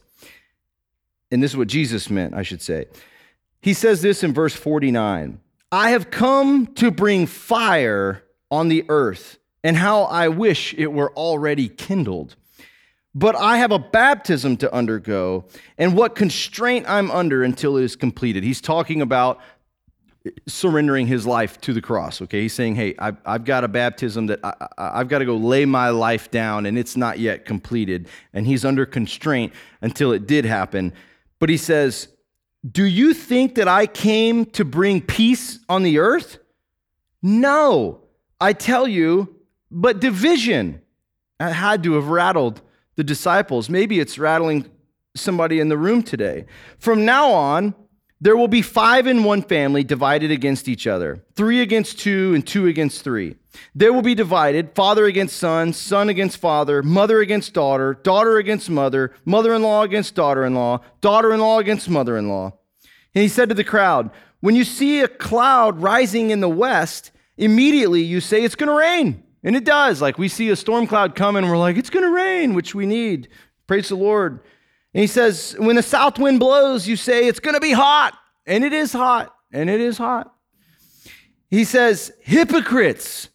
And 1.30 1.42
this 1.42 1.52
is 1.52 1.56
what 1.56 1.68
Jesus 1.68 2.10
meant, 2.10 2.34
I 2.34 2.42
should 2.42 2.62
say. 2.62 2.86
He 3.62 3.72
says 3.72 4.02
this 4.02 4.22
in 4.22 4.34
verse 4.34 4.54
49 4.54 5.40
I 5.72 5.90
have 5.90 6.10
come 6.10 6.66
to 6.74 6.90
bring 6.90 7.26
fire 7.26 8.22
on 8.50 8.68
the 8.68 8.84
earth, 8.90 9.38
and 9.64 9.78
how 9.78 10.02
I 10.02 10.28
wish 10.28 10.74
it 10.74 10.92
were 10.92 11.12
already 11.12 11.68
kindled. 11.68 12.36
But 13.16 13.34
I 13.34 13.56
have 13.56 13.72
a 13.72 13.78
baptism 13.78 14.58
to 14.58 14.70
undergo, 14.74 15.46
and 15.78 15.96
what 15.96 16.14
constraint 16.14 16.84
I'm 16.86 17.10
under 17.10 17.42
until 17.42 17.78
it 17.78 17.84
is 17.84 17.96
completed. 17.96 18.44
He's 18.44 18.60
talking 18.60 19.00
about 19.00 19.40
surrendering 20.46 21.06
his 21.06 21.26
life 21.26 21.58
to 21.62 21.72
the 21.72 21.80
cross. 21.80 22.20
Okay, 22.20 22.42
he's 22.42 22.52
saying, 22.52 22.74
"Hey, 22.74 22.94
I've, 22.98 23.16
I've 23.24 23.44
got 23.46 23.64
a 23.64 23.68
baptism 23.68 24.26
that 24.26 24.40
I, 24.44 24.98
have 24.98 25.08
got 25.08 25.20
to 25.20 25.24
go 25.24 25.34
lay 25.34 25.64
my 25.64 25.88
life 25.88 26.30
down, 26.30 26.66
and 26.66 26.76
it's 26.76 26.94
not 26.94 27.18
yet 27.18 27.46
completed." 27.46 28.06
And 28.34 28.46
he's 28.46 28.66
under 28.66 28.84
constraint 28.84 29.54
until 29.80 30.12
it 30.12 30.26
did 30.26 30.44
happen. 30.44 30.92
But 31.38 31.48
he 31.48 31.56
says, 31.56 32.08
do 32.70 32.84
you 32.84 33.14
think 33.14 33.54
that 33.54 33.68
I 33.68 33.86
came 33.86 34.44
to 34.46 34.64
bring 34.64 35.00
peace 35.00 35.60
on 35.70 35.84
the 35.84 35.98
earth? 35.98 36.38
No, 37.22 38.02
I 38.40 38.52
tell 38.52 38.86
you, 38.86 39.36
but 39.70 40.00
division. 40.00 40.82
I 41.38 41.50
had 41.50 41.82
to 41.84 41.92
have 41.94 42.08
rattled 42.08 42.62
the 42.96 43.04
disciples. 43.04 43.70
Maybe 43.70 44.00
it's 44.00 44.18
rattling 44.18 44.70
somebody 45.14 45.60
in 45.60 45.68
the 45.68 45.78
room 45.78 46.02
today. 46.02 46.46
From 46.78 47.04
now 47.04 47.30
on, 47.30 47.74
there 48.20 48.36
will 48.36 48.48
be 48.48 48.62
five 48.62 49.06
in 49.06 49.24
one 49.24 49.42
family 49.42 49.84
divided 49.84 50.30
against 50.30 50.68
each 50.68 50.86
other, 50.86 51.22
three 51.34 51.60
against 51.60 51.98
two, 51.98 52.34
and 52.34 52.46
two 52.46 52.66
against 52.66 53.04
three. 53.04 53.36
They 53.74 53.90
will 53.90 54.02
be 54.02 54.14
divided 54.14 54.74
father 54.74 55.04
against 55.04 55.36
son, 55.36 55.74
son 55.74 56.08
against 56.08 56.38
father, 56.38 56.82
mother 56.82 57.20
against 57.20 57.52
daughter, 57.52 57.94
daughter 58.02 58.38
against 58.38 58.70
mother, 58.70 59.14
mother 59.26 59.54
in 59.54 59.62
law 59.62 59.82
against 59.82 60.14
daughter 60.14 60.44
in 60.44 60.54
law, 60.54 60.80
daughter 61.02 61.32
in 61.32 61.40
law 61.40 61.58
against 61.58 61.90
mother 61.90 62.16
in 62.16 62.28
law. 62.28 62.52
And 63.14 63.22
he 63.22 63.28
said 63.28 63.50
to 63.50 63.54
the 63.54 63.64
crowd, 63.64 64.10
When 64.40 64.54
you 64.54 64.64
see 64.64 65.00
a 65.00 65.08
cloud 65.08 65.82
rising 65.82 66.30
in 66.30 66.40
the 66.40 66.48
west, 66.48 67.10
immediately 67.36 68.02
you 68.02 68.20
say 68.20 68.42
it's 68.42 68.54
going 68.54 68.68
to 68.68 68.74
rain. 68.74 69.22
And 69.46 69.54
it 69.54 69.64
does. 69.64 70.02
Like 70.02 70.18
we 70.18 70.28
see 70.28 70.50
a 70.50 70.56
storm 70.56 70.88
cloud 70.88 71.14
coming, 71.14 71.44
and 71.44 71.50
we're 71.50 71.56
like, 71.56 71.76
it's 71.76 71.88
going 71.88 72.04
to 72.04 72.10
rain, 72.10 72.52
which 72.52 72.74
we 72.74 72.84
need. 72.84 73.28
Praise 73.68 73.88
the 73.88 73.94
Lord. 73.94 74.40
And 74.92 75.00
he 75.00 75.06
says, 75.06 75.54
when 75.58 75.76
the 75.76 75.82
south 75.82 76.18
wind 76.18 76.40
blows, 76.40 76.88
you 76.88 76.96
say 76.96 77.28
it's 77.28 77.38
going 77.38 77.54
to 77.54 77.60
be 77.60 77.70
hot. 77.70 78.18
And 78.44 78.64
it 78.64 78.72
is 78.72 78.92
hot. 78.92 79.32
And 79.52 79.70
it 79.70 79.80
is 79.80 79.98
hot. 79.98 80.34
He 81.48 81.62
says, 81.62 82.12
Hypocrites, 82.22 83.28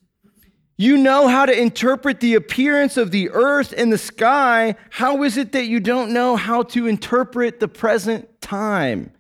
you 0.76 0.98
know 0.98 1.28
how 1.28 1.46
to 1.46 1.58
interpret 1.58 2.20
the 2.20 2.36
appearance 2.36 2.98
of 2.98 3.12
the 3.12 3.30
earth 3.30 3.74
and 3.78 3.94
the 3.94 3.98
sky. 3.98 4.76
How 4.90 5.24
is 5.24 5.38
it 5.38 5.54
that 5.54 5.68
you 5.68 5.80
don't 5.80 6.12
know 6.12 6.36
how 6.36 6.64
to 6.64 6.88
interpret 6.88 7.62
the 7.62 7.70
present 7.70 8.42
time? 8.42 9.14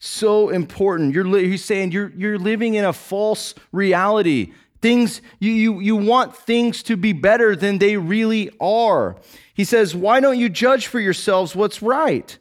So 0.00 0.48
important. 0.48 1.14
You're, 1.14 1.38
he's 1.38 1.64
saying 1.64 1.92
you're, 1.92 2.10
you're 2.16 2.38
living 2.38 2.74
in 2.74 2.84
a 2.84 2.92
false 2.92 3.54
reality. 3.70 4.52
Things, 4.82 5.22
you, 5.38 5.52
you, 5.52 5.80
you 5.80 5.96
want 5.96 6.36
things 6.36 6.82
to 6.84 6.96
be 6.96 7.12
better 7.12 7.54
than 7.56 7.78
they 7.78 7.96
really 7.96 8.50
are. 8.60 9.16
He 9.54 9.64
says, 9.64 9.94
Why 9.94 10.20
don't 10.20 10.38
you 10.38 10.48
judge 10.48 10.88
for 10.88 10.98
yourselves 11.00 11.54
what's 11.54 11.80
right? 11.80 12.36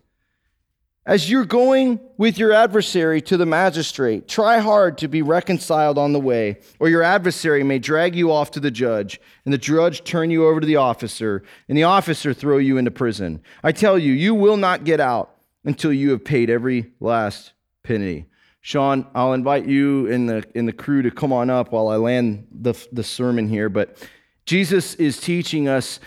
As 1.06 1.30
you're 1.30 1.46
going 1.46 2.00
with 2.18 2.38
your 2.38 2.52
adversary 2.52 3.22
to 3.24 3.38
the 3.38 3.46
magistrate, 3.46 4.28
try 4.28 4.60
hard 4.60 5.00
to 5.00 5.08
be 5.08 5.22
reconciled 5.22 5.98
on 5.98 6.14
the 6.14 6.20
way, 6.20 6.60
or 6.80 6.90
your 6.90 7.02
adversary 7.02 7.64
may 7.64 7.80
drag 7.80 8.16
you 8.16 8.32
off 8.32 8.52
to 8.52 8.60
the 8.60 8.70
judge, 8.70 9.20
and 9.46 9.54
the 9.54 9.58
judge 9.58 10.04
turn 10.04 10.30
you 10.30 10.48
over 10.48 10.60
to 10.60 10.68
the 10.68 10.76
officer, 10.76 11.44
and 11.68 11.78
the 11.78 11.84
officer 11.84 12.34
throw 12.34 12.58
you 12.58 12.78
into 12.78 12.92
prison. 12.92 13.42
I 13.64 13.72
tell 13.72 13.98
you, 13.98 14.14
you 14.14 14.36
will 14.36 14.58
not 14.58 14.84
get 14.84 15.00
out 15.00 15.36
until 15.64 15.94
you 15.94 16.12
have 16.12 16.24
paid 16.24 16.50
every 16.50 16.92
last 17.00 17.54
penny. 17.84 18.26
Sean, 18.62 19.08
I'll 19.16 19.34
invite 19.34 19.66
you 19.66 20.12
and 20.12 20.30
the 20.30 20.44
in 20.54 20.66
the 20.68 20.74
crew 20.74 21.02
to 21.02 21.12
come 21.12 21.34
on 21.34 21.50
up 21.50 21.72
while 21.72 21.88
I 21.88 21.96
land 21.96 22.48
the 22.52 22.74
the 22.92 23.04
sermon 23.04 23.50
here, 23.50 23.70
but 23.70 23.98
Jesus 24.46 24.96
is 24.96 25.20
teaching 25.20 25.68
us 25.68 26.00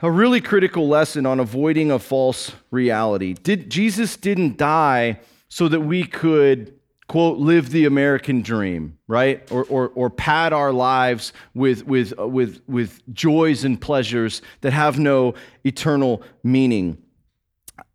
a 0.00 0.10
really 0.10 0.40
critical 0.40 0.88
lesson 0.88 1.26
on 1.26 1.40
avoiding 1.40 1.90
a 1.90 1.98
false 1.98 2.52
reality. 2.70 3.34
Did, 3.34 3.70
Jesus 3.70 4.16
didn't 4.16 4.56
die 4.56 5.20
so 5.48 5.68
that 5.68 5.80
we 5.80 6.04
could, 6.04 6.78
quote, 7.08 7.38
live 7.38 7.70
the 7.70 7.84
American 7.84 8.42
dream, 8.42 8.98
right? 9.08 9.50
Or, 9.50 9.64
or, 9.64 9.88
or 9.88 10.10
pad 10.10 10.52
our 10.52 10.72
lives 10.72 11.32
with, 11.54 11.86
with, 11.86 12.16
uh, 12.18 12.28
with, 12.28 12.60
with 12.68 13.02
joys 13.12 13.64
and 13.64 13.80
pleasures 13.80 14.40
that 14.60 14.72
have 14.72 14.98
no 14.98 15.34
eternal 15.64 16.22
meaning. 16.44 16.98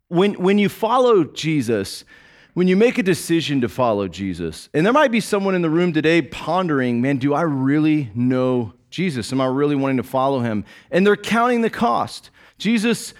When, 0.08 0.34
when 0.34 0.58
you 0.58 0.68
follow 0.68 1.24
Jesus, 1.24 2.04
when 2.54 2.68
you 2.68 2.76
make 2.76 2.98
a 2.98 3.02
decision 3.02 3.60
to 3.60 3.68
follow 3.68 4.08
Jesus, 4.08 4.68
and 4.72 4.86
there 4.86 4.92
might 4.92 5.10
be 5.10 5.20
someone 5.20 5.54
in 5.54 5.62
the 5.62 5.70
room 5.70 5.92
today 5.92 6.22
pondering, 6.22 7.00
man, 7.00 7.18
do 7.18 7.34
I 7.34 7.42
really 7.42 8.10
know 8.14 8.72
Jesus? 8.90 9.32
Am 9.32 9.40
I 9.40 9.46
really 9.46 9.74
wanting 9.74 9.96
to 9.96 10.04
follow 10.04 10.40
him? 10.40 10.64
And 10.90 11.04
they're 11.04 11.16
counting 11.16 11.62
the 11.62 11.70
cost. 11.70 12.30
Jesus 12.56 13.12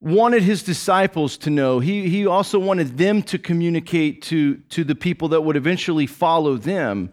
wanted 0.00 0.42
his 0.42 0.62
disciples 0.62 1.36
to 1.38 1.50
know. 1.50 1.78
He, 1.78 2.08
he 2.08 2.26
also 2.26 2.58
wanted 2.58 2.98
them 2.98 3.22
to 3.24 3.38
communicate 3.38 4.22
to, 4.22 4.56
to 4.70 4.82
the 4.82 4.94
people 4.94 5.28
that 5.28 5.42
would 5.42 5.56
eventually 5.56 6.06
follow 6.06 6.56
them 6.56 7.12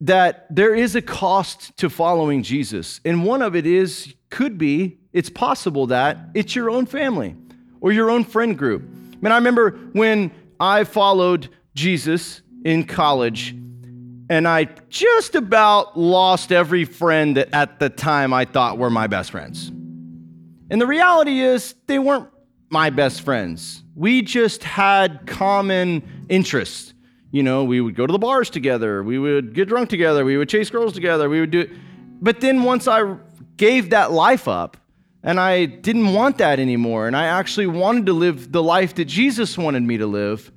that 0.00 0.46
there 0.54 0.74
is 0.74 0.96
a 0.96 1.02
cost 1.02 1.76
to 1.76 1.88
following 1.88 2.42
Jesus. 2.42 3.00
And 3.04 3.24
one 3.24 3.42
of 3.42 3.54
it 3.54 3.66
is, 3.66 4.14
could 4.30 4.58
be, 4.58 4.98
it's 5.12 5.30
possible 5.30 5.86
that 5.88 6.18
it's 6.34 6.56
your 6.56 6.70
own 6.70 6.86
family 6.86 7.36
or 7.80 7.92
your 7.92 8.10
own 8.10 8.24
friend 8.24 8.58
group. 8.58 8.82
I 8.82 9.16
mean, 9.20 9.32
I 9.32 9.36
remember 9.36 9.70
when 9.92 10.32
I 10.60 10.84
followed 10.84 11.48
Jesus 11.74 12.42
in 12.64 12.84
college 12.84 13.54
and 14.30 14.48
I 14.48 14.64
just 14.88 15.34
about 15.34 15.98
lost 15.98 16.50
every 16.50 16.84
friend 16.84 17.36
that 17.36 17.52
at 17.52 17.78
the 17.78 17.90
time 17.90 18.32
I 18.32 18.44
thought 18.44 18.78
were 18.78 18.90
my 18.90 19.06
best 19.06 19.30
friends. 19.30 19.68
And 20.70 20.80
the 20.80 20.86
reality 20.86 21.40
is, 21.40 21.74
they 21.86 21.98
weren't 21.98 22.28
my 22.70 22.90
best 22.90 23.20
friends. 23.20 23.82
We 23.94 24.22
just 24.22 24.64
had 24.64 25.26
common 25.26 26.26
interests. 26.28 26.94
You 27.32 27.42
know, 27.42 27.64
we 27.64 27.80
would 27.80 27.96
go 27.96 28.06
to 28.06 28.12
the 28.12 28.18
bars 28.18 28.48
together, 28.48 29.02
we 29.02 29.18
would 29.18 29.54
get 29.54 29.68
drunk 29.68 29.90
together, 29.90 30.24
we 30.24 30.36
would 30.36 30.48
chase 30.48 30.70
girls 30.70 30.92
together, 30.92 31.28
we 31.28 31.40
would 31.40 31.50
do 31.50 31.60
it. 31.60 31.70
But 32.22 32.40
then 32.40 32.62
once 32.62 32.88
I 32.88 33.16
gave 33.56 33.90
that 33.90 34.12
life 34.12 34.48
up, 34.48 34.76
and 35.24 35.40
I 35.40 35.64
didn't 35.64 36.12
want 36.14 36.38
that 36.38 36.60
anymore, 36.60 37.08
and 37.08 37.16
I 37.16 37.24
actually 37.26 37.66
wanted 37.66 38.06
to 38.06 38.12
live 38.12 38.52
the 38.52 38.62
life 38.62 38.94
that 38.94 39.06
Jesus 39.06 39.58
wanted 39.58 39.82
me 39.82 39.96
to 39.96 40.06
live, 40.06 40.52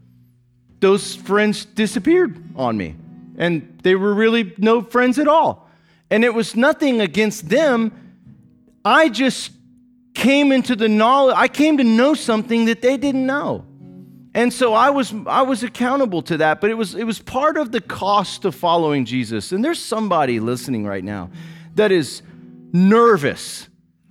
those 0.80 1.16
friends 1.16 1.66
disappeared 1.66 2.38
on 2.56 2.78
me 2.78 2.96
and 3.38 3.80
they 3.84 3.96
were 3.96 4.14
really 4.14 4.54
no 4.58 4.82
friends 4.82 5.20
at 5.20 5.28
all. 5.28 5.70
And 6.10 6.24
it 6.24 6.34
was 6.34 6.56
nothing 6.56 7.00
against 7.00 7.50
them. 7.50 7.92
I 8.84 9.10
just 9.10 9.52
came 10.14 10.52
into 10.52 10.76
the 10.76 10.90
knowledge, 10.90 11.36
I 11.38 11.48
came 11.48 11.78
to 11.78 11.84
know 11.84 12.16
something 12.16 12.66
that 12.66 12.82
they 12.82 12.98
didn't 12.98 13.26
know. 13.26 13.66
And 14.34 14.52
so 14.52 14.74
I 14.74 14.90
was 14.90 15.14
I 15.26 15.44
was 15.44 15.64
accountable 15.64 16.22
to 16.24 16.38
that, 16.38 16.62
but 16.62 16.70
it 16.70 16.74
was 16.74 16.96
it 16.96 17.04
was 17.04 17.20
part 17.20 17.58
of 17.58 17.72
the 17.72 17.82
cost 17.82 18.46
of 18.46 18.56
following 18.56 19.06
Jesus. 19.06 19.52
And 19.52 19.64
there's 19.64 19.80
somebody 19.80 20.40
listening 20.40 20.86
right 20.86 21.04
now 21.04 21.30
that 21.76 21.92
is 21.92 22.22
nervous 22.74 23.68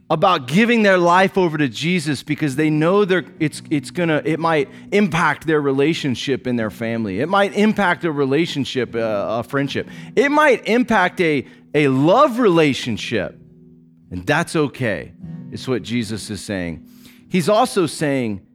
about 0.09 0.47
giving 0.47 0.83
their 0.83 0.99
life 0.99 1.37
over 1.37 1.59
to 1.59 1.69
Jesus 1.69 2.23
because 2.23 2.55
they 2.55 2.71
know 2.71 3.05
they're, 3.05 3.25
it's, 3.41 3.61
it's 3.71 3.91
gonna, 3.91 4.23
it 4.25 4.39
might 4.39 4.69
impact 4.93 5.47
their 5.47 5.61
relationship 5.61 6.47
in 6.47 6.55
their 6.55 6.71
family. 6.71 7.21
It 7.21 7.29
might 7.29 7.55
impact 7.55 8.05
a 8.05 8.13
relationship, 8.13 8.95
uh, 8.95 8.99
a 9.41 9.43
friendship. 9.43 9.89
It 10.15 10.31
might 10.31 10.67
impact 10.69 11.21
a, 11.21 11.47
a 11.75 11.89
love 11.89 12.39
relationship. 12.39 13.37
And 14.11 14.25
that's 14.25 14.55
okay, 14.55 15.13
It's 15.51 15.67
what 15.67 15.83
Jesus 15.83 16.31
is 16.31 16.41
saying. 16.41 16.89
He's 17.29 17.49
also 17.49 17.87
saying 17.87 18.47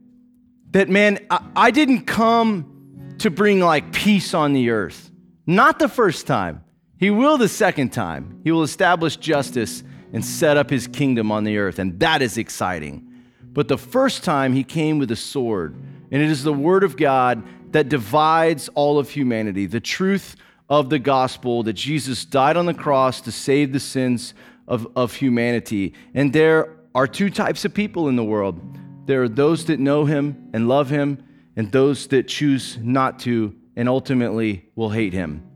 that, 0.71 0.87
man, 0.89 1.19
I, 1.29 1.45
I 1.53 1.71
didn't 1.71 2.05
come 2.05 3.15
to 3.19 3.29
bring 3.29 3.59
like 3.59 3.91
peace 3.91 4.33
on 4.33 4.53
the 4.53 4.69
earth. 4.69 5.11
Not 5.45 5.79
the 5.79 5.89
first 5.89 6.27
time. 6.27 6.63
He 6.97 7.09
will 7.09 7.37
the 7.37 7.49
second 7.49 7.89
time. 7.91 8.39
He 8.45 8.51
will 8.51 8.63
establish 8.63 9.17
justice 9.17 9.83
and 10.13 10.23
set 10.23 10.57
up 10.57 10.69
his 10.69 10.87
kingdom 10.87 11.31
on 11.31 11.43
the 11.43 11.57
earth. 11.57 11.79
And 11.79 11.99
that 11.99 12.21
is 12.21 12.37
exciting. 12.37 13.07
But 13.53 13.67
the 13.67 13.77
first 13.77 14.23
time 14.23 14.53
he 14.53 14.63
came 14.63 14.97
with 14.99 15.11
a 15.11 15.15
sword, 15.15 15.75
and 16.11 16.21
it 16.21 16.29
is 16.29 16.43
the 16.43 16.53
word 16.53 16.83
of 16.83 16.97
God 16.97 17.43
that 17.71 17.89
divides 17.89 18.69
all 18.69 18.99
of 18.99 19.09
humanity. 19.09 19.65
The 19.65 19.79
truth 19.79 20.35
of 20.69 20.89
the 20.89 20.99
gospel 20.99 21.63
that 21.63 21.73
Jesus 21.73 22.25
died 22.25 22.57
on 22.57 22.65
the 22.65 22.73
cross 22.73 23.21
to 23.21 23.31
save 23.31 23.73
the 23.73 23.79
sins 23.79 24.33
of, 24.67 24.87
of 24.95 25.13
humanity. 25.13 25.93
And 26.13 26.31
there 26.31 26.77
are 26.95 27.07
two 27.07 27.29
types 27.29 27.65
of 27.65 27.73
people 27.73 28.07
in 28.07 28.15
the 28.15 28.23
world 28.23 28.59
there 29.05 29.23
are 29.23 29.29
those 29.29 29.65
that 29.65 29.79
know 29.79 30.05
him 30.05 30.49
and 30.53 30.69
love 30.69 30.89
him, 30.89 31.23
and 31.55 31.71
those 31.71 32.07
that 32.07 32.27
choose 32.27 32.77
not 32.81 33.19
to 33.19 33.53
and 33.75 33.89
ultimately 33.89 34.69
will 34.75 34.89
hate 34.89 35.11
him. 35.11 35.50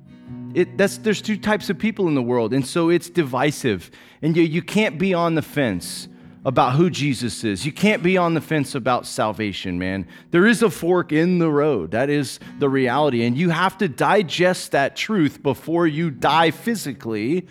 It, 0.56 0.78
that's, 0.78 0.98
there's 0.98 1.22
two 1.22 1.36
types 1.36 1.70
of 1.70 1.78
people 1.78 2.08
in 2.08 2.16
the 2.16 2.22
world, 2.22 2.54
and 2.54 2.66
so 2.66 2.90
it's 2.90 3.10
divisive. 3.10 3.92
And 4.22 4.38
you, 4.38 4.44
you 4.44 4.62
can't 4.62 4.98
be 4.98 5.14
on 5.14 5.36
the 5.36 5.42
fence 5.42 6.08
about 6.46 6.76
who 6.76 6.90
Jesus 6.90 7.44
is. 7.44 7.66
You 7.66 7.74
can't 7.74 8.02
be 8.02 8.18
on 8.18 8.36
the 8.36 8.42
fence 8.42 8.74
about 8.74 9.06
salvation, 9.06 9.78
man. 9.78 10.08
There 10.32 10.46
is 10.46 10.62
a 10.62 10.70
fork 10.70 11.12
in 11.12 11.40
the 11.40 11.50
road. 11.50 11.92
That 11.92 12.10
is 12.10 12.40
the 12.60 12.70
reality. 12.70 13.26
And 13.26 13.38
you 13.38 13.50
have 13.50 13.78
to 13.80 13.90
digest 13.90 14.72
that 14.72 14.96
truth 14.96 15.44
before 15.44 15.88
you 15.88 16.10
die 16.10 16.52
physically 16.52 17.48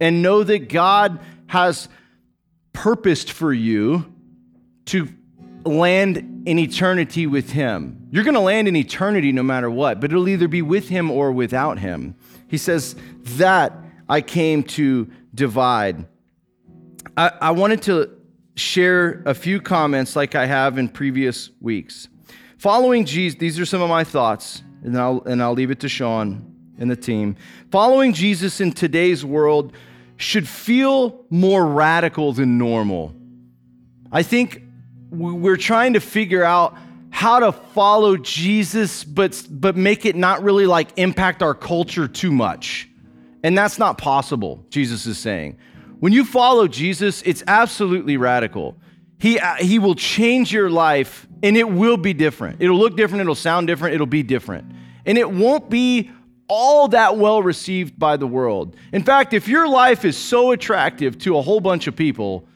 and 0.00 0.22
know 0.22 0.44
that 0.44 0.70
God 0.70 1.20
has 1.48 1.88
purposed 2.72 3.32
for 3.32 3.52
you 3.52 4.10
to 4.86 5.08
land 5.68 6.42
in 6.46 6.58
eternity 6.58 7.26
with 7.26 7.50
Him. 7.50 8.08
You're 8.10 8.24
going 8.24 8.34
to 8.34 8.40
land 8.40 8.68
in 8.68 8.76
eternity 8.76 9.32
no 9.32 9.42
matter 9.42 9.70
what, 9.70 10.00
but 10.00 10.10
it'll 10.10 10.28
either 10.28 10.48
be 10.48 10.62
with 10.62 10.88
Him 10.88 11.10
or 11.10 11.32
without 11.32 11.78
Him. 11.78 12.14
He 12.48 12.58
says, 12.58 12.96
That 13.36 13.72
I 14.08 14.20
came 14.20 14.62
to 14.64 15.08
divide. 15.34 16.06
I, 17.16 17.32
I 17.40 17.50
wanted 17.50 17.82
to 17.82 18.10
share 18.56 19.22
a 19.24 19.34
few 19.34 19.60
comments 19.60 20.16
like 20.16 20.34
I 20.34 20.46
have 20.46 20.78
in 20.78 20.88
previous 20.88 21.50
weeks. 21.60 22.08
Following 22.58 23.04
Jesus, 23.04 23.38
these 23.38 23.60
are 23.60 23.66
some 23.66 23.80
of 23.82 23.88
my 23.88 24.02
thoughts, 24.02 24.62
and 24.82 24.98
I'll, 24.98 25.22
and 25.22 25.42
I'll 25.42 25.52
leave 25.52 25.70
it 25.70 25.80
to 25.80 25.88
Sean 25.88 26.54
and 26.78 26.90
the 26.90 26.96
team. 26.96 27.36
Following 27.70 28.12
Jesus 28.12 28.60
in 28.60 28.72
today's 28.72 29.24
world 29.24 29.72
should 30.16 30.48
feel 30.48 31.24
more 31.30 31.64
radical 31.66 32.32
than 32.32 32.58
normal. 32.58 33.14
I 34.10 34.22
think 34.22 34.62
we're 35.10 35.56
trying 35.56 35.94
to 35.94 36.00
figure 36.00 36.44
out 36.44 36.76
how 37.10 37.40
to 37.40 37.52
follow 37.52 38.16
Jesus, 38.16 39.04
but, 39.04 39.42
but 39.50 39.76
make 39.76 40.04
it 40.04 40.14
not 40.14 40.42
really 40.42 40.66
like 40.66 40.90
impact 40.96 41.42
our 41.42 41.54
culture 41.54 42.06
too 42.06 42.30
much. 42.30 42.88
And 43.42 43.56
that's 43.56 43.78
not 43.78 43.98
possible, 43.98 44.64
Jesus 44.68 45.06
is 45.06 45.18
saying. 45.18 45.58
When 46.00 46.12
you 46.12 46.24
follow 46.24 46.68
Jesus, 46.68 47.22
it's 47.22 47.42
absolutely 47.46 48.16
radical. 48.16 48.76
He, 49.18 49.38
uh, 49.38 49.56
he 49.56 49.78
will 49.78 49.94
change 49.94 50.52
your 50.52 50.70
life 50.70 51.26
and 51.42 51.56
it 51.56 51.68
will 51.68 51.96
be 51.96 52.12
different. 52.12 52.60
It'll 52.60 52.78
look 52.78 52.96
different, 52.96 53.22
it'll 53.22 53.34
sound 53.34 53.66
different, 53.66 53.94
it'll 53.94 54.06
be 54.06 54.22
different. 54.22 54.70
And 55.06 55.18
it 55.18 55.30
won't 55.30 55.70
be 55.70 56.10
all 56.48 56.88
that 56.88 57.16
well 57.16 57.42
received 57.42 57.98
by 57.98 58.16
the 58.16 58.26
world. 58.26 58.76
In 58.92 59.02
fact, 59.02 59.34
if 59.34 59.48
your 59.48 59.68
life 59.68 60.04
is 60.04 60.16
so 60.16 60.52
attractive 60.52 61.18
to 61.20 61.36
a 61.36 61.42
whole 61.42 61.60
bunch 61.60 61.86
of 61.86 61.96
people, 61.96 62.46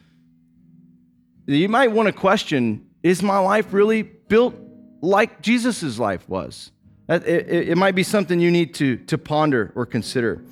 you 1.47 1.69
might 1.69 1.93
want 1.93 2.07
to 2.07 2.13
question 2.13 2.87
is 3.03 3.23
my 3.23 3.39
life 3.39 3.73
really 3.73 4.03
built 4.03 4.55
like 5.01 5.43
Jesus' 5.43 5.99
life 5.99 6.29
was? 6.29 6.71
It, 7.09 7.27
it, 7.27 7.69
it 7.71 7.77
might 7.77 7.95
be 7.95 8.05
something 8.05 8.39
you 8.39 8.51
need 8.51 8.75
to, 8.75 8.97
to 8.97 9.19
ponder 9.19 9.73
or 9.75 9.85
consider. 9.85 10.45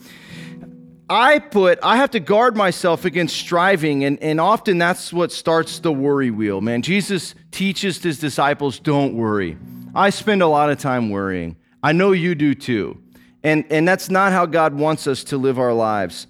I 1.09 1.41
put, 1.41 1.81
I 1.83 1.97
have 1.97 2.11
to 2.13 2.21
guard 2.21 2.57
myself 2.57 3.05
against 3.05 3.37
striving, 3.37 4.05
and, 4.05 4.23
and 4.23 4.41
often 4.41 4.79
that's 4.79 5.13
what 5.13 5.33
starts 5.33 5.81
the 5.81 5.93
worry 5.93 6.31
wheel, 6.31 6.61
man. 6.61 6.83
Jesus 6.83 7.35
teaches 7.51 8.01
his 8.01 8.21
disciples, 8.21 8.79
don't 8.79 9.15
worry. 9.15 9.57
I 9.93 10.11
spend 10.11 10.41
a 10.41 10.47
lot 10.47 10.71
of 10.71 10.79
time 10.79 11.11
worrying. 11.11 11.57
I 11.83 11.93
know 11.93 12.13
you 12.13 12.37
do 12.37 12.55
too. 12.55 13.03
And, 13.43 13.65
and 13.71 13.89
that's 13.89 14.09
not 14.09 14.33
how 14.33 14.47
God 14.47 14.75
wants 14.75 15.07
us 15.07 15.25
to 15.25 15.37
live 15.37 15.59
our 15.59 15.73
lives. 15.73 16.29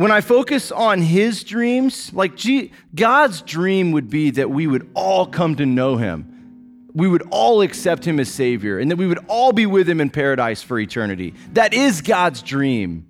When 0.00 0.10
I 0.10 0.22
focus 0.22 0.72
on 0.72 1.02
his 1.02 1.44
dreams, 1.44 2.10
like 2.14 2.34
G- 2.34 2.72
God's 2.94 3.42
dream 3.42 3.92
would 3.92 4.08
be 4.08 4.30
that 4.30 4.48
we 4.48 4.66
would 4.66 4.90
all 4.94 5.26
come 5.26 5.56
to 5.56 5.66
know 5.66 5.98
him. 5.98 6.88
We 6.94 7.06
would 7.06 7.28
all 7.30 7.60
accept 7.60 8.06
him 8.06 8.18
as 8.18 8.30
Savior, 8.30 8.78
and 8.78 8.90
that 8.90 8.96
we 8.96 9.06
would 9.06 9.22
all 9.28 9.52
be 9.52 9.66
with 9.66 9.86
him 9.86 10.00
in 10.00 10.08
paradise 10.08 10.62
for 10.62 10.78
eternity. 10.78 11.34
That 11.52 11.74
is 11.74 12.00
God's 12.00 12.40
dream. 12.40 13.08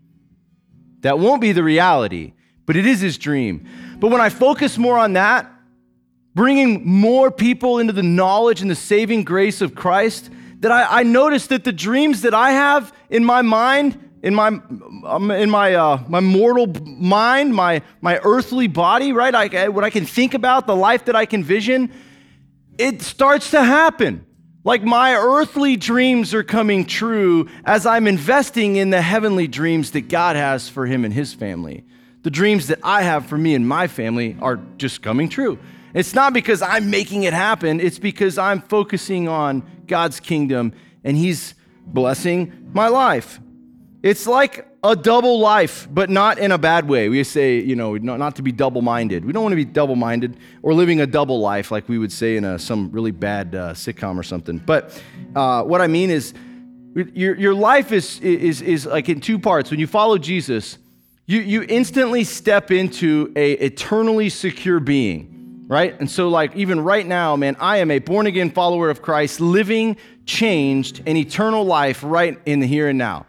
That 1.02 1.20
won't 1.20 1.40
be 1.40 1.52
the 1.52 1.62
reality, 1.62 2.32
but 2.66 2.74
it 2.74 2.86
is 2.86 3.00
his 3.00 3.18
dream. 3.18 3.68
But 4.00 4.08
when 4.08 4.20
I 4.20 4.28
focus 4.28 4.76
more 4.76 4.98
on 4.98 5.12
that, 5.12 5.48
bringing 6.34 6.84
more 6.84 7.30
people 7.30 7.78
into 7.78 7.92
the 7.92 8.02
knowledge 8.02 8.62
and 8.62 8.70
the 8.70 8.74
saving 8.74 9.22
grace 9.22 9.60
of 9.60 9.76
Christ, 9.76 10.28
that 10.58 10.72
I, 10.72 11.02
I 11.02 11.02
notice 11.04 11.46
that 11.46 11.62
the 11.62 11.72
dreams 11.72 12.22
that 12.22 12.34
I 12.34 12.50
have 12.50 12.92
in 13.10 13.24
my 13.24 13.42
mind, 13.42 14.09
in 14.22 14.34
my 14.34 14.48
um, 15.04 15.30
in 15.30 15.50
my 15.50 15.74
uh, 15.74 16.02
my 16.08 16.20
mortal 16.20 16.66
mind, 16.84 17.54
my 17.54 17.82
my 18.00 18.20
earthly 18.22 18.66
body, 18.66 19.12
right? 19.12 19.34
I, 19.34 19.68
what 19.68 19.84
I 19.84 19.90
can 19.90 20.04
think 20.04 20.34
about, 20.34 20.66
the 20.66 20.76
life 20.76 21.06
that 21.06 21.16
I 21.16 21.26
can 21.26 21.42
vision, 21.42 21.92
it 22.78 23.02
starts 23.02 23.50
to 23.52 23.62
happen. 23.62 24.26
Like 24.62 24.82
my 24.82 25.14
earthly 25.14 25.76
dreams 25.76 26.34
are 26.34 26.42
coming 26.42 26.84
true 26.84 27.48
as 27.64 27.86
I'm 27.86 28.06
investing 28.06 28.76
in 28.76 28.90
the 28.90 29.00
heavenly 29.00 29.48
dreams 29.48 29.92
that 29.92 30.02
God 30.02 30.36
has 30.36 30.68
for 30.68 30.84
him 30.84 31.04
and 31.04 31.14
his 31.14 31.32
family. 31.32 31.84
The 32.22 32.30
dreams 32.30 32.66
that 32.66 32.80
I 32.82 33.00
have 33.02 33.24
for 33.24 33.38
me 33.38 33.54
and 33.54 33.66
my 33.66 33.86
family 33.86 34.36
are 34.42 34.60
just 34.76 35.00
coming 35.00 35.30
true. 35.30 35.58
It's 35.94 36.14
not 36.14 36.34
because 36.34 36.60
I'm 36.60 36.90
making 36.90 37.22
it 37.22 37.32
happen, 37.32 37.80
it's 37.80 37.98
because 37.98 38.36
I'm 38.36 38.60
focusing 38.60 39.28
on 39.28 39.62
God's 39.86 40.20
kingdom 40.20 40.74
and 41.04 41.16
he's 41.16 41.54
blessing 41.86 42.70
my 42.74 42.88
life. 42.88 43.40
It's 44.02 44.26
like 44.26 44.66
a 44.82 44.96
double 44.96 45.40
life, 45.40 45.86
but 45.90 46.08
not 46.08 46.38
in 46.38 46.52
a 46.52 46.58
bad 46.58 46.88
way. 46.88 47.10
We 47.10 47.22
say, 47.24 47.60
you 47.60 47.76
know, 47.76 47.96
not 47.96 48.36
to 48.36 48.42
be 48.42 48.50
double 48.50 48.80
minded. 48.80 49.26
We 49.26 49.32
don't 49.34 49.42
want 49.42 49.52
to 49.52 49.56
be 49.56 49.66
double 49.66 49.96
minded 49.96 50.38
or 50.62 50.72
living 50.72 51.02
a 51.02 51.06
double 51.06 51.38
life 51.40 51.70
like 51.70 51.86
we 51.86 51.98
would 51.98 52.10
say 52.10 52.36
in 52.36 52.44
a, 52.44 52.58
some 52.58 52.90
really 52.92 53.10
bad 53.10 53.54
uh, 53.54 53.74
sitcom 53.74 54.16
or 54.16 54.22
something. 54.22 54.56
But 54.56 55.02
uh, 55.36 55.64
what 55.64 55.82
I 55.82 55.86
mean 55.86 56.10
is, 56.10 56.32
your, 56.94 57.36
your 57.36 57.54
life 57.54 57.92
is, 57.92 58.18
is, 58.20 58.62
is 58.62 58.86
like 58.86 59.08
in 59.08 59.20
two 59.20 59.38
parts. 59.38 59.70
When 59.70 59.78
you 59.78 59.86
follow 59.86 60.18
Jesus, 60.18 60.78
you, 61.26 61.40
you 61.40 61.64
instantly 61.68 62.24
step 62.24 62.70
into 62.70 63.32
a 63.36 63.52
eternally 63.52 64.30
secure 64.30 64.80
being, 64.80 65.66
right? 65.68 65.94
And 66.00 66.10
so, 66.10 66.28
like, 66.28 66.56
even 66.56 66.80
right 66.80 67.06
now, 67.06 67.36
man, 67.36 67.56
I 67.60 67.76
am 67.76 67.90
a 67.92 68.00
born 68.00 68.26
again 68.26 68.50
follower 68.50 68.90
of 68.90 69.02
Christ, 69.02 69.40
living 69.40 69.98
changed 70.26 71.02
an 71.06 71.16
eternal 71.16 71.64
life 71.64 72.02
right 72.02 72.40
in 72.46 72.60
the 72.60 72.66
here 72.66 72.88
and 72.88 72.98
now. 72.98 73.26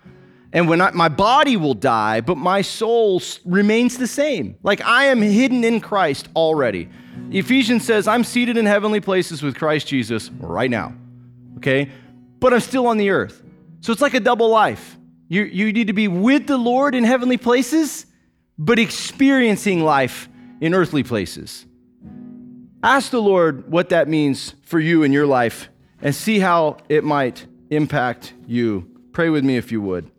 And 0.53 0.67
when 0.67 0.81
I, 0.81 0.91
my 0.91 1.07
body 1.07 1.55
will 1.55 1.73
die, 1.73 2.21
but 2.21 2.35
my 2.35 2.61
soul 2.61 3.21
remains 3.45 3.97
the 3.97 4.07
same. 4.07 4.57
Like 4.63 4.81
I 4.81 5.05
am 5.05 5.21
hidden 5.21 5.63
in 5.63 5.79
Christ 5.79 6.27
already. 6.35 6.89
Ephesians 7.31 7.85
says, 7.85 8.07
I'm 8.07 8.23
seated 8.23 8.57
in 8.57 8.65
heavenly 8.65 8.99
places 8.99 9.41
with 9.41 9.55
Christ 9.55 9.87
Jesus 9.87 10.29
right 10.39 10.69
now. 10.69 10.93
Okay? 11.57 11.89
But 12.39 12.53
I'm 12.53 12.59
still 12.59 12.87
on 12.87 12.97
the 12.97 13.11
earth. 13.11 13.41
So 13.79 13.93
it's 13.93 14.01
like 14.01 14.13
a 14.13 14.19
double 14.19 14.49
life. 14.49 14.97
You, 15.29 15.43
you 15.43 15.71
need 15.71 15.87
to 15.87 15.93
be 15.93 16.09
with 16.09 16.47
the 16.47 16.57
Lord 16.57 16.93
in 16.93 17.05
heavenly 17.05 17.37
places, 17.37 18.05
but 18.57 18.79
experiencing 18.79 19.81
life 19.81 20.27
in 20.59 20.73
earthly 20.73 21.03
places. 21.03 21.65
Ask 22.83 23.11
the 23.11 23.21
Lord 23.21 23.71
what 23.71 23.89
that 23.89 24.09
means 24.09 24.55
for 24.63 24.79
you 24.79 25.03
in 25.03 25.13
your 25.13 25.27
life 25.27 25.69
and 26.01 26.13
see 26.13 26.39
how 26.39 26.77
it 26.89 27.03
might 27.03 27.45
impact 27.69 28.33
you. 28.45 28.89
Pray 29.13 29.29
with 29.29 29.45
me 29.45 29.55
if 29.55 29.71
you 29.71 29.81
would. 29.81 30.11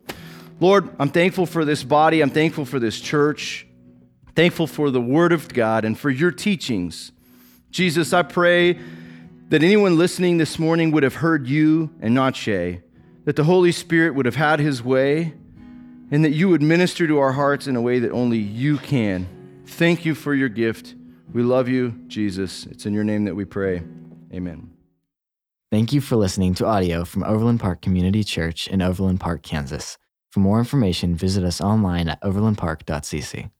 Lord, 0.63 0.95
I'm 0.97 1.09
thankful 1.09 1.45
for 1.45 1.65
this 1.65 1.83
body. 1.83 2.21
I'm 2.21 2.29
thankful 2.29 2.63
for 2.63 2.79
this 2.79 3.01
church. 3.01 3.67
Thankful 4.33 4.65
for 4.65 4.91
the 4.91 5.01
Word 5.01 5.33
of 5.33 5.53
God 5.53 5.83
and 5.83 5.99
for 5.99 6.09
your 6.09 6.31
teachings. 6.31 7.11
Jesus, 7.69 8.13
I 8.13 8.23
pray 8.23 8.79
that 9.49 9.61
anyone 9.61 9.97
listening 9.97 10.37
this 10.37 10.57
morning 10.57 10.91
would 10.91 11.03
have 11.03 11.15
heard 11.15 11.47
you 11.47 11.89
and 11.99 12.13
not 12.13 12.37
Shay, 12.37 12.81
that 13.25 13.35
the 13.35 13.43
Holy 13.43 13.73
Spirit 13.73 14.15
would 14.15 14.25
have 14.25 14.37
had 14.37 14.61
his 14.61 14.81
way, 14.81 15.33
and 16.11 16.23
that 16.23 16.31
you 16.31 16.47
would 16.47 16.61
minister 16.61 17.07
to 17.07 17.19
our 17.19 17.33
hearts 17.33 17.67
in 17.67 17.75
a 17.75 17.81
way 17.81 17.99
that 17.99 18.11
only 18.11 18.37
you 18.37 18.77
can. 18.77 19.27
Thank 19.65 20.05
you 20.05 20.15
for 20.15 20.33
your 20.33 20.47
gift. 20.47 20.95
We 21.33 21.43
love 21.43 21.67
you, 21.67 21.91
Jesus. 22.07 22.67
It's 22.67 22.85
in 22.85 22.93
your 22.93 23.03
name 23.03 23.25
that 23.25 23.35
we 23.35 23.43
pray. 23.43 23.83
Amen. 24.33 24.71
Thank 25.73 25.91
you 25.91 25.99
for 25.99 26.15
listening 26.15 26.53
to 26.53 26.65
audio 26.65 27.03
from 27.03 27.25
Overland 27.25 27.59
Park 27.59 27.81
Community 27.81 28.23
Church 28.23 28.69
in 28.69 28.81
Overland 28.81 29.19
Park, 29.19 29.43
Kansas. 29.43 29.97
For 30.33 30.39
more 30.39 30.57
information, 30.57 31.15
visit 31.15 31.43
us 31.43 31.61
online 31.61 32.09
at 32.09 32.19
overlandpark.cc. 32.23 33.51